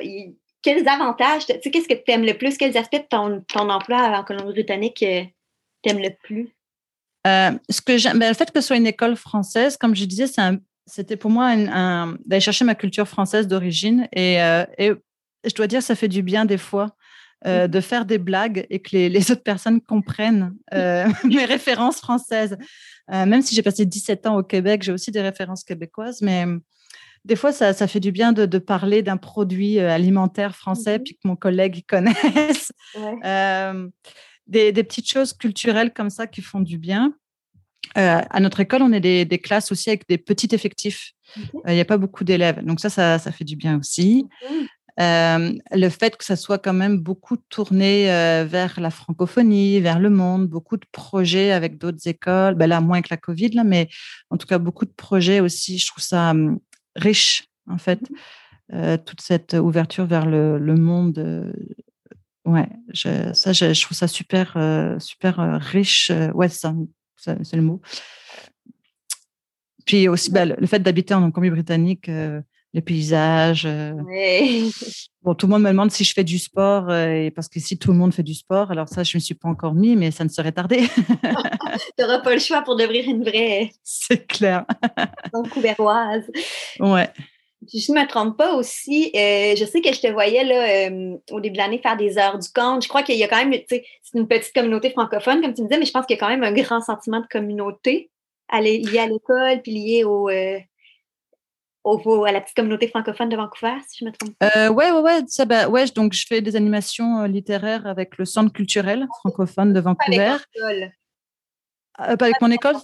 quels 0.65 0.87
avantages, 0.87 1.45
tu 1.45 1.53
sais, 1.61 1.71
qu'est-ce 1.71 1.87
que 1.87 1.93
tu 1.93 2.11
aimes 2.11 2.25
le 2.25 2.35
plus? 2.35 2.57
Quels 2.57 2.75
aspects 2.75 2.95
de 2.95 3.07
ton, 3.07 3.43
ton 3.47 3.69
emploi 3.69 4.17
en 4.17 4.23
Colombie-Britannique 4.23 5.03
euh, 5.03 5.23
tu 5.83 5.91
aimes 5.91 6.01
le 6.01 6.09
plus? 6.23 6.49
Euh, 7.27 7.51
ce 7.69 7.81
que 7.81 8.17
ben, 8.17 8.29
le 8.29 8.33
fait 8.33 8.51
que 8.51 8.61
ce 8.61 8.67
soit 8.67 8.77
une 8.77 8.87
école 8.87 9.15
française, 9.15 9.77
comme 9.77 9.95
je 9.95 10.05
disais, 10.05 10.25
c'est 10.25 10.41
un, 10.41 10.57
c'était 10.85 11.17
pour 11.17 11.31
moi 11.31 11.55
d'aller 11.55 12.39
chercher 12.39 12.65
ma 12.65 12.75
culture 12.75 13.07
française 13.07 13.47
d'origine. 13.47 14.07
Euh, 14.17 14.65
et, 14.77 14.91
je 15.43 15.53
dois 15.53 15.67
dire, 15.67 15.83
ça 15.83 15.95
fait 15.95 16.07
du 16.07 16.23
bien 16.23 16.45
des 16.45 16.57
fois 16.57 16.95
euh, 17.45 17.67
mmh. 17.67 17.71
de 17.71 17.79
faire 17.81 18.05
des 18.05 18.17
blagues 18.17 18.65
et 18.69 18.79
que 18.79 18.95
les, 18.95 19.31
autres 19.31 19.43
personnes 19.43 19.79
comprennent 19.81 20.55
euh, 20.73 21.07
mes 21.23 21.45
références 21.45 21.97
françaises. 21.97 22.57
même 23.09 23.41
si 23.41 23.53
j'ai 23.53 23.61
passé 23.61 23.85
17 23.85 24.25
ans 24.25 24.37
au 24.37 24.43
Québec, 24.43 24.81
j'ai 24.81 24.91
aussi 24.91 25.11
des 25.11 25.21
références 25.21 25.63
québécoises, 25.63 26.21
mais 26.21 26.45
des 27.25 27.35
fois, 27.35 27.51
ça, 27.51 27.73
fait 27.87 27.99
du 27.99 28.11
bien 28.11 28.33
de, 28.33 28.57
parler 28.59 29.01
d'un 29.01 29.17
produit 29.17 29.79
alimentaire 29.79 30.55
français, 30.55 30.99
puis 30.99 31.15
que 31.15 31.27
mon 31.27 31.35
collègue 31.35 31.77
y 31.77 31.83
connaisse. 31.83 32.71
des, 34.47 34.83
petites 34.83 35.09
choses 35.09 35.33
culturelles 35.33 35.91
comme 35.93 36.11
ça 36.11 36.27
qui 36.27 36.41
font 36.41 36.59
du 36.59 36.77
bien. 36.77 37.13
Euh, 37.97 38.21
à 38.29 38.39
notre 38.39 38.59
école, 38.59 38.81
on 38.81 38.91
est 38.91 39.25
des, 39.25 39.39
classes 39.39 39.71
aussi 39.71 39.89
avec 39.89 40.07
des 40.07 40.17
petits 40.17 40.49
effectifs. 40.51 41.11
Euh, 41.37 41.41
il 41.67 41.73
n'y 41.73 41.81
a 41.81 41.85
pas 41.85 41.97
beaucoup 41.97 42.23
d'élèves. 42.23 42.63
Donc 42.63 42.79
ça, 42.79 42.89
ça, 42.89 43.31
fait 43.31 43.43
du 43.43 43.55
bien 43.55 43.79
aussi. 43.79 44.27
Euh, 44.99 45.53
le 45.71 45.89
fait 45.89 46.15
que 46.15 46.23
ça 46.23 46.35
soit 46.35 46.57
quand 46.57 46.73
même 46.73 46.99
beaucoup 46.99 47.37
tourné 47.49 48.05
vers 48.45 48.79
la 48.79 48.89
francophonie, 48.89 49.79
vers 49.79 49.99
le 49.99 50.09
monde, 50.09 50.47
beaucoup 50.47 50.77
de 50.77 50.85
projets 50.91 51.51
avec 51.51 51.77
d'autres 51.77 52.07
écoles, 52.07 52.55
ben 52.55 52.67
là 52.67 52.79
moins 52.81 53.01
que 53.01 53.09
la 53.11 53.17
Covid, 53.17 53.49
là, 53.49 53.63
mais 53.63 53.89
en 54.29 54.37
tout 54.37 54.47
cas 54.47 54.57
beaucoup 54.57 54.85
de 54.85 54.93
projets 54.93 55.39
aussi. 55.39 55.77
Je 55.77 55.87
trouve 55.87 56.03
ça 56.03 56.31
hum, 56.31 56.59
riche 56.95 57.45
en 57.67 57.77
fait, 57.77 57.99
mmh. 58.71 58.97
toute 59.05 59.21
cette 59.21 59.53
ouverture 59.53 60.05
vers 60.05 60.25
le, 60.25 60.75
monde. 60.75 61.53
ouais, 62.45 62.69
ça, 62.93 63.51
je, 63.51 63.81
trouve 63.83 63.97
ça 63.97 64.07
super, 64.07 64.57
super 64.99 65.59
riche. 65.61 66.11
ouais, 66.33 66.47
ça, 66.47 66.73
c'est 67.15 67.55
le 67.55 67.61
mot. 67.61 67.81
Puis 69.85 70.07
aussi, 70.07 70.31
bah, 70.31 70.45
le 70.45 70.67
fait 70.67 70.79
d'habiter 70.79 71.13
en 71.13 71.29
Colombie-Britannique, 71.31 72.09
euh, 72.09 72.41
les 72.73 72.81
paysages. 72.81 73.65
Euh, 73.65 73.93
bon, 75.23 75.35
tout 75.35 75.45
le 75.47 75.51
monde 75.51 75.61
me 75.61 75.69
demande 75.69 75.91
si 75.91 76.03
je 76.03 76.13
fais 76.13 76.23
du 76.23 76.39
sport, 76.39 76.89
euh, 76.89 77.29
parce 77.33 77.47
qu'ici, 77.47 77.77
tout 77.77 77.91
le 77.91 77.97
monde 77.97 78.13
fait 78.13 78.23
du 78.23 78.33
sport. 78.33 78.71
Alors 78.71 78.89
ça, 78.89 79.03
je 79.03 79.15
ne 79.15 79.19
me 79.19 79.23
suis 79.23 79.35
pas 79.35 79.47
encore 79.47 79.75
mis, 79.75 79.95
mais 79.95 80.11
ça 80.11 80.23
ne 80.23 80.29
serait 80.29 80.51
tardé. 80.51 80.77
tu 80.97 82.03
n'auras 82.03 82.19
pas 82.19 82.33
le 82.33 82.39
choix 82.39 82.63
pour 82.63 82.75
devenir 82.75 83.07
une 83.07 83.23
vraie... 83.23 83.71
C'est 83.83 84.27
clair. 84.27 84.65
Vancouveroise. 85.31 86.29
Ouais. 86.79 87.09
Si 87.67 87.79
je 87.79 87.91
ne 87.91 87.99
me 87.99 88.07
trompe 88.07 88.37
pas 88.37 88.53
aussi, 88.55 89.11
euh, 89.15 89.55
je 89.55 89.65
sais 89.65 89.81
que 89.81 89.93
je 89.93 90.01
te 90.01 90.07
voyais 90.07 90.43
là, 90.43 90.89
euh, 90.89 91.17
au 91.31 91.39
début 91.39 91.53
de 91.53 91.57
l'année 91.57 91.79
faire 91.79 91.97
des 91.97 92.17
heures 92.17 92.37
du 92.37 92.49
compte. 92.49 92.83
Je 92.83 92.89
crois 92.89 93.03
qu'il 93.03 93.15
y 93.15 93.23
a 93.23 93.27
quand 93.27 93.43
même, 93.43 93.53
c'est 93.67 93.83
une 94.13 94.27
petite 94.27 94.53
communauté 94.53 94.89
francophone, 94.91 95.41
comme 95.41 95.53
tu 95.53 95.61
me 95.61 95.67
disais, 95.67 95.79
mais 95.79 95.85
je 95.85 95.91
pense 95.91 96.05
qu'il 96.05 96.15
y 96.15 96.19
a 96.19 96.21
quand 96.21 96.29
même 96.29 96.43
un 96.43 96.51
grand 96.51 96.81
sentiment 96.81 97.19
de 97.19 97.27
communauté 97.27 98.11
lié 98.53 98.99
à 98.99 99.07
l'école, 99.07 99.61
puis 99.61 99.71
lié 99.71 100.03
au, 100.03 100.29
euh, 100.29 100.59
au, 101.83 102.25
à 102.25 102.31
la 102.31 102.41
petite 102.41 102.55
communauté 102.55 102.87
francophone 102.87 103.29
de 103.29 103.35
Vancouver, 103.35 103.75
si 103.87 103.99
je 103.99 104.05
me 104.05 104.11
trompe 104.11 104.35
pas. 104.37 104.71
ouais, 104.71 104.91
ouais, 104.91 105.01
ouais, 105.01 105.21
ça, 105.27 105.45
bah, 105.45 105.67
ouais. 105.67 105.85
Donc, 105.87 106.13
je 106.13 106.25
fais 106.27 106.41
des 106.41 106.55
animations 106.55 107.23
littéraires 107.23 107.87
avec 107.87 108.17
le 108.17 108.25
Centre 108.25 108.53
culturel 108.53 109.07
francophone 109.19 109.73
de 109.73 109.79
Vancouver. 109.79 110.37
Pas, 111.97 112.17
pas 112.17 112.25
avec 112.25 112.41
mon 112.41 112.51
école. 112.51 112.75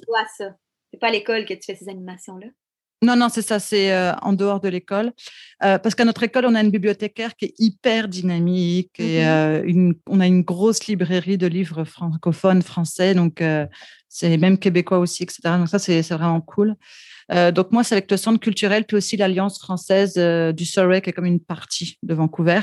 C'est 0.92 1.00
pas 1.00 1.08
à 1.08 1.12
l'école 1.12 1.46
que 1.46 1.54
tu 1.54 1.62
fais 1.66 1.76
ces 1.76 1.90
animations-là. 1.90 2.48
Non, 3.04 3.16
non, 3.16 3.30
c'est 3.30 3.42
ça, 3.42 3.60
c'est 3.60 3.92
euh, 3.92 4.14
en 4.22 4.34
dehors 4.34 4.60
de 4.60 4.70
l'école. 4.70 5.12
Euh, 5.64 5.80
parce 5.80 5.96
qu'à 5.96 6.06
notre 6.06 6.22
école, 6.22 6.46
on 6.46 6.54
a 6.54 6.62
une 6.62 6.70
bibliothécaire 6.70 7.36
qui 7.36 7.46
est 7.46 7.54
hyper 7.58 8.08
dynamique 8.08 9.00
et 9.00 9.24
mmh 9.24 9.28
euh, 9.28 9.94
on 10.08 10.20
a 10.20 10.28
une 10.28 10.44
grosse 10.44 10.86
librairie 10.86 11.40
de 11.40 11.48
livres 11.48 11.84
francophones, 11.84 12.62
français, 12.62 13.16
donc 13.16 13.44
c'est 14.08 14.38
même 14.38 14.58
québécois 14.58 15.00
aussi, 15.00 15.24
etc. 15.24 15.40
Donc 15.58 15.70
ça, 15.70 15.80
c'est 15.80 16.02
vraiment 16.02 16.42
cool. 16.42 16.76
donc 17.30 17.72
moi, 17.72 17.84
c'est 17.84 17.96
avec 17.96 18.12
le 18.12 18.18
centre 18.18 18.40
culturel, 18.40 18.86
puis 18.86 18.98
aussi 18.98 19.18
l'Alliance 19.18 19.60
française 19.60 20.16
du 20.56 20.66
Surrey, 20.66 21.02
qui 21.02 21.10
est 21.10 21.14
comme 21.14 21.26
une 21.26 21.40
partie 21.40 21.98
de 22.04 22.14
Vancouver. 22.14 22.62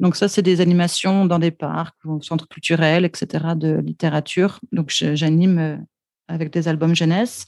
Donc 0.00 0.16
ça, 0.16 0.28
c'est 0.28 0.42
des 0.42 0.60
animations 0.60 1.26
dans 1.26 1.38
des 1.38 1.50
parcs, 1.50 1.96
au 2.04 2.20
centre 2.20 2.48
culturel, 2.48 3.04
etc., 3.04 3.54
de 3.56 3.80
littérature. 3.80 4.60
Donc 4.72 4.90
j'anime 4.90 5.84
avec 6.28 6.50
des 6.50 6.68
albums 6.68 6.94
jeunesse. 6.94 7.46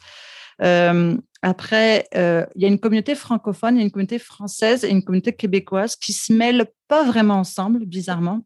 Euh, 0.62 1.16
après, 1.42 2.07
il 2.12 2.62
y 2.62 2.64
a 2.64 2.68
une 2.68 2.79
communauté 2.79 3.14
francophone, 3.14 3.76
il 3.76 3.79
y 3.79 3.83
a 3.83 3.85
une 3.85 3.90
communauté 3.90 4.18
française 4.18 4.85
et 4.85 4.90
une 4.90 5.03
communauté 5.03 5.33
québécoise 5.33 5.96
qui 5.96 6.12
se 6.12 6.33
mêlent 6.33 6.66
pas 6.88 7.05
vraiment 7.05 7.37
ensemble, 7.37 7.85
bizarrement. 7.87 8.44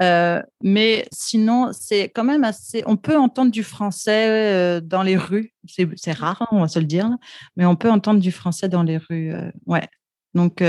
mais 0.00 1.06
sinon, 1.12 1.70
c'est 1.72 2.10
quand 2.10 2.24
même 2.24 2.44
assez. 2.44 2.82
On 2.86 2.96
peut 2.96 3.16
entendre 3.16 3.50
du 3.50 3.64
français 3.64 4.80
dans 4.82 5.02
les 5.02 5.16
rues. 5.16 5.52
C'est 5.96 6.12
rare, 6.12 6.42
hein, 6.42 6.48
on 6.52 6.60
va 6.60 6.68
se 6.68 6.78
le 6.78 6.86
dire, 6.86 7.10
mais 7.56 7.66
on 7.66 7.76
peut 7.76 7.90
entendre 7.90 8.20
du 8.20 8.32
français 8.32 8.68
dans 8.68 8.82
les 8.82 8.98
rues. 8.98 9.32
ouais. 9.66 9.88
Donc, 10.34 10.62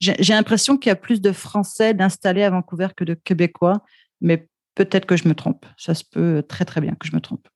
j'ai 0.00 0.32
l'impression 0.32 0.78
qu'il 0.78 0.88
y 0.88 0.92
a 0.92 0.96
plus 0.96 1.20
de 1.20 1.32
Français 1.32 1.92
d'installés 1.94 2.42
à 2.42 2.50
Vancouver 2.50 2.88
que 2.96 3.04
de 3.04 3.14
Québécois, 3.14 3.82
mais 4.20 4.48
peut-être 4.74 5.04
que 5.04 5.16
je 5.16 5.28
me 5.28 5.34
trompe. 5.34 5.66
Ça 5.76 5.94
se 5.94 6.04
peut 6.04 6.42
très, 6.46 6.64
très 6.64 6.80
bien 6.80 6.94
que 6.94 7.06
je 7.06 7.14
me 7.14 7.20
trompe. 7.20 7.46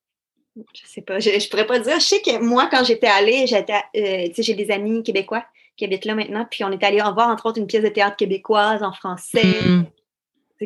Je 0.57 0.83
sais 0.85 1.03
pas. 1.03 1.19
Je, 1.19 1.31
ne 1.31 1.51
pourrais 1.51 1.67
pas 1.67 1.79
dire. 1.79 1.99
Je 1.99 2.05
sais 2.05 2.21
que 2.21 2.39
moi, 2.39 2.69
quand 2.71 2.85
j'étais 2.85 3.09
allée, 3.09 3.47
j'étais, 3.47 3.83
euh, 3.97 4.29
j'ai 4.37 4.55
des 4.55 4.71
amis 4.71 5.03
québécois 5.03 5.45
qui 5.77 5.85
habitent 5.85 6.05
là 6.05 6.15
maintenant, 6.15 6.47
puis 6.49 6.63
on 6.63 6.71
est 6.71 6.85
allé 6.85 7.03
en 7.03 7.13
voir, 7.13 7.29
entre 7.29 7.47
autres, 7.47 7.59
une 7.59 7.67
pièce 7.67 7.83
de 7.83 7.89
théâtre 7.89 8.17
québécoise 8.17 8.83
en 8.83 8.93
français. 8.93 9.43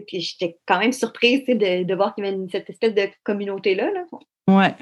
Puis 0.07 0.21
j'étais 0.21 0.59
quand 0.67 0.79
même 0.79 0.93
surprise 0.93 1.45
de, 1.47 1.83
de, 1.83 1.95
voir 1.95 2.15
qu'il 2.15 2.25
y 2.25 2.29
avait 2.29 2.39
cette 2.53 2.71
espèce 2.71 2.95
de 2.95 3.09
communauté-là. 3.25 3.91
Là, 3.91 4.05
ouais. 4.47 4.75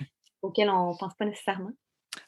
Auquel 0.43 0.69
on 0.69 0.93
ne 0.93 0.99
pense 0.99 1.15
pas 1.15 1.25
nécessairement. 1.25 1.71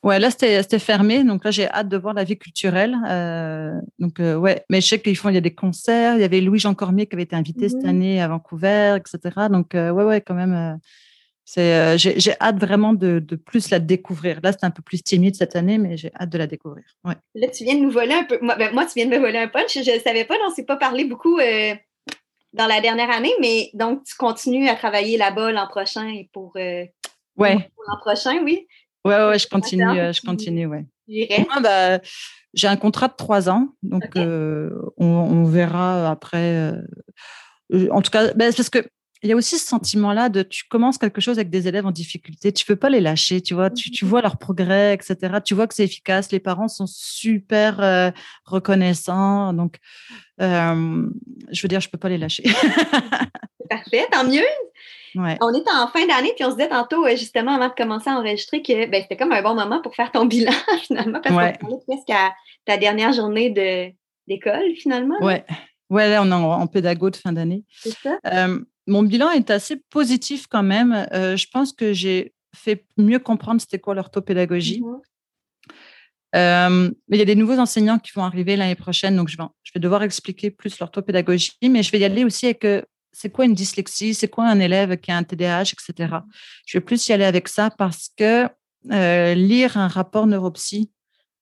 Ouais, 0.05 0.19
là, 0.21 0.31
c'était 0.31 0.79
fermé. 0.79 1.25
Donc 1.25 1.45
là, 1.45 1.51
j'ai 1.51 1.69
hâte 1.69 1.89
de 1.89 1.97
voir 1.97 2.15
la 2.15 2.25
vie 2.25 2.39
culturelle. 2.39 2.97
Euh, 3.09 3.79
donc, 3.99 4.21
euh, 4.21 4.37
ouais. 4.37 4.65
Mais 4.71 4.81
je 4.81 4.87
sais 4.87 5.01
qu'ils 5.01 5.17
font, 5.17 5.29
il 5.29 5.35
y 5.35 5.39
a 5.39 5.43
des 5.43 5.55
concerts. 5.55 6.15
Il 6.15 6.21
y 6.21 6.25
avait 6.25 6.41
Louis-Jean 6.41 6.75
Cormier 6.75 7.07
qui 7.07 7.17
avait 7.17 7.25
été 7.25 7.35
invité 7.35 7.69
cette 7.69 7.83
mm-hmm. 7.83 7.89
année 7.89 8.23
à 8.23 8.29
Vancouver, 8.29 8.97
etc. 8.97 9.49
Donc, 9.51 9.71
ouais, 9.75 9.91
ouais, 9.91 10.21
quand 10.21 10.35
même. 10.35 10.79
C'est, 11.51 11.97
j'ai, 11.97 12.35
hâte 12.43 12.61
vraiment 12.61 12.93
de, 12.93 13.21
de, 13.21 13.35
plus 13.35 13.71
la 13.71 13.79
découvrir. 13.79 14.39
Là, 14.43 14.53
c'est 14.53 14.65
un 14.65 14.71
peu 14.71 14.83
plus 14.83 15.03
timide 15.03 15.35
cette 15.35 15.57
année, 15.57 15.79
mais 15.79 15.97
j'ai 15.97 16.13
hâte 16.15 16.29
de 16.29 16.37
la 16.37 16.47
découvrir. 16.47 16.85
Ouais. 17.05 17.15
Là, 17.35 17.49
tu 17.49 17.65
viens 17.65 17.75
de 17.75 17.81
nous 17.81 17.91
voler 17.91 18.13
un 18.13 18.25
peu. 18.25 18.39
Moi, 18.43 18.55
ben, 18.57 18.75
moi 18.75 18.85
tu 18.85 18.93
viens 18.97 19.07
de 19.07 19.11
me 19.13 19.19
voler 19.19 19.39
un 19.39 19.49
punch. 19.49 19.73
Je 19.73 19.95
ne 19.95 19.99
savais 19.99 20.27
pas, 20.27 20.35
on 20.45 20.51
ne 20.51 20.55
s'est 20.55 20.67
pas 20.67 20.77
parlé 20.77 21.07
beaucoup 21.07 21.39
dans 22.53 22.67
la 22.67 22.83
dernière 22.83 23.11
année, 23.11 23.33
mais 23.41 23.71
donc 23.73 24.05
tu 24.05 24.15
continues 24.17 24.69
à 24.69 24.75
travailler 24.75 25.17
là-bas 25.17 25.51
l'an 25.51 25.67
prochain 25.69 26.07
et 26.09 26.29
pour, 26.35 26.53
ouais. 26.55 26.91
l'an 27.39 27.99
prochain, 28.03 28.43
oui? 28.45 28.67
Ouais, 29.07 29.17
ouais, 29.17 29.39
je 29.39 29.49
continue, 29.49 30.13
je 30.13 30.21
continue, 30.21 30.67
ouais. 30.67 30.85
Moi, 31.09 31.61
bah, 31.63 31.99
j'ai 32.53 32.69
un 32.69 32.77
contrat 32.77 33.09
de 33.09 33.17
trois 33.17 33.49
ans, 33.49 33.69
donc 33.83 34.05
on, 34.17 34.71
on, 34.99 35.45
verra 35.45 36.11
après. 36.11 36.75
en 37.91 38.03
tout 38.03 38.11
cas, 38.11 38.35
ben, 38.35 38.53
parce 38.55 38.69
que 38.69 38.87
il 39.23 39.31
y 39.31 39.33
a 39.33 39.37
aussi 39.37 39.59
ce 39.59 39.67
sentiment-là 39.67 40.29
de 40.29 40.43
tu 40.43 40.65
commences 40.69 40.99
quelque 40.99 41.21
chose 41.21 41.39
avec 41.39 41.51
des 41.51 41.67
élèves 41.67 41.87
en 41.87 41.91
difficulté, 41.91 42.53
tu 42.53 42.65
peux 42.65 42.77
pas 42.77 42.89
les 42.89 43.01
lâcher, 43.01 43.41
tu 43.41 43.55
vois, 43.55 43.71
tu, 43.71 43.91
tu 43.91 44.05
mmh 44.05 44.09
vois 44.09 44.23
leur 44.23 44.39
progrès, 44.39 44.95
etc. 44.95 45.39
Tu 45.45 45.55
vois 45.55 45.67
que 45.67 45.75
c'est 45.75 45.85
efficace, 45.85 46.31
les 46.31 46.39
parents 46.41 46.69
sont 46.69 46.87
super 46.87 47.81
euh, 47.81 48.11
reconnaissants, 48.45 49.53
donc 49.53 49.79
euh, 50.41 51.09
je 51.51 51.63
veux 51.63 51.69
dire, 51.69 51.81
je 51.81 51.89
peux 51.89 51.99
pas 51.99 52.09
les 52.09 52.19
lâcher. 52.19 52.45
Parfait, 53.69 54.07
tant 54.11 54.25
mieux. 54.25 54.47
Ouais. 55.15 55.39
On 55.41 55.53
est 55.55 55.65
en 55.71 55.89
fin 55.89 56.07
d'année, 56.07 56.33
puis 56.37 56.45
on 56.45 56.51
se 56.51 56.57
disait 56.57 56.69
tantôt, 56.69 57.05
euh, 57.05 57.17
justement, 57.17 57.55
avant 57.55 57.69
de 57.69 57.75
commencer 57.75 58.11
à 58.11 58.19
enregistrer, 58.19 58.63
que 58.63 58.89
ben, 58.89 59.03
c'était 59.03 59.17
comme 59.17 59.33
un 59.33 59.43
bon 59.43 59.55
moment 59.55 59.81
pour 59.81 59.95
faire 59.95 60.13
ton 60.13 60.27
bilan, 60.27 60.53
finalement, 60.83 61.19
parce 61.21 61.35
ouais. 61.35 61.59
qu'on 61.59 61.79
presque 61.79 62.11
à 62.11 62.35
ta 62.67 62.77
dernière 62.77 63.15
journée 63.15 63.49
d'école, 64.29 64.75
finalement. 64.77 65.17
Oui, 65.23 65.33
ouais, 65.89 66.11
là, 66.11 66.23
on 66.23 66.31
est 66.31 66.35
en, 66.35 66.61
en 66.61 66.67
pédago 66.67 67.09
de 67.09 67.17
fin 67.17 67.33
d'année. 67.33 67.65
C'est 67.71 67.97
ça 67.97 68.19
mon 68.89 69.03
bilan 69.03 69.31
est 69.31 69.51
assez 69.51 69.77
positif 69.77 70.47
quand 70.49 70.63
même. 70.63 71.07
Euh, 71.13 71.37
je 71.37 71.47
pense 71.53 71.73
que 71.73 71.93
j'ai 71.93 72.33
fait 72.57 72.85
mieux 72.97 73.19
comprendre 73.19 73.61
c'était 73.61 73.79
quoi 73.79 73.95
l'orthopédagogie. 73.95 74.81
Mmh 74.81 75.01
euh, 76.37 76.91
mais 77.09 77.17
il 77.17 77.19
y 77.19 77.23
a 77.23 77.25
des 77.25 77.35
nouveaux 77.35 77.59
enseignants 77.59 77.99
qui 77.99 78.13
vont 78.15 78.23
arriver 78.23 78.55
l'année 78.55 78.75
prochaine, 78.75 79.17
donc 79.17 79.31
je 79.31 79.39
vais, 79.39 79.45
je 79.63 79.73
vais 79.75 79.81
devoir 79.81 80.03
expliquer 80.03 80.51
plus 80.51 80.79
l'orthopédagogie, 80.79 81.53
mais 81.63 81.83
je 81.83 81.91
vais 81.91 82.01
y 82.01 82.05
aller 82.05 82.23
aussi 82.23 82.45
avec 82.45 82.67
euh, 82.67 82.83
c'est 83.13 83.31
quoi 83.31 83.47
une 83.47 83.55
dyslexie, 83.55 84.13
c'est 84.13 84.29
quoi 84.29 84.45
un 84.47 84.61
élève 84.61 84.99
qui 84.99 85.11
a 85.11 85.17
un 85.17 85.23
TDAH, 85.23 85.73
etc. 85.73 86.17
Je 86.67 86.77
vais 86.77 86.85
plus 86.85 87.09
y 87.09 87.15
aller 87.15 87.25
avec 87.25 87.49
ça 87.49 87.71
parce 87.71 88.11
que 88.15 88.47
lire 89.35 89.79
un 89.79 89.89
rapport 89.89 90.27
neuropsy, 90.27 90.91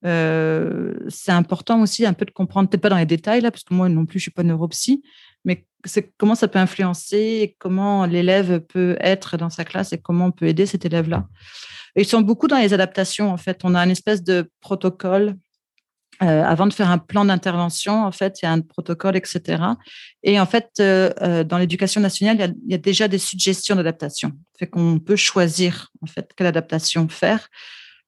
c'est 0.04 1.32
important 1.32 1.80
aussi 1.80 2.06
un 2.06 2.12
peu 2.12 2.24
de 2.24 2.30
comprendre, 2.30 2.68
peut-être 2.68 2.82
pas 2.82 2.90
dans 2.90 2.96
les 2.96 3.06
détails 3.06 3.40
là, 3.40 3.50
parce 3.50 3.64
que 3.64 3.74
moi 3.74 3.88
non 3.88 4.06
plus 4.06 4.20
je 4.20 4.22
suis 4.22 4.30
pas 4.30 4.44
neuropsy, 4.44 5.02
mais 5.46 5.64
comment 6.18 6.34
ça 6.34 6.48
peut 6.48 6.58
influencer, 6.58 7.56
comment 7.58 8.04
l'élève 8.04 8.60
peut 8.60 8.96
être 9.00 9.36
dans 9.36 9.50
sa 9.50 9.64
classe 9.64 9.92
et 9.92 9.98
comment 9.98 10.26
on 10.26 10.32
peut 10.32 10.46
aider 10.46 10.66
cet 10.66 10.84
élève-là? 10.84 11.26
Ils 11.96 12.04
sont 12.04 12.20
beaucoup 12.20 12.46
dans 12.46 12.58
les 12.58 12.74
adaptations, 12.74 13.30
en 13.30 13.38
fait. 13.38 13.60
On 13.64 13.74
a 13.74 13.82
une 13.82 13.90
espèce 13.90 14.22
de 14.22 14.50
protocole. 14.60 15.36
Euh, 16.22 16.42
avant 16.44 16.66
de 16.66 16.72
faire 16.72 16.90
un 16.90 16.98
plan 16.98 17.26
d'intervention, 17.26 18.04
en 18.04 18.12
fait, 18.12 18.40
il 18.40 18.46
y 18.46 18.48
a 18.48 18.52
un 18.52 18.60
protocole, 18.60 19.16
etc. 19.16 19.62
Et 20.22 20.40
en 20.40 20.46
fait, 20.46 20.70
euh, 20.80 21.10
euh, 21.20 21.44
dans 21.44 21.58
l'éducation 21.58 22.00
nationale, 22.00 22.54
il 22.66 22.72
y, 22.72 22.74
a, 22.74 22.78
déjà 22.78 23.06
des 23.06 23.18
suggestions 23.18 23.76
d'adaptation. 23.76 24.32
Fait 24.58 24.66
qu'on 24.66 24.98
peut 24.98 25.16
choisir, 25.16 25.90
en 26.02 26.06
fait, 26.06 26.30
quelle 26.36 26.46
adaptation 26.46 27.08
faire. 27.08 27.48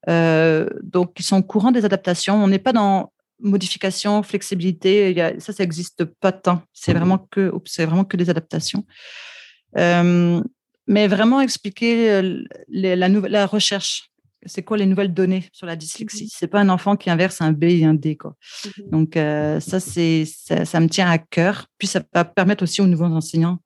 donc, 0.07 1.13
ils 1.19 1.23
sont 1.23 1.37
au 1.37 1.43
courant 1.43 1.71
des 1.71 1.85
adaptations. 1.85 2.43
On 2.43 2.47
n'est 2.47 2.59
pas 2.59 2.73
dans 2.73 3.11
modification, 3.39 4.21
flexibilité, 4.23 5.15
ça, 5.39 5.53
ça 5.53 5.63
n'existe 5.63 6.05
pas 6.05 6.31
tant. 6.31 6.61
C'est 6.73 6.93
vraiment 6.93 7.27
que, 7.31 7.51
c'est 7.65 7.85
vraiment 7.85 8.05
que 8.05 8.17
des 8.17 8.29
adaptations. 8.29 8.85
Euh, 9.77 10.41
mais 10.87 11.07
vraiment 11.07 11.41
expliquer 11.41 12.11
euh, 12.11 12.43
la, 12.69 13.09
nouvelle, 13.09 13.31
la 13.31 13.45
recherche. 13.45 14.09
C'est 14.45 14.63
quoi 14.63 14.77
les 14.77 14.85
nouvelles 14.85 15.13
données 15.13 15.45
sur 15.51 15.67
la 15.67 15.75
dyslexie? 15.75 16.25
Mmh 16.25 16.29
C'est 16.31 16.47
pas 16.47 16.61
un 16.61 16.69
enfant 16.69 16.95
qui 16.95 17.09
inverse 17.09 17.41
un 17.41 17.51
B 17.51 17.65
et 17.65 17.85
un 17.85 17.93
D 17.93 18.15
quoi. 18.15 18.35
Mmh 18.65 18.89
Donc 18.89 19.17
euh, 19.17 19.59
ça 19.59 19.79
c'est 19.79 20.25
ça, 20.25 20.79
me 20.79 20.87
tient 20.87 21.09
à 21.09 21.17
cœur. 21.17 21.67
Puis 21.77 21.87
ça 21.87 22.01
va 22.13 22.25
permettre 22.25 22.63
aussi 22.63 22.81
aux 22.81 22.87
nouveaux 22.87 23.05
enseignants 23.05 23.59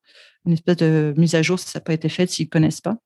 une 0.46 0.54
espèce 0.54 0.78
de 0.78 1.14
mise 1.16 1.36
à 1.36 1.42
jour 1.42 1.58
si 1.58 1.70
ça 1.70 1.80
n'a 1.80 1.84
pas 1.84 1.94
été 1.94 2.10
fait 2.10 2.30
s'ils 2.30 2.50
connaissent 2.50 2.82
pas. 2.82 2.98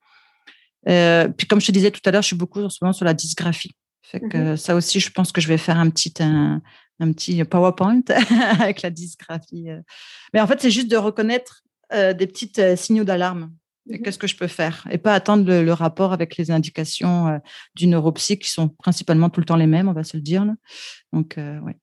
puis 1.37 1.45
comme 1.47 1.61
je 1.61 1.67
te 1.67 1.71
disais 1.71 1.91
tout 1.91 2.01
à 2.05 2.11
l'heure, 2.11 2.23
je 2.23 2.27
suis 2.27 2.35
beaucoup 2.35 2.61
en 2.63 2.69
ce 2.69 2.79
moment 2.81 2.93
sur 2.93 3.05
la 3.05 3.13
dysgraphie. 3.13 3.75
Fait 4.09 4.21
que 4.21 4.53
mmh 4.53 4.57
ça 4.57 4.75
aussi, 4.75 4.99
je 4.99 5.11
pense 5.11 5.31
que 5.31 5.41
je 5.41 5.47
vais 5.47 5.57
faire 5.57 5.77
un 5.77 5.89
petit, 5.89 6.13
un, 6.19 6.61
petit 6.99 7.43
PowerPoint 7.43 8.01
avec 8.59 8.81
la 8.81 8.89
dysgraphie. 8.89 9.69
Euh. 9.69 9.81
Mais 10.33 10.39
en 10.39 10.47
fait, 10.47 10.61
c'est 10.61 10.71
juste 10.71 10.89
de 10.89 10.97
reconnaître 10.97 11.63
euh, 11.93 12.13
des 12.13 12.25
petits 12.25 12.51
euh, 12.59 12.75
signaux 12.75 13.03
d'alarme. 13.03 13.51
Mmh 13.85 13.99
qu'est-ce 14.03 14.17
que 14.17 14.27
je 14.27 14.35
peux 14.35 14.47
faire? 14.47 14.85
Et 14.91 14.97
pas 14.97 15.13
attendre 15.13 15.49
le, 15.49 15.73
rapport 15.73 16.11
avec 16.11 16.35
les 16.35 16.51
indications 16.51 17.39
du 17.73 17.87
neuropsy 17.87 18.37
qui 18.37 18.49
sont 18.49 18.67
principalement 18.67 19.29
tout 19.29 19.39
le 19.39 19.45
temps 19.45 19.55
les 19.55 19.65
mêmes, 19.65 19.87
on 19.87 19.93
va 19.93 20.03
se 20.03 20.17
le 20.17 20.23
dire. 20.23 20.45
Donc, 21.13 21.35
ouais. 21.37 21.77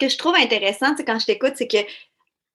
Ce 0.00 0.06
que 0.06 0.12
je 0.12 0.16
trouve 0.16 0.36
intéressant, 0.36 0.94
c'est 0.96 1.04
quand 1.04 1.18
je 1.18 1.26
t'écoute, 1.26 1.54
c'est 1.56 1.66
que 1.66 1.78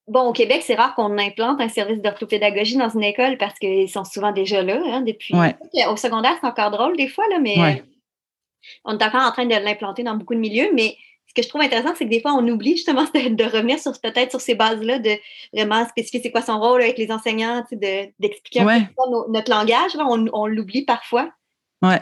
Bon, 0.06 0.28
au 0.28 0.32
Québec, 0.32 0.62
c'est 0.62 0.74
rare 0.74 0.94
qu'on 0.94 1.16
implante 1.18 1.62
un 1.62 1.68
service 1.70 2.00
d'orthopédagogie 2.00 2.76
dans 2.76 2.90
une 2.90 3.02
école 3.02 3.38
parce 3.38 3.58
qu'ils 3.58 3.88
sont 3.88 4.04
souvent 4.04 4.32
déjà 4.32 4.62
là 4.62 4.78
hein, 4.84 5.00
depuis. 5.00 5.34
Au 5.34 5.96
secondaire, 5.96 6.36
c'est 6.40 6.46
encore 6.46 6.70
drôle 6.70 6.96
des 6.96 7.08
fois, 7.08 7.24
là, 7.30 7.38
mais 7.40 7.82
on 8.84 8.98
est 8.98 9.04
encore 9.04 9.22
en 9.22 9.32
train 9.32 9.46
de 9.46 9.54
l'implanter 9.54 10.02
dans 10.02 10.14
beaucoup 10.14 10.34
de 10.34 10.40
milieux, 10.40 10.70
mais 10.74 10.96
ce 11.26 11.34
que 11.34 11.42
je 11.42 11.48
trouve 11.48 11.62
intéressant, 11.62 11.94
c'est 11.96 12.04
que 12.04 12.10
des 12.10 12.20
fois, 12.20 12.34
on 12.34 12.46
oublie 12.48 12.76
justement 12.76 13.04
de, 13.14 13.44
revenir 13.44 13.78
sur 13.78 13.92
peut-être 14.00 14.30
sur 14.30 14.40
ces 14.40 14.54
bases-là, 14.54 14.98
de 14.98 15.16
vraiment 15.52 15.86
spécifier 15.88 16.20
c'est 16.22 16.30
quoi 16.30 16.42
son 16.42 16.60
rôle 16.60 16.82
avec 16.82 16.98
les 16.98 17.10
enseignants, 17.10 17.64
d'expliquer 17.72 18.60
un 18.60 18.80
peu 18.80 19.30
notre 19.30 19.50
langage. 19.50 19.92
on, 19.96 20.46
l'oublie 20.46 20.84
parfois. 20.84 21.30
Ouais. 21.82 22.00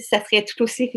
Ça 0.00 0.24
serait 0.24 0.44
tout 0.44 0.62
aussi 0.62 0.90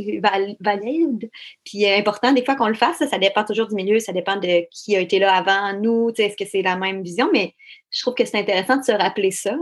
valide. 0.59 1.29
Puis 1.63 1.85
euh, 1.85 1.97
important, 1.97 2.31
des 2.31 2.43
fois 2.43 2.55
qu'on 2.55 2.67
le 2.67 2.73
fasse, 2.73 2.97
ça, 2.97 3.17
dépend 3.19 3.43
toujours 3.43 3.67
du 3.67 3.75
milieu, 3.75 3.99
ça 3.99 4.11
dépend 4.11 4.37
de 4.37 4.65
qui 4.71 4.95
a 4.95 4.99
été 4.99 5.19
là 5.19 5.35
avant 5.35 5.79
nous, 5.79 6.09
est-ce 6.17 6.35
que 6.35 6.49
c'est 6.49 6.63
la 6.63 6.75
même 6.75 7.03
vision, 7.03 7.29
mais 7.31 7.53
je 7.91 8.01
trouve 8.01 8.15
que 8.15 8.25
c'est 8.25 8.39
intéressant 8.39 8.77
de 8.77 8.83
se 8.83 8.91
rappeler 8.91 9.29
ça. 9.29 9.55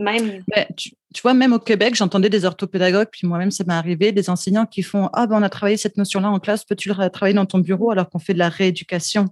Même. 0.00 0.42
Ben, 0.48 0.64
tu, 0.76 0.92
vois, 1.22 1.34
même 1.34 1.52
au 1.52 1.58
Québec, 1.58 1.94
j'entendais 1.94 2.30
des 2.30 2.46
orthopédagogues, 2.46 3.08
puis 3.12 3.26
moi-même, 3.26 3.50
ça 3.50 3.64
m'est 3.64 3.74
arrivé, 3.74 4.12
des 4.12 4.30
enseignants 4.30 4.64
qui 4.64 4.82
font 4.82 5.10
Ah, 5.12 5.26
ben, 5.26 5.36
on 5.36 5.42
a 5.42 5.50
travaillé 5.50 5.76
cette 5.76 5.98
notion-là 5.98 6.30
en 6.30 6.40
classe, 6.40 6.64
peux-tu 6.64 6.88
le 6.88 7.10
travailler 7.10 7.34
dans 7.34 7.44
ton 7.44 7.58
bureau 7.58 7.90
alors 7.90 8.08
qu'on 8.08 8.18
fait 8.18 8.32
de 8.32 8.38
la 8.38 8.48
rééducation 8.48 9.26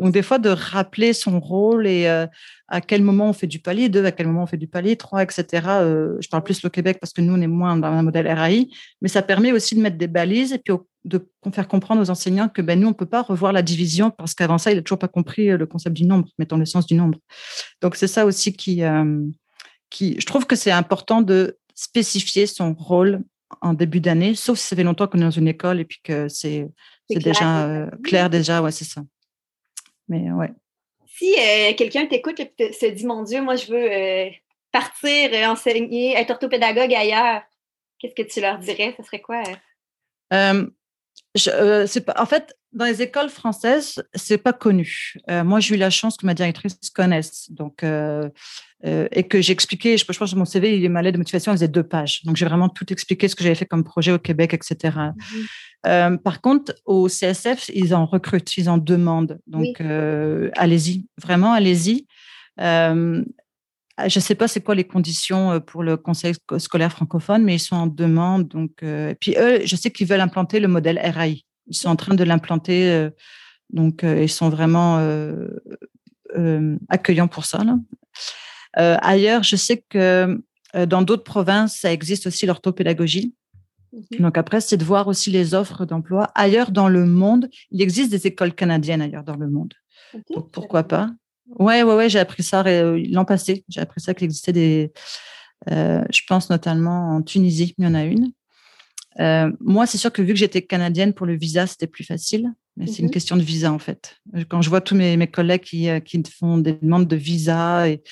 Donc, 0.00 0.12
des 0.12 0.22
fois, 0.22 0.38
de 0.38 0.48
rappeler 0.48 1.12
son 1.12 1.38
rôle 1.38 1.86
et 1.86 2.08
euh, 2.08 2.26
à 2.66 2.80
quel 2.80 3.02
moment 3.02 3.28
on 3.28 3.32
fait 3.32 3.46
du 3.46 3.60
palier, 3.60 3.88
deux, 3.88 4.04
à 4.04 4.10
quel 4.10 4.26
moment 4.26 4.42
on 4.42 4.46
fait 4.46 4.56
du 4.56 4.66
palier, 4.66 4.96
trois, 4.96 5.22
etc. 5.22 5.44
Euh, 5.68 6.16
je 6.20 6.28
parle 6.28 6.42
plus 6.42 6.64
au 6.64 6.70
Québec 6.70 6.98
parce 7.00 7.12
que 7.12 7.20
nous, 7.20 7.34
on 7.34 7.40
est 7.40 7.46
moins 7.46 7.76
dans 7.76 7.86
un 7.86 8.02
modèle 8.02 8.26
RAI, 8.26 8.66
mais 9.00 9.08
ça 9.08 9.22
permet 9.22 9.52
aussi 9.52 9.76
de 9.76 9.80
mettre 9.80 9.98
des 9.98 10.08
balises 10.08 10.52
et 10.52 10.58
puis 10.58 10.74
de 11.04 11.24
faire 11.52 11.68
comprendre 11.68 12.02
aux 12.02 12.10
enseignants 12.10 12.48
que 12.48 12.60
ben, 12.60 12.80
nous, 12.80 12.88
on 12.88 12.90
ne 12.90 12.96
peut 12.96 13.06
pas 13.06 13.22
revoir 13.22 13.52
la 13.52 13.62
division 13.62 14.10
parce 14.10 14.34
qu'avant 14.34 14.58
ça, 14.58 14.72
il 14.72 14.76
n'a 14.78 14.82
toujours 14.82 14.98
pas 14.98 15.06
compris 15.06 15.48
euh, 15.48 15.56
le 15.56 15.66
concept 15.66 15.94
du 15.94 16.04
nombre, 16.04 16.28
mettons 16.40 16.56
le 16.56 16.66
sens 16.66 16.86
du 16.86 16.94
nombre. 16.94 17.18
Donc, 17.80 17.94
c'est 17.94 18.08
ça 18.08 18.26
aussi 18.26 18.52
qui 18.52 18.82
je 19.92 20.26
trouve 20.26 20.46
que 20.46 20.56
c'est 20.56 20.70
important 20.70 21.22
de 21.22 21.58
spécifier 21.74 22.46
son 22.46 22.74
rôle 22.74 23.22
en 23.60 23.72
début 23.72 24.00
d'année, 24.00 24.34
sauf 24.34 24.58
si 24.58 24.66
ça 24.66 24.76
fait 24.76 24.82
longtemps 24.82 25.06
qu'on 25.06 25.18
est 25.18 25.22
dans 25.22 25.30
une 25.30 25.48
école 25.48 25.80
et 25.80 25.84
puis 25.84 26.00
que 26.02 26.28
c'est 26.28 26.68
déjà 27.08 27.64
euh, 27.64 27.90
clair 28.04 28.28
déjà, 28.28 28.60
ouais, 28.62 28.72
c'est 28.72 28.84
ça. 28.84 29.02
Mais 30.08 30.30
ouais. 30.30 30.50
Si 31.06 31.34
euh, 31.34 31.74
quelqu'un 31.74 32.06
t'écoute 32.06 32.40
et 32.40 32.72
se 32.72 32.86
dit, 32.86 33.06
mon 33.06 33.22
Dieu, 33.22 33.40
moi, 33.42 33.56
je 33.56 33.66
veux 33.66 33.90
euh, 33.90 34.30
partir, 34.70 35.30
enseigner, 35.50 36.14
être 36.14 36.30
orthopédagogue 36.30 36.92
ailleurs, 36.92 37.42
Qu'est-ce 37.98 38.14
que 38.14 38.22
tu 38.22 38.40
leur 38.40 38.58
dirais? 38.58 38.94
Ce 38.96 39.02
serait 39.02 39.20
quoi? 39.20 39.42
Je, 41.38 41.98
pas, 42.00 42.14
en 42.18 42.26
fait, 42.26 42.54
dans 42.72 42.84
les 42.84 43.00
écoles 43.00 43.30
françaises, 43.30 44.02
c'est 44.14 44.38
pas 44.38 44.52
connu. 44.52 45.14
moi, 45.28 45.60
j'ai 45.60 45.74
eu 45.74 45.78
la 45.78 45.90
chance 45.90 46.16
que 46.16 46.26
ma 46.26 46.34
directrice 46.34 46.76
connaisse, 46.94 47.50
donc 47.50 47.82
et 47.82 49.22
que 49.24 49.40
j'ai 49.40 49.52
expliqué. 49.52 49.96
Je, 49.96 50.04
pense 50.04 50.32
que 50.32 50.36
mon 50.36 50.44
CV, 50.44 50.76
il 50.76 50.84
est 50.84 50.88
malais 50.88 51.12
de 51.12 51.18
motivation, 51.18 51.52
il 51.52 51.56
faisait 51.56 51.68
deux 51.68 51.82
pages. 51.82 52.22
Donc, 52.24 52.36
j'ai 52.36 52.46
vraiment 52.46 52.68
tout 52.68 52.92
expliqué 52.92 53.28
ce 53.28 53.34
que 53.34 53.42
j'avais 53.42 53.54
fait 53.54 53.66
comme 53.66 53.84
projet 53.84 54.12
au 54.12 54.18
Québec, 54.18 54.54
etc. 54.54 54.96
Mmh 54.96 56.16
par 56.24 56.40
contre, 56.40 56.74
au 56.84 57.08
CSF, 57.08 57.70
ils 57.72 57.94
en 57.94 58.04
recrutent, 58.04 58.56
ils 58.56 58.68
en 58.68 58.78
demandent. 58.78 59.38
Donc, 59.46 59.80
allez-y, 60.56 61.06
vraiment, 61.22 61.52
allez-y. 61.52 62.06
Je 64.06 64.18
ne 64.18 64.22
sais 64.22 64.34
pas 64.34 64.48
c'est 64.48 64.60
quoi 64.60 64.74
les 64.74 64.84
conditions 64.84 65.60
pour 65.60 65.82
le 65.82 65.96
conseil 65.96 66.34
scolaire 66.58 66.92
francophone, 66.92 67.42
mais 67.42 67.56
ils 67.56 67.60
sont 67.60 67.76
en 67.76 67.86
demande. 67.86 68.48
Donc, 68.48 68.84
puis 69.20 69.34
eux, 69.38 69.60
je 69.64 69.76
sais 69.76 69.90
qu'ils 69.90 70.06
veulent 70.06 70.20
implanter 70.20 70.60
le 70.60 70.68
modèle 70.68 70.98
RAI. 70.98 71.44
Ils 71.66 71.76
sont 71.76 71.88
en 71.88 71.96
train 71.96 72.14
de 72.14 72.24
l'implanter. 72.24 73.08
donc, 73.70 74.02
ils 74.04 74.28
sont 74.28 74.50
vraiment 74.50 74.98
accueillants 76.88 77.28
pour 77.28 77.44
ça. 77.44 77.64
ailleurs, 78.74 79.42
je 79.42 79.56
sais 79.56 79.84
que 79.88 80.40
dans 80.86 81.02
d'autres 81.02 81.24
provinces, 81.24 81.78
ça 81.78 81.92
existe 81.92 82.26
aussi 82.26 82.46
l'orthopédagogie. 82.46 83.34
Mmh 83.92 84.18
donc 84.20 84.36
après, 84.36 84.60
c'est 84.60 84.76
de 84.76 84.84
voir 84.84 85.08
aussi 85.08 85.30
les 85.30 85.54
offres 85.54 85.86
d'emploi. 85.86 86.30
Ailleurs 86.34 86.70
dans 86.70 86.88
le 86.88 87.06
monde, 87.06 87.48
il 87.70 87.80
existe 87.80 88.10
des 88.10 88.26
écoles 88.26 88.52
canadiennes 88.52 89.00
ailleurs 89.00 89.24
dans 89.24 89.36
le 89.36 89.48
monde. 89.48 89.72
Donc 90.34 90.52
pourquoi 90.52 90.82
pas? 90.84 91.10
Ouais, 91.56 91.82
ouais, 91.82 91.94
ouais, 91.94 92.08
j'ai 92.08 92.18
appris 92.18 92.42
ça 92.42 92.62
l'an 92.62 93.24
passé. 93.24 93.64
J'ai 93.68 93.80
appris 93.80 94.00
ça 94.00 94.14
qu'il 94.14 94.26
existait 94.26 94.52
des. 94.52 94.92
je 95.66 96.20
pense 96.26 96.50
notamment 96.50 97.16
en 97.16 97.22
Tunisie, 97.22 97.74
il 97.78 97.84
y 97.84 97.86
en 97.86 97.94
a 97.94 98.04
une. 98.04 98.32
moi, 99.60 99.86
c'est 99.86 99.98
sûr 99.98 100.12
que 100.12 100.22
vu 100.22 100.34
que 100.34 100.38
j'étais 100.38 100.62
canadienne, 100.62 101.14
pour 101.14 101.26
le 101.26 101.36
visa, 101.36 101.66
c'était 101.66 101.86
plus 101.86 102.04
facile. 102.04 102.52
Mais 102.76 102.86
c'est 102.86 103.02
une 103.02 103.08
mmh 103.08 103.10
question 103.10 103.36
de 103.36 103.42
visa, 103.42 103.72
en 103.72 103.80
fait. 103.80 104.16
Quand 104.48 104.62
je 104.62 104.68
vois 104.68 104.80
tous 104.80 104.94
mes, 104.94 105.16
mes 105.16 105.26
collègues 105.26 105.62
qui, 105.62 105.88
qui 106.04 106.22
font 106.30 106.58
des 106.58 106.74
demandes 106.74 107.08
de 107.08 107.16
visa 107.16 107.88
et 107.88 108.02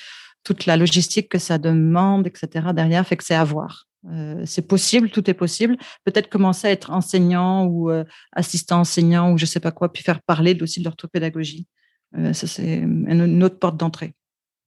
toute 0.43 0.65
la 0.65 0.77
logistique 0.77 1.29
que 1.29 1.39
ça 1.39 1.57
demande, 1.57 2.25
etc., 2.25 2.67
derrière, 2.73 3.05
fait 3.05 3.17
que 3.17 3.23
c'est 3.23 3.35
à 3.35 3.43
voir. 3.43 3.87
Euh, 4.09 4.43
c'est 4.45 4.65
possible, 4.65 5.09
tout 5.09 5.29
est 5.29 5.33
possible. 5.33 5.75
Peut-être 6.05 6.29
commencer 6.29 6.67
à 6.67 6.71
être 6.71 6.91
enseignant 6.91 7.65
ou 7.65 7.91
euh, 7.91 8.05
assistant 8.31 8.79
enseignant 8.79 9.33
ou 9.33 9.37
je 9.37 9.45
sais 9.45 9.59
pas 9.59 9.71
quoi, 9.71 9.91
puis 9.91 10.03
faire 10.03 10.21
parler 10.21 10.57
aussi 10.61 10.79
de 10.79 10.85
l'orthopédagogie. 10.85 11.67
Euh, 12.15 12.33
ça, 12.33 12.47
c'est 12.47 12.77
une 12.77 13.43
autre 13.43 13.59
porte 13.59 13.77
d'entrée. 13.77 14.13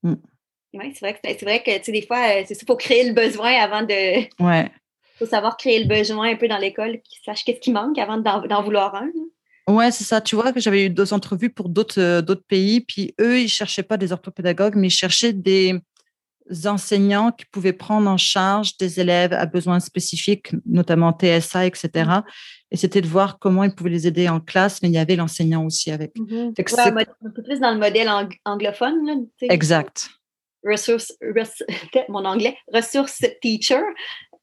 Mm. 0.03 0.15
Oui, 0.75 0.93
c'est 0.95 1.01
vrai 1.01 1.15
que, 1.15 1.21
c'est 1.23 1.43
vrai 1.43 1.63
que 1.63 1.91
des 1.91 2.03
fois, 2.03 2.45
c'est 2.47 2.67
faut 2.67 2.77
créer 2.77 3.09
le 3.09 3.15
besoin 3.15 3.53
avant 3.55 3.83
de. 3.83 4.43
Ouais. 4.43 4.71
faut 5.19 5.27
savoir 5.27 5.57
créer 5.57 5.83
le 5.83 5.89
besoin 5.89 6.31
un 6.31 6.37
peu 6.37 6.49
dans 6.49 6.59
l'école, 6.59 7.01
qu'ils 7.03 7.19
sachent 7.25 7.45
qu'est-ce 7.45 7.61
qui 7.61 7.73
manque 7.73 7.99
avant 7.99 8.19
d'en 8.19 8.63
vouloir 8.63 8.95
un. 8.95 9.11
Ouais, 9.69 9.91
c'est 9.91 10.05
ça. 10.05 10.21
Tu 10.21 10.37
vois 10.37 10.53
que 10.53 10.61
j'avais 10.61 10.87
eu 10.87 10.91
deux 10.91 11.13
entrevues 11.13 11.51
pour 11.51 11.69
d'autres 11.69 12.21
d'autres 12.21 12.45
pays, 12.47 12.81
puis 12.81 13.15
eux, 13.21 13.41
ils 13.41 13.49
cherchaient 13.49 13.83
pas 13.83 13.97
des 13.97 14.13
orthopédagogues, 14.13 14.77
mais 14.77 14.89
ils 14.89 14.93
cherchaient 14.93 15.33
des 15.33 15.81
enseignants 16.67 17.33
qui 17.33 17.45
pouvaient 17.47 17.73
prendre 17.73 18.09
en 18.09 18.17
charge 18.17 18.77
des 18.77 19.01
élèves 19.01 19.33
à 19.33 19.47
besoins 19.47 19.81
spécifiques, 19.81 20.53
notamment 20.67 21.13
TSA, 21.13 21.67
etc. 21.67 21.89
Mmh. 21.95 22.23
Et 22.73 22.77
c'était 22.77 23.01
de 23.01 23.07
voir 23.07 23.39
comment 23.39 23.65
ils 23.65 23.75
pouvaient 23.75 23.91
les 23.91 24.07
aider 24.07 24.29
en 24.29 24.41
classe, 24.41 24.83
mais 24.83 24.89
il 24.89 24.95
y 24.95 24.99
avait 24.99 25.17
l'enseignant 25.17 25.65
aussi 25.65 25.91
avec. 25.91 26.13
Mmh 26.17 26.51
un 26.51 27.31
peu 27.35 27.43
plus 27.43 27.61
dans 27.61 27.73
le 27.73 27.79
modèle 27.79 28.09
anglophone. 28.45 29.07
Là, 29.07 29.15
exact. 29.43 30.09
Ressource, 30.65 31.13
mon 32.09 32.25
anglais, 32.25 32.57
ressource 32.73 33.25
teacher. 33.43 33.83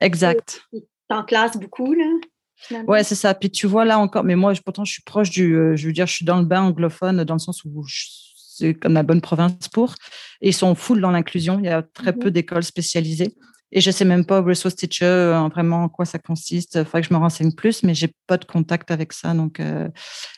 Exact. 0.01 0.61
En 1.09 1.23
classe 1.23 1.57
beaucoup, 1.57 1.93
là. 1.93 2.05
Ouais, 2.87 3.03
c'est 3.03 3.15
ça. 3.15 3.33
Puis 3.33 3.51
tu 3.51 3.67
vois 3.67 3.85
là 3.85 3.99
encore, 3.99 4.23
mais 4.23 4.35
moi, 4.35 4.53
pourtant, 4.63 4.83
je 4.83 4.93
suis 4.93 5.03
proche 5.03 5.29
du, 5.29 5.55
euh, 5.55 5.75
je 5.75 5.87
veux 5.87 5.93
dire, 5.93 6.07
je 6.07 6.13
suis 6.13 6.25
dans 6.25 6.39
le 6.39 6.45
bain 6.45 6.63
anglophone 6.63 7.23
dans 7.23 7.35
le 7.35 7.39
sens 7.39 7.63
où 7.63 7.83
je 7.83 8.05
c'est 8.57 8.73
comme 8.73 8.93
la 8.93 9.03
bonne 9.03 9.21
province 9.21 9.67
pour. 9.67 9.95
Et 10.41 10.49
ils 10.49 10.53
sont 10.53 10.75
full 10.75 11.01
dans 11.01 11.11
l'inclusion. 11.11 11.59
Il 11.59 11.65
y 11.65 11.69
a 11.69 11.81
très 11.81 12.13
peu 12.13 12.27
mhm. 12.27 12.33
d'écoles 12.33 12.63
spécialisées. 12.63 13.33
Et 13.71 13.81
je 13.81 13.91
sais 13.91 14.05
même 14.05 14.25
pas, 14.25 14.41
resource 14.41 14.75
teacher, 14.75 15.05
euh, 15.05 15.47
vraiment 15.49 15.83
en 15.83 15.89
quoi 15.89 16.05
ça 16.05 16.19
consiste. 16.19 16.75
Il 16.75 16.85
faudrait 16.85 17.01
que 17.01 17.07
je 17.09 17.13
me 17.13 17.19
renseigne 17.19 17.51
plus, 17.51 17.83
mais 17.83 17.93
j'ai 17.93 18.09
pas 18.25 18.37
de 18.37 18.45
contact 18.45 18.91
avec 18.91 19.11
ça. 19.11 19.33
Donc, 19.33 19.59
euh, 19.59 19.89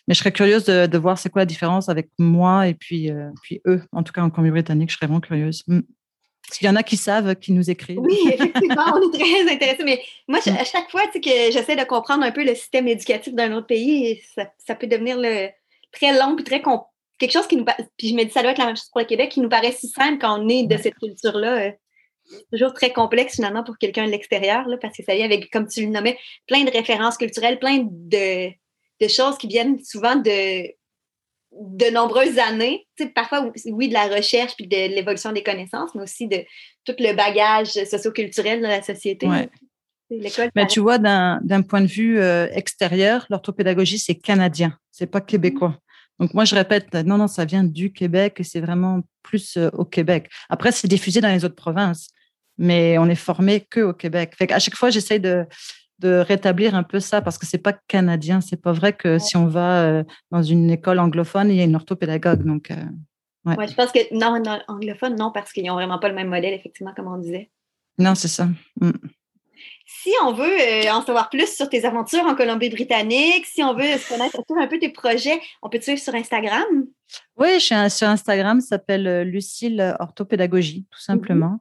mais 0.08 0.16
je 0.16 0.20
serais 0.20 0.32
curieuse 0.32 0.66
de, 0.66 0.88
de 0.88 0.98
voir 0.98 1.20
c'est 1.20 1.30
quoi 1.30 1.44
la 1.44 1.46
différence 1.46 1.90
avec 1.90 2.10
moi 2.18 2.68
et 2.68 2.74
puis, 2.74 3.12
euh, 3.12 3.30
puis 3.44 3.62
eux. 3.68 3.84
En 3.92 4.02
tout 4.02 4.14
cas, 4.14 4.24
en 4.24 4.32
Colombie-Britannique, 4.32 4.90
je 4.90 4.96
serais 4.96 5.06
vraiment 5.06 5.22
curieuse. 5.22 5.64
Mm. 5.68 5.82
Parce 6.48 6.58
qu'il 6.58 6.66
y 6.66 6.70
en 6.72 6.76
a 6.76 6.82
qui 6.82 6.98
savent, 6.98 7.36
qui 7.36 7.52
nous 7.52 7.70
écrivent. 7.70 8.00
Oui, 8.00 8.18
effectivement, 8.34 8.86
on 8.96 9.12
est 9.12 9.20
très 9.20 9.54
intéressés. 9.54 9.84
Mais 9.84 10.02
moi, 10.28 10.40
mm. 10.44 10.50
à 10.50 10.64
chaque 10.64 10.90
fois 10.90 11.06
que 11.14 11.20
j'essaie 11.24 11.76
de 11.76 11.84
comprendre 11.84 12.24
un 12.24 12.32
peu 12.32 12.44
le 12.44 12.56
système 12.56 12.88
éducatif 12.88 13.36
d'un 13.36 13.54
autre 13.54 13.68
pays, 13.68 14.20
ça, 14.34 14.52
ça, 14.58 14.74
peut 14.74 14.88
devenir 14.88 15.18
le, 15.20 15.50
très 15.92 16.18
long 16.18 16.36
et 16.36 16.44
très 16.44 16.62
complexe 16.62 16.89
quelque 17.20 17.32
chose 17.32 17.48
qui 17.48 17.58
nous 17.58 17.66
puis 17.98 18.10
je 18.10 18.16
me 18.16 18.24
dis 18.24 18.32
ça 18.32 18.42
doit 18.42 18.52
être 18.52 18.58
la 18.58 18.66
même 18.66 18.76
chose 18.76 18.90
pour 18.92 19.02
le 19.02 19.06
Québec 19.06 19.30
qui 19.30 19.42
nous 19.42 19.50
paraît 19.50 19.72
si 19.72 19.88
simple 19.88 20.18
quand 20.20 20.40
on 20.40 20.50
est 20.50 20.64
de 20.64 20.78
cette 20.78 20.96
culture 20.96 21.38
là 21.38 21.68
euh, 21.68 21.72
toujours 22.52 22.74
très 22.74 22.92
complexe 22.92 23.36
finalement 23.36 23.64
pour 23.64 23.78
quelqu'un 23.78 24.06
de 24.06 24.12
l'extérieur 24.12 24.66
parce 24.82 24.96
que 24.98 25.04
ça 25.04 25.16
vient 25.16 25.26
avec 25.26 25.52
comme 25.52 25.68
tu 25.68 25.82
le 25.82 25.90
nommais 25.90 26.18
plein 26.48 26.64
de 26.64 26.72
références 26.72 27.18
culturelles 27.18 27.60
plein 27.60 27.86
de, 27.90 28.50
de 28.50 29.08
choses 29.08 29.38
qui 29.38 29.48
viennent 29.48 29.84
souvent 29.84 30.16
de 30.16 30.68
de 31.52 31.92
nombreuses 31.92 32.38
années 32.40 32.88
parfois 33.16 33.52
oui 33.66 33.90
de 33.90 33.94
la 33.94 34.08
recherche 34.08 34.56
puis 34.56 34.68
de 34.68 34.96
l'évolution 34.96 35.32
des 35.32 35.44
connaissances 35.44 35.94
mais 35.96 36.04
aussi 36.04 36.28
de 36.28 36.44
tout 36.86 36.96
le 37.00 37.14
bagage 37.14 37.72
socioculturel 37.86 38.62
de 38.62 38.68
la 38.68 38.82
société. 38.82 39.28
Mais 40.56 40.66
tu 40.68 40.80
vois, 40.80 40.98
d'un 40.98 41.62
point 41.62 41.82
de 41.82 41.88
vue 41.88 42.20
euh, 42.20 42.48
extérieur, 42.52 43.28
l'orthopédagogie, 43.30 44.00
c'est 44.00 44.16
canadien, 44.16 44.78
c'est 44.92 45.06
pas 45.06 45.22
québécois. 45.22 45.78
Donc 46.20 46.34
moi, 46.34 46.46
je 46.46 46.56
répète, 46.56 46.94
non, 46.94 47.18
non, 47.18 47.28
ça 47.28 47.46
vient 47.46 47.64
du 47.64 47.92
Québec 47.94 48.36
et 48.40 48.44
c'est 48.44 48.60
vraiment 48.60 49.02
plus 49.24 49.58
euh, 49.58 49.70
au 49.74 49.86
Québec. 49.86 50.30
Après, 50.50 50.72
c'est 50.72 50.88
diffusé 50.88 51.22
dans 51.22 51.30
les 51.30 51.46
autres 51.46 51.56
provinces, 51.56 52.10
mais 52.58 52.98
on 52.98 53.08
est 53.08 53.16
formé 53.16 53.62
que 53.62 53.80
au 53.80 53.94
Québec. 53.94 54.34
Fait 54.38 54.52
à 54.52 54.60
chaque 54.60 54.76
fois, 54.76 54.90
j'essaye 54.90 55.20
de, 55.20 55.46
de 56.00 56.16
rétablir 56.16 56.76
un 56.76 56.84
peu 56.84 57.00
ça 57.00 57.22
parce 57.22 57.38
que 57.38 57.46
c'est 57.46 57.58
pas 57.58 57.74
canadien. 57.88 58.42
C'est 58.42 58.62
pas 58.62 58.74
vrai 58.74 58.94
que 58.94 59.18
si 59.20 59.38
on 59.38 59.48
va 59.48 59.84
euh, 59.84 60.04
dans 60.32 60.44
une 60.44 60.70
école 60.72 61.00
anglophone, 61.00 61.50
il 61.50 61.56
y 61.56 61.62
a 61.62 61.66
une 61.66 61.76
orthopédagogue. 61.76 62.44
Donc, 62.44 62.72
euh, 62.72 62.76
ouais. 63.46 63.68
je 63.68 63.76
pense 63.76 63.92
que 63.92 64.14
non, 64.14 64.42
non, 64.44 64.60
anglophone, 64.68 65.16
non, 65.16 65.32
parce 65.32 65.54
qu'ils 65.54 65.66
n'ont 65.66 65.76
vraiment 65.76 66.00
pas 66.00 66.10
le 66.10 66.16
même 66.16 66.30
modèle, 66.30 66.54
effectivement, 66.54 66.94
comme 66.94 67.08
on 67.08 67.18
disait. 67.18 67.50
Non, 67.98 68.16
c'est 68.16 68.28
ça. 68.28 68.48
Mm. 68.80 68.92
Si 69.92 70.12
on 70.24 70.34
veut 70.34 70.46
euh, 70.46 70.92
en 70.92 71.02
savoir 71.04 71.32
plus 71.32 71.48
sur 71.48 71.68
tes 71.68 71.84
aventures 71.84 72.24
en 72.24 72.36
Colombie-Britannique, 72.36 73.48
si 73.48 73.64
on 73.64 73.74
veut 73.74 73.98
se 73.98 74.08
connaître 74.08 74.40
un 74.56 74.68
peu 74.68 74.78
tes 74.78 74.90
projets, 74.90 75.42
on 75.64 75.70
peut 75.70 75.80
te 75.80 75.84
suivre 75.84 76.00
sur 76.00 76.14
Instagram? 76.14 76.64
Oui, 77.38 77.56
je 77.56 77.60
suis 77.60 77.90
sur 77.90 78.08
Instagram, 78.08 78.62
ça 78.62 78.68
s'appelle 78.68 79.08
euh, 79.08 79.24
Lucille 79.24 79.96
Orthopédagogie, 80.00 80.86
tout 80.92 81.00
mm-hmm. 81.00 81.04
simplement. 81.04 81.60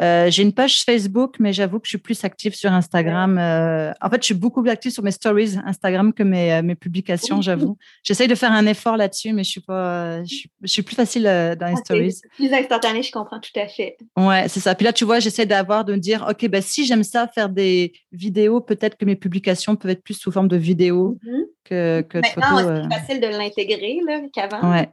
Euh, 0.00 0.30
j'ai 0.30 0.42
une 0.42 0.52
page 0.52 0.82
Facebook, 0.82 1.36
mais 1.38 1.52
j'avoue 1.52 1.78
que 1.78 1.86
je 1.86 1.90
suis 1.90 1.98
plus 1.98 2.22
active 2.24 2.54
sur 2.54 2.70
Instagram. 2.72 3.38
Euh, 3.38 3.92
en 4.00 4.10
fait, 4.10 4.20
je 4.20 4.26
suis 4.26 4.34
beaucoup 4.34 4.62
plus 4.62 4.70
active 4.70 4.92
sur 4.92 5.02
mes 5.02 5.10
stories 5.10 5.56
Instagram 5.64 6.12
que 6.12 6.22
mes, 6.22 6.52
euh, 6.52 6.62
mes 6.62 6.74
publications, 6.74 7.40
j'avoue. 7.40 7.78
J'essaye 8.02 8.28
de 8.28 8.34
faire 8.34 8.52
un 8.52 8.66
effort 8.66 8.96
là-dessus, 8.96 9.32
mais 9.32 9.42
je 9.42 9.50
suis 9.50 9.60
pas, 9.60 10.22
je 10.24 10.46
suis, 10.64 10.82
plus 10.82 10.96
facile 10.96 11.22
dans 11.22 11.68
les 11.68 11.76
stories. 11.76 12.20
Plus 12.36 12.52
instantané, 12.52 13.02
je 13.02 13.10
comprends 13.10 13.40
tout 13.40 13.58
à 13.58 13.68
fait. 13.68 13.96
Ouais, 14.16 14.48
c'est 14.48 14.60
ça. 14.60 14.74
Puis 14.74 14.84
là, 14.84 14.92
tu 14.92 15.04
vois, 15.04 15.18
j'essaie 15.18 15.46
d'avoir, 15.46 15.84
de 15.84 15.94
me 15.94 15.98
dire, 15.98 16.26
OK, 16.28 16.46
ben, 16.48 16.60
si 16.62 16.84
j'aime 16.84 17.02
ça, 17.04 17.26
faire 17.28 17.48
des 17.48 17.92
vidéos, 18.12 18.60
peut-être 18.60 18.96
que 18.96 19.04
mes 19.04 19.16
publications 19.16 19.76
peuvent 19.76 19.92
être 19.92 20.02
plus 20.02 20.14
sous 20.14 20.30
forme 20.30 20.48
de 20.48 20.56
vidéos 20.56 21.18
mm-hmm. 21.24 21.42
que, 21.64 22.00
que 22.02 22.18
de 22.18 22.26
photos. 22.26 22.64
c'est 22.64 22.80
plus 22.80 22.98
facile 22.98 23.20
de 23.20 23.26
l'intégrer 23.28 23.98
qu'avant. 24.32 24.70
Ouais. 24.70 24.88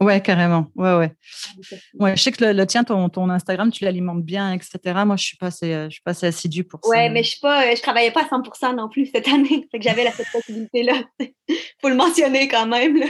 Ouais, 0.00 0.20
carrément. 0.20 0.66
Ouais, 0.76 0.94
ouais. 0.96 1.12
Ouais, 1.94 2.16
je 2.16 2.22
sais 2.22 2.30
que 2.30 2.44
le, 2.44 2.66
tien, 2.66 2.84
ton, 2.84 3.08
ton 3.08 3.30
Instagram, 3.30 3.70
tu 3.70 3.84
l'alimentes 3.84 4.22
bien, 4.22 4.52
etc. 4.52 4.78
Moi, 5.06 5.16
je 5.16 5.24
suis 5.24 5.36
pas 5.36 5.46
assez, 5.46 5.72
je 5.84 5.90
suis 5.90 6.02
pas 6.02 6.10
assez 6.10 6.26
assidue 6.26 6.64
pour 6.64 6.80
ça. 6.84 6.90
Ouais, 6.90 7.08
mais 7.08 7.22
je 7.22 7.30
suis 7.30 7.40
pas, 7.40 7.74
je 7.74 7.80
travaillais 7.80 8.10
pas 8.10 8.22
à 8.22 8.28
100% 8.28 8.76
non 8.76 8.88
plus 8.88 9.06
cette 9.06 9.28
année. 9.28 9.66
Fait 9.72 9.78
que 9.78 9.84
j'avais 9.84 10.10
cette 10.10 10.30
possibilité-là. 10.30 11.02
Faut 11.80 11.88
le 11.88 11.96
mentionner 11.96 12.48
quand 12.48 12.66
même, 12.66 12.96
là. 12.98 13.06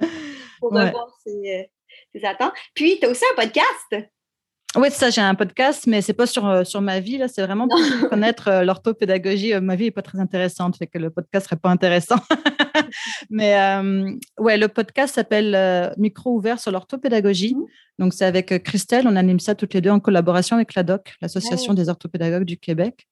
Pour 0.60 0.72
revoir 0.72 1.08
ses, 1.24 1.70
ses 2.14 2.24
attentes. 2.24 2.54
Puis, 2.74 2.98
tu 2.98 3.06
as 3.06 3.10
aussi 3.10 3.24
un 3.32 3.42
podcast. 3.42 4.10
Oui, 4.76 4.90
ça, 4.90 5.10
j'ai 5.10 5.20
un 5.20 5.36
podcast, 5.36 5.86
mais 5.86 6.02
c'est 6.02 6.14
pas 6.14 6.26
sur, 6.26 6.46
euh, 6.46 6.64
sur 6.64 6.80
ma 6.80 6.98
vie, 6.98 7.16
là. 7.16 7.28
C'est 7.28 7.42
vraiment 7.42 7.68
pour 7.68 7.78
connaître 8.10 8.48
euh, 8.48 8.64
l'orthopédagogie. 8.64 9.54
Euh, 9.54 9.60
ma 9.60 9.76
vie 9.76 9.86
est 9.86 9.90
pas 9.92 10.02
très 10.02 10.18
intéressante, 10.18 10.76
fait 10.76 10.88
que 10.88 10.98
le 10.98 11.10
podcast 11.10 11.46
serait 11.46 11.56
pas 11.56 11.70
intéressant. 11.70 12.16
mais 13.30 13.54
ouais, 14.38 14.56
le 14.56 14.68
podcast 14.68 15.14
s'appelle 15.14 15.92
Micro 15.96 16.34
ouvert 16.34 16.58
sur 16.58 16.72
l'orthopédagogie. 16.72 17.54
Mmh. 17.54 17.64
Donc, 18.00 18.14
c'est 18.14 18.24
avec 18.24 18.62
Christelle. 18.64 19.06
On 19.06 19.14
anime 19.14 19.38
ça 19.38 19.54
toutes 19.54 19.74
les 19.74 19.80
deux 19.80 19.90
en 19.90 20.00
collaboration 20.00 20.56
avec 20.56 20.74
l'ADOC, 20.74 21.14
l'Association 21.20 21.74
des 21.74 21.88
orthopédagogues 21.88 22.44
du 22.44 22.56
Québec. 22.58 23.06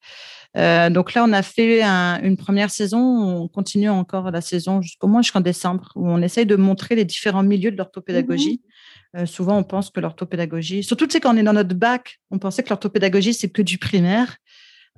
donc 0.56 1.14
là, 1.14 1.24
on 1.24 1.32
a 1.32 1.42
fait 1.42 1.82
une 1.82 2.36
première 2.36 2.70
saison. 2.70 2.98
On 2.98 3.48
continue 3.48 3.88
encore 3.88 4.30
la 4.30 4.40
saison 4.40 4.82
jusqu'au 4.82 5.06
moins 5.06 5.22
jusqu'en 5.22 5.40
décembre, 5.40 5.92
où 5.94 6.08
on 6.08 6.20
essaye 6.22 6.46
de 6.46 6.56
montrer 6.56 6.96
les 6.96 7.04
différents 7.04 7.44
milieux 7.44 7.70
de 7.70 7.76
l'orthopédagogie. 7.76 8.60
Mmh 8.64 8.72
euh, 9.16 9.26
souvent, 9.26 9.58
on 9.58 9.64
pense 9.64 9.90
que 9.90 10.00
l'orthopédagogie, 10.00 10.82
surtout 10.82 11.06
tu 11.06 11.12
sais, 11.12 11.20
quand 11.20 11.34
on 11.34 11.36
est 11.36 11.42
dans 11.42 11.52
notre 11.52 11.74
bac, 11.74 12.18
on 12.30 12.38
pensait 12.38 12.62
que 12.62 12.70
l'orthopédagogie, 12.70 13.34
c'est 13.34 13.50
que 13.50 13.62
du 13.62 13.78
primaire. 13.78 14.36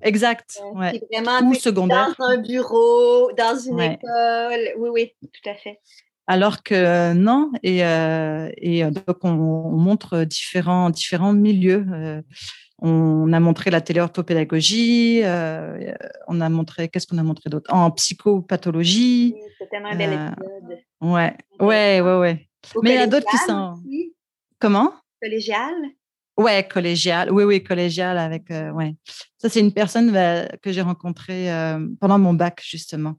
Exact. 0.02 0.58
Ouais. 0.74 1.00
Vraiment, 1.12 1.48
Ou 1.48 1.54
secondaire. 1.54 2.14
Dans 2.18 2.26
un 2.26 2.38
bureau, 2.38 3.30
dans 3.32 3.56
une 3.56 3.80
école. 3.80 4.74
Oui, 4.78 4.88
oui, 4.92 5.12
tout 5.22 5.50
à 5.50 5.54
fait. 5.54 5.80
Alors 6.26 6.62
que 6.62 7.12
non, 7.12 7.52
et, 7.62 7.80
et 8.56 8.82
donc 8.84 9.18
on, 9.22 9.32
montre 9.32 10.24
différents, 10.24 10.90
différents 10.90 11.34
milieux. 11.34 11.84
On 12.80 13.32
a 13.32 13.40
montré 13.40 13.70
la 13.70 13.80
téléorthopédagogie, 13.80 15.20
euh, 15.22 15.94
on 16.26 16.40
a 16.40 16.48
montré, 16.48 16.88
qu'est-ce 16.88 17.06
qu'on 17.06 17.18
a 17.18 17.22
montré 17.22 17.48
d'autre? 17.48 17.72
En 17.72 17.90
psychopathologie. 17.92 19.34
Oui, 19.36 19.42
c'était 19.58 19.70
tellement 19.70 19.90
un 19.90 19.96
bel 19.96 20.10
euh, 20.10 20.28
épisode. 20.28 20.78
Ouais, 21.00 21.34
ouais, 21.60 22.00
ouais, 22.00 22.18
ouais. 22.18 22.48
Mais 22.82 22.94
il 22.94 22.96
y 22.96 23.02
a 23.02 23.06
d'autres 23.06 23.26
qui 23.30 23.38
sont. 23.38 23.82
Comment? 24.58 24.94
Collégial? 25.20 25.74
Ouais, 26.36 26.66
collégial. 26.66 27.30
Oui, 27.30 27.44
oui, 27.44 27.62
collégial 27.62 28.18
avec. 28.18 28.50
Euh, 28.50 28.70
ouais. 28.72 28.96
Ça, 29.38 29.48
c'est 29.48 29.60
une 29.60 29.72
personne 29.72 30.12
bah, 30.12 30.48
que 30.62 30.72
j'ai 30.72 30.82
rencontrée 30.82 31.48
pendant 32.00 32.18
mon 32.18 32.34
bac, 32.34 32.60
justement. 32.64 33.14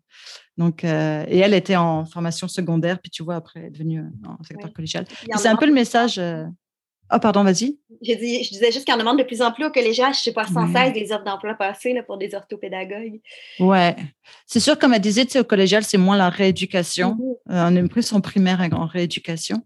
Donc, 0.57 0.83
et 0.83 0.87
elle 0.87 1.53
était 1.53 1.75
en 1.75 2.05
formation 2.05 2.47
secondaire, 2.47 2.99
puis 2.99 3.11
tu 3.11 3.23
vois, 3.23 3.35
après, 3.35 3.59
elle 3.59 3.67
est 3.67 3.71
devenue 3.71 4.03
en 4.25 4.43
secteur 4.43 4.73
collégial. 4.73 5.05
C'est 5.35 5.47
un 5.47 5.55
peu 5.55 5.65
le 5.65 5.73
message. 5.73 6.19
Ah, 7.09 7.19
pardon, 7.19 7.43
vas-y. 7.43 7.77
Je, 8.01 8.13
je 8.13 8.49
disais 8.49 8.71
juste 8.71 8.87
qu'on 8.87 8.97
demande 8.97 9.19
de 9.19 9.23
plus 9.23 9.41
en 9.41 9.51
plus 9.51 9.65
au 9.65 9.71
collégial. 9.71 10.13
Je 10.13 10.19
ne 10.19 10.23
sais 10.23 10.33
pas 10.33 10.47
sans 10.47 10.71
cesse 10.73 10.93
des 10.93 11.11
offres 11.11 11.23
d'emploi 11.23 11.53
passées 11.53 11.95
pour 12.05 12.17
des 12.17 12.33
orthopédagogues. 12.33 13.19
Ouais. 13.59 13.95
C'est 14.47 14.59
sûr, 14.59 14.77
comme 14.79 14.93
elle 14.93 15.01
disait, 15.01 15.39
au 15.39 15.43
collégial, 15.43 15.83
c'est 15.83 15.97
moins 15.97 16.17
la 16.17 16.29
rééducation. 16.29 17.17
Euh, 17.49 17.69
on 17.69 17.75
est 17.75 17.87
plus 17.87 18.11
en 18.13 18.21
primaire 18.21 18.67
en 18.73 18.85
rééducation. 18.87 19.63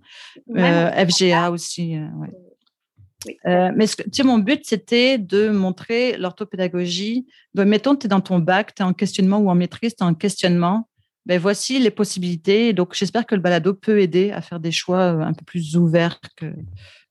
Euh, 0.57 1.05
FGA 1.05 1.49
aussi. 1.49 1.95
Euh, 1.95 2.07
oui. 2.17 2.27
mais 3.75 3.87
tu 3.87 4.03
sais, 4.11 4.23
mon 4.23 4.37
but, 4.37 4.61
c'était 4.65 5.17
de 5.17 5.49
montrer 5.49 6.17
l'orthopédagogie. 6.17 7.25
Donc, 7.53 7.67
mettons, 7.67 7.95
tu 7.95 8.05
es 8.05 8.09
dans 8.09 8.21
ton 8.21 8.39
bac, 8.39 8.75
tu 8.75 8.81
es 8.81 8.85
en 8.85 8.93
questionnement 8.93 9.37
ou 9.37 9.49
en 9.49 9.55
maîtrise, 9.55 9.95
tu 9.95 10.03
es 10.03 10.07
en 10.07 10.13
questionnement. 10.13 10.89
Ben, 11.25 11.39
voici 11.39 11.79
les 11.79 11.91
possibilités. 11.91 12.73
Donc, 12.73 12.95
j'espère 12.95 13.25
que 13.25 13.35
le 13.35 13.41
balado 13.41 13.73
peut 13.73 14.01
aider 14.01 14.31
à 14.31 14.41
faire 14.41 14.59
des 14.59 14.71
choix 14.71 15.03
un 15.03 15.33
peu 15.33 15.45
plus 15.45 15.77
ouverts 15.77 16.19
que, 16.35 16.47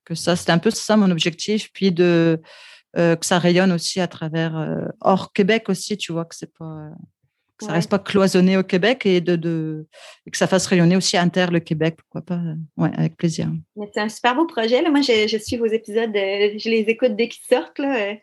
que 0.08 0.14
ça. 0.14 0.34
C'était 0.34 0.52
un 0.52 0.58
peu 0.58 0.70
ça 0.70 0.96
mon 0.96 1.10
objectif. 1.10 1.70
Puis 1.72 1.92
de 1.92 2.40
euh, 2.96 3.16
que 3.16 3.26
ça 3.26 3.38
rayonne 3.38 3.72
aussi 3.72 4.00
à 4.00 4.08
travers 4.08 4.56
euh, 4.56 4.86
hors 5.02 5.32
Québec 5.32 5.68
aussi, 5.68 5.96
tu 5.96 6.12
vois, 6.12 6.24
que 6.24 6.34
c'est 6.34 6.52
pas 6.52 6.90
que 7.58 7.64
ça 7.64 7.72
reste 7.72 7.90
pas 7.90 7.98
cloisonné 7.98 8.56
au 8.56 8.62
Québec 8.62 9.04
et 9.04 9.20
de, 9.20 9.34
de 9.34 9.86
que 10.30 10.38
ça 10.38 10.46
fasse 10.46 10.66
rayonner 10.66 10.96
aussi 10.96 11.16
inter 11.16 11.46
le 11.50 11.58
Québec, 11.58 11.96
pourquoi 11.96 12.22
pas. 12.22 12.40
Ouais, 12.76 12.90
avec 12.96 13.16
plaisir. 13.16 13.48
C'est 13.92 14.00
un 14.00 14.08
super 14.08 14.36
beau 14.36 14.46
projet. 14.46 14.80
Là. 14.80 14.90
Moi, 14.90 15.00
je, 15.00 15.26
je 15.26 15.36
suis 15.38 15.56
vos 15.56 15.66
épisodes, 15.66 16.14
euh, 16.14 16.54
je 16.56 16.68
les 16.70 16.82
écoute 16.82 17.16
dès 17.16 17.28
qu'ils 17.28 17.44
sortent. 17.44 17.80
Là. 17.80 18.14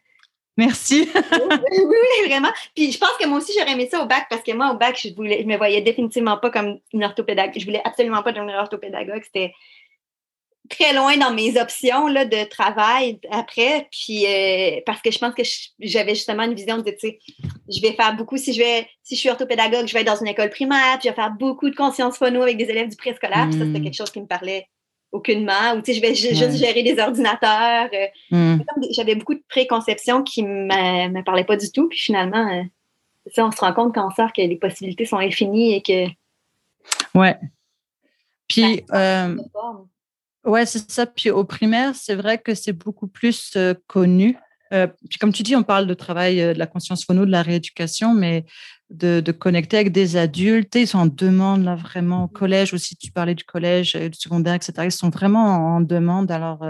Merci. 0.58 1.10
oui, 1.16 2.30
vraiment. 2.30 2.52
Puis 2.74 2.94
je 2.94 2.98
pense 2.98 3.18
que 3.20 3.28
moi 3.28 3.40
aussi, 3.40 3.52
j'aurais 3.58 3.74
aimé 3.74 3.90
ça 3.92 4.02
au 4.02 4.08
bac 4.08 4.26
parce 4.30 4.42
que 4.42 4.54
moi, 4.54 4.72
au 4.74 4.78
bac, 4.78 4.98
je 4.98 5.10
ne 5.10 5.44
me 5.44 5.58
voyais 5.58 5.82
définitivement 5.82 6.38
pas 6.38 6.50
comme 6.50 6.80
une 6.94 7.04
orthopédagogue. 7.04 7.60
Je 7.60 7.66
voulais 7.66 7.82
absolument 7.84 8.24
pas 8.24 8.32
devenir 8.32 8.56
orthopédagogue. 8.56 9.22
C'était 9.26 9.54
très 10.70 10.94
loin 10.94 11.18
dans 11.18 11.34
mes 11.34 11.60
options 11.60 12.08
là, 12.08 12.26
de 12.26 12.48
travail 12.50 13.20
après. 13.32 13.88
Puis 13.92 14.26
euh, 14.26 14.82
parce 14.86 15.02
que 15.02 15.12
je 15.12 15.20
pense 15.20 15.34
que 15.34 15.44
j'avais 15.80 16.16
justement 16.16 16.44
une 16.44 16.54
vision 16.54 16.78
de, 16.78 16.90
tu 16.92 16.98
sais, 17.00 17.20
je 17.70 17.82
vais 17.82 17.94
faire 17.94 18.16
beaucoup, 18.16 18.38
si 18.38 18.54
je 18.54 18.60
vais, 18.60 18.88
si 19.04 19.16
je 19.16 19.20
suis 19.20 19.30
orthopédagogue, 19.30 19.88
je 19.88 19.94
vais 19.94 20.02
être 20.02 20.08
dans 20.08 20.20
une 20.20 20.28
école 20.28 20.50
primaire, 20.50 20.98
puis 21.00 21.04
je 21.06 21.10
vais 21.10 21.16
faire 21.16 21.32
beaucoup 21.32 21.70
de 21.70 21.76
conscience 21.76 22.18
phono 22.18 22.42
avec 22.42 22.58
des 22.58 22.66
élèves 22.66 22.90
du 22.90 22.96
préscolaire. 22.96 23.48
Puis 23.50 23.60
ça, 23.60 23.66
c'était 23.66 23.80
hmm. 23.80 23.84
quelque 23.84 23.96
chose 23.96 24.12
qui 24.12 24.22
me 24.22 24.28
parlait 24.28 24.68
aucunement. 25.12 25.74
Ou 25.76 25.82
tu 25.82 25.94
sais, 25.94 25.94
je 25.94 26.02
vais 26.02 26.16
juste 26.16 26.58
gérer 26.58 26.84
des 26.84 27.00
ordinateurs. 27.00 27.90
Euh. 27.94 28.08
Hmm. 28.32 28.62
J'avais 28.92 29.16
beaucoup 29.16 29.36
de 29.36 29.44
préconceptions 29.48 30.24
qui 30.24 30.44
ne 30.44 31.10
me 31.10 31.24
parlaient 31.24 31.44
pas 31.44 31.58
du 31.58 31.72
tout. 31.72 31.88
Puis 31.90 32.00
finalement, 32.00 32.48
euh, 32.52 32.64
ça, 33.34 33.46
on 33.46 33.52
se 33.52 33.60
rend 33.60 33.74
compte 33.74 33.94
quand 33.94 34.08
on 34.08 34.16
sort 34.16 34.34
que 34.34 34.42
les 34.42 34.58
possibilités 34.58 35.06
sont 35.06 35.18
infinies 35.18 35.76
et 35.76 35.82
que. 35.82 36.08
Ouais. 37.18 37.36
Puis. 38.48 38.84
Ouais, 40.46 40.68
c'est 40.68 40.92
ça. 40.92 41.08
Puis 41.08 41.32
au 41.32 41.44
primaire, 41.44 41.96
c'est 41.96 42.16
vrai 42.16 42.38
que 42.38 42.54
c'est 42.54 42.74
beaucoup 42.74 43.08
plus 43.08 43.54
euh, 43.56 43.74
connu. 43.88 44.38
Euh, 44.74 44.88
puis 45.10 45.18
comme 45.18 45.34
tu 45.34 45.42
dis, 45.42 45.56
on 45.56 45.64
parle 45.64 45.88
de 45.88 45.94
travail 45.96 46.40
euh, 46.40 46.54
de 46.54 46.60
la 46.60 46.68
conscience 46.68 47.04
phono, 47.04 47.26
de 47.26 47.32
la 47.32 47.42
rééducation, 47.42 48.14
mais 48.14 48.46
de, 48.92 49.32
connecter 49.32 49.78
avec 49.78 49.92
des 49.92 50.18
adultes. 50.18 50.76
Ils 50.76 50.88
sont 50.88 51.00
en 51.00 51.06
demande 51.08 51.64
là 51.64 51.76
vraiment 51.76 52.26
au 52.26 52.28
collège 52.28 52.74
aussi. 52.76 52.96
Tu 52.96 53.12
parlais 53.12 53.34
du 53.34 53.44
collège, 53.44 53.94
du 53.96 54.18
secondaire, 54.18 54.54
etc. 54.54 54.74
Ils 54.84 54.92
sont 54.92 55.10
vraiment 55.10 55.76
en, 55.76 55.82
demande. 55.82 56.30
Alors 56.30 56.64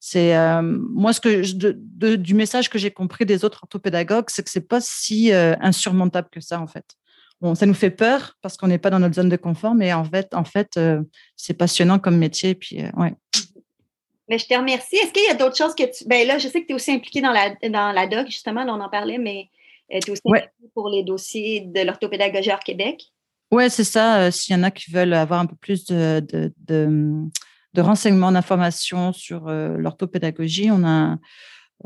c'est 0.00 0.34
moi 0.60 1.12
ce 1.12 1.20
que 1.20 2.16
du 2.16 2.34
message 2.34 2.68
que 2.68 2.78
j'ai 2.78 2.90
compris 2.90 3.24
des 3.24 3.44
autres 3.44 3.60
orthopédagogues, 3.62 4.26
c'est 4.28 4.42
que 4.42 4.50
c'est 4.50 4.68
pas 4.68 4.80
si 4.80 5.32
insurmontable 5.32 6.28
que 6.32 6.40
ça 6.40 6.60
en 6.60 6.66
fait 6.66 6.96
ça 7.54 7.66
nous 7.66 7.74
fait 7.74 7.90
peur 7.90 8.36
parce 8.40 8.56
qu'on 8.56 8.68
n'est 8.68 8.78
pas 8.78 8.90
dans 8.90 8.98
notre 8.98 9.14
zone 9.14 9.28
de 9.28 9.36
confort, 9.36 9.74
mais 9.74 9.92
en 9.92 10.04
fait, 10.04 10.32
en 10.34 10.44
fait 10.44 10.76
euh, 10.76 11.02
c'est 11.36 11.54
passionnant 11.54 11.98
comme 11.98 12.16
métier. 12.16 12.54
Puis, 12.54 12.82
euh, 12.82 12.90
ouais. 12.96 13.12
Mais 14.28 14.38
je 14.38 14.46
te 14.46 14.54
remercie. 14.54 14.96
Est-ce 14.96 15.12
qu'il 15.12 15.24
y 15.24 15.30
a 15.30 15.34
d'autres 15.34 15.56
choses 15.56 15.74
que 15.74 15.84
tu. 15.84 16.06
Ben 16.06 16.26
là, 16.26 16.38
je 16.38 16.48
sais 16.48 16.62
que 16.62 16.66
tu 16.66 16.72
es 16.72 16.74
aussi 16.74 16.92
impliqué 16.92 17.20
dans 17.20 17.32
la, 17.32 17.50
dans 17.68 17.92
la 17.92 18.06
DOC, 18.06 18.26
justement, 18.26 18.62
on 18.62 18.80
en 18.80 18.88
parlait, 18.88 19.18
mais 19.18 19.50
euh, 19.92 19.98
tu 20.02 20.10
es 20.10 20.12
aussi 20.12 20.22
impliqué 20.24 20.70
pour 20.74 20.88
les 20.88 21.02
dossiers 21.02 21.60
de 21.60 21.80
l'orthopédagogie 21.82 22.50
hors 22.50 22.60
Québec. 22.60 23.02
Oui, 23.50 23.68
c'est 23.68 23.84
ça. 23.84 24.30
S'il 24.30 24.56
y 24.56 24.58
en 24.58 24.62
a 24.62 24.70
qui 24.70 24.90
veulent 24.90 25.12
avoir 25.12 25.40
un 25.40 25.46
peu 25.46 25.56
plus 25.56 25.84
de, 25.84 26.20
de, 26.20 26.52
de, 26.66 27.80
renseignements, 27.80 28.32
d'informations 28.32 29.12
sur 29.12 29.44
l'orthopédagogie, 29.44 30.70
on 30.72 30.84
a 30.84 31.18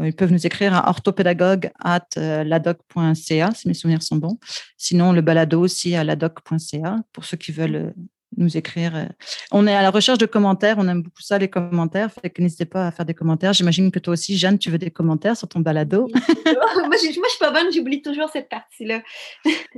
ils 0.05 0.15
peuvent 0.15 0.33
nous 0.33 0.47
écrire 0.47 0.75
à 0.75 0.89
orthopédagogue 0.89 1.71
at 1.81 2.07
euh, 2.17 2.45
ladoc.ca 2.45 3.51
si 3.55 3.69
mes 3.69 3.75
souvenirs 3.75 4.03
sont 4.03 4.17
bons. 4.17 4.39
Sinon, 4.77 5.13
le 5.13 5.21
balado 5.21 5.61
aussi 5.61 5.95
à 5.97 6.05
ladoc.ca 6.05 6.97
pour 7.13 7.25
ceux 7.25 7.37
qui 7.37 7.53
veulent 7.53 7.77
euh, 7.77 7.91
nous 8.37 8.57
écrire. 8.57 9.09
On 9.51 9.67
est 9.67 9.75
à 9.75 9.83
la 9.83 9.91
recherche 9.91 10.19
de 10.19 10.27
commentaires. 10.27 10.77
On 10.79 10.87
aime 10.87 11.03
beaucoup 11.03 11.23
ça, 11.23 11.39
les 11.39 11.49
commentaires. 11.49 12.13
Fait 12.13 12.29
que 12.29 12.43
n'hésitez 12.43 12.67
pas 12.67 12.87
à 12.87 12.91
faire 12.91 13.07
des 13.07 13.15
commentaires. 13.15 13.55
J'imagine 13.55 13.91
que 13.91 13.99
toi 13.99 14.13
aussi, 14.13 14.37
Jeanne, 14.37 14.59
tu 14.59 14.71
veux 14.71 14.79
des 14.79 14.91
commentaires 14.91 15.37
sur 15.37 15.49
ton 15.49 15.61
balado? 15.61 16.09
moi, 16.15 16.27
je, 16.45 17.19
moi, 17.19 17.29
suis 17.29 17.39
pas 17.41 17.51
bonne. 17.51 17.73
J'oublie 17.73 18.03
toujours 18.03 18.29
cette 18.31 18.51
partie-là. 18.51 19.01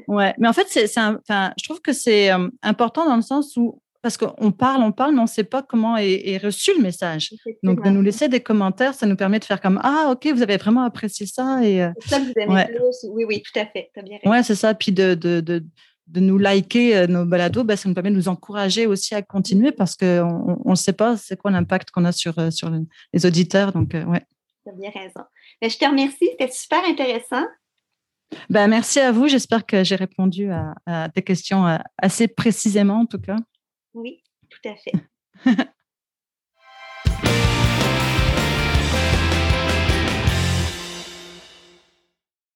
ouais. 0.09 0.35
Mais 0.39 0.49
en 0.49 0.53
fait, 0.53 0.67
c'est, 0.69 0.87
je 0.89 1.65
trouve 1.65 1.81
que 1.81 1.93
c'est 1.93 2.31
important 2.63 3.07
dans 3.07 3.17
le 3.17 3.23
sens 3.23 3.57
où 3.57 3.81
parce 4.03 4.17
qu'on 4.17 4.51
parle, 4.51 4.83
on 4.83 4.93
parle, 4.93 5.13
mais 5.13 5.21
on 5.21 5.25
ne 5.25 5.29
sait 5.29 5.45
pas 5.45 5.63
comment 5.63 5.97
est, 5.99 6.39
reçu 6.39 6.73
le 6.77 6.83
message. 6.83 7.35
Donc, 7.63 7.85
de 7.85 7.91
nous 7.91 8.01
laisser 8.01 8.29
des 8.29 8.41
commentaires, 8.41 8.95
ça 8.95 9.07
nous 9.07 9.17
permet 9.17 9.39
de 9.39 9.45
faire 9.45 9.61
comme 9.61 9.79
Ah, 9.83 10.09
OK, 10.13 10.27
vous 10.33 10.43
avez 10.43 10.57
vraiment 10.57 10.85
apprécié 10.85 11.27
ça. 11.27 11.63
Et, 11.63 11.83
euh, 11.83 11.91
ça 12.07 12.19
que 12.19 12.25
vous 12.25 12.33
aimez 12.37 12.65
plus. 12.67 13.11
Oui, 13.11 13.25
oui, 13.27 13.43
tout 13.43 13.59
à 13.59 13.67
fait. 13.67 13.91
As 13.97 14.03
bien 14.03 14.19
ouais, 14.25 14.43
c'est 14.43 14.55
ça. 14.55 14.73
Puis 14.75 14.93
de, 14.93 15.15
de, 15.15 15.41
de, 15.41 15.65
de, 16.07 16.21
nous 16.21 16.39
liker 16.39 16.97
euh, 16.97 17.07
nos 17.07 17.27
balados, 17.27 17.63
ben, 17.63 17.77
ça 17.77 17.89
nous 17.89 17.95
permet 17.95 18.11
de 18.11 18.17
nous 18.17 18.29
encourager 18.29 18.87
aussi 18.87 19.15
à 19.15 19.21
continuer 19.21 19.71
parce 19.71 19.97
qu'on 19.97 20.57
ne 20.65 20.75
sait 20.75 20.95
pas 20.95 21.19
c'est 21.19 21.39
quoi 21.39 21.51
l'impact 21.51 21.91
qu'on 21.91 22.07
a 22.07 22.13
sur, 22.13 22.39
euh, 22.39 22.51
sur 22.51 22.71
les 23.13 23.27
auditeurs. 23.27 23.73
Donc, 23.73 23.93
ouais. 23.93 24.25
Tu 24.65 24.71
as 24.71 24.73
bien 24.73 24.91
raison. 24.95 25.25
Mais 25.61 25.69
je 25.69 25.77
te 25.77 25.85
remercie. 25.85 26.29
C'était 26.31 26.51
super 26.51 26.83
intéressant. 26.87 27.45
Ben, 28.49 28.67
merci 28.67 28.99
à 28.99 29.13
vous. 29.13 29.29
J'espère 29.29 29.67
que 29.67 29.85
j'ai 29.85 29.97
répondu 29.97 30.51
à, 30.51 30.75
à 30.87 31.09
tes 31.11 31.23
questions 31.23 31.79
assez 31.99 32.29
précisément, 32.29 33.01
en 33.01 33.07
tout 33.07 33.19
cas. 33.19 33.37
Oui, 33.95 34.23
tout 34.51 34.69
à 34.69 34.75
fait. 34.77 34.93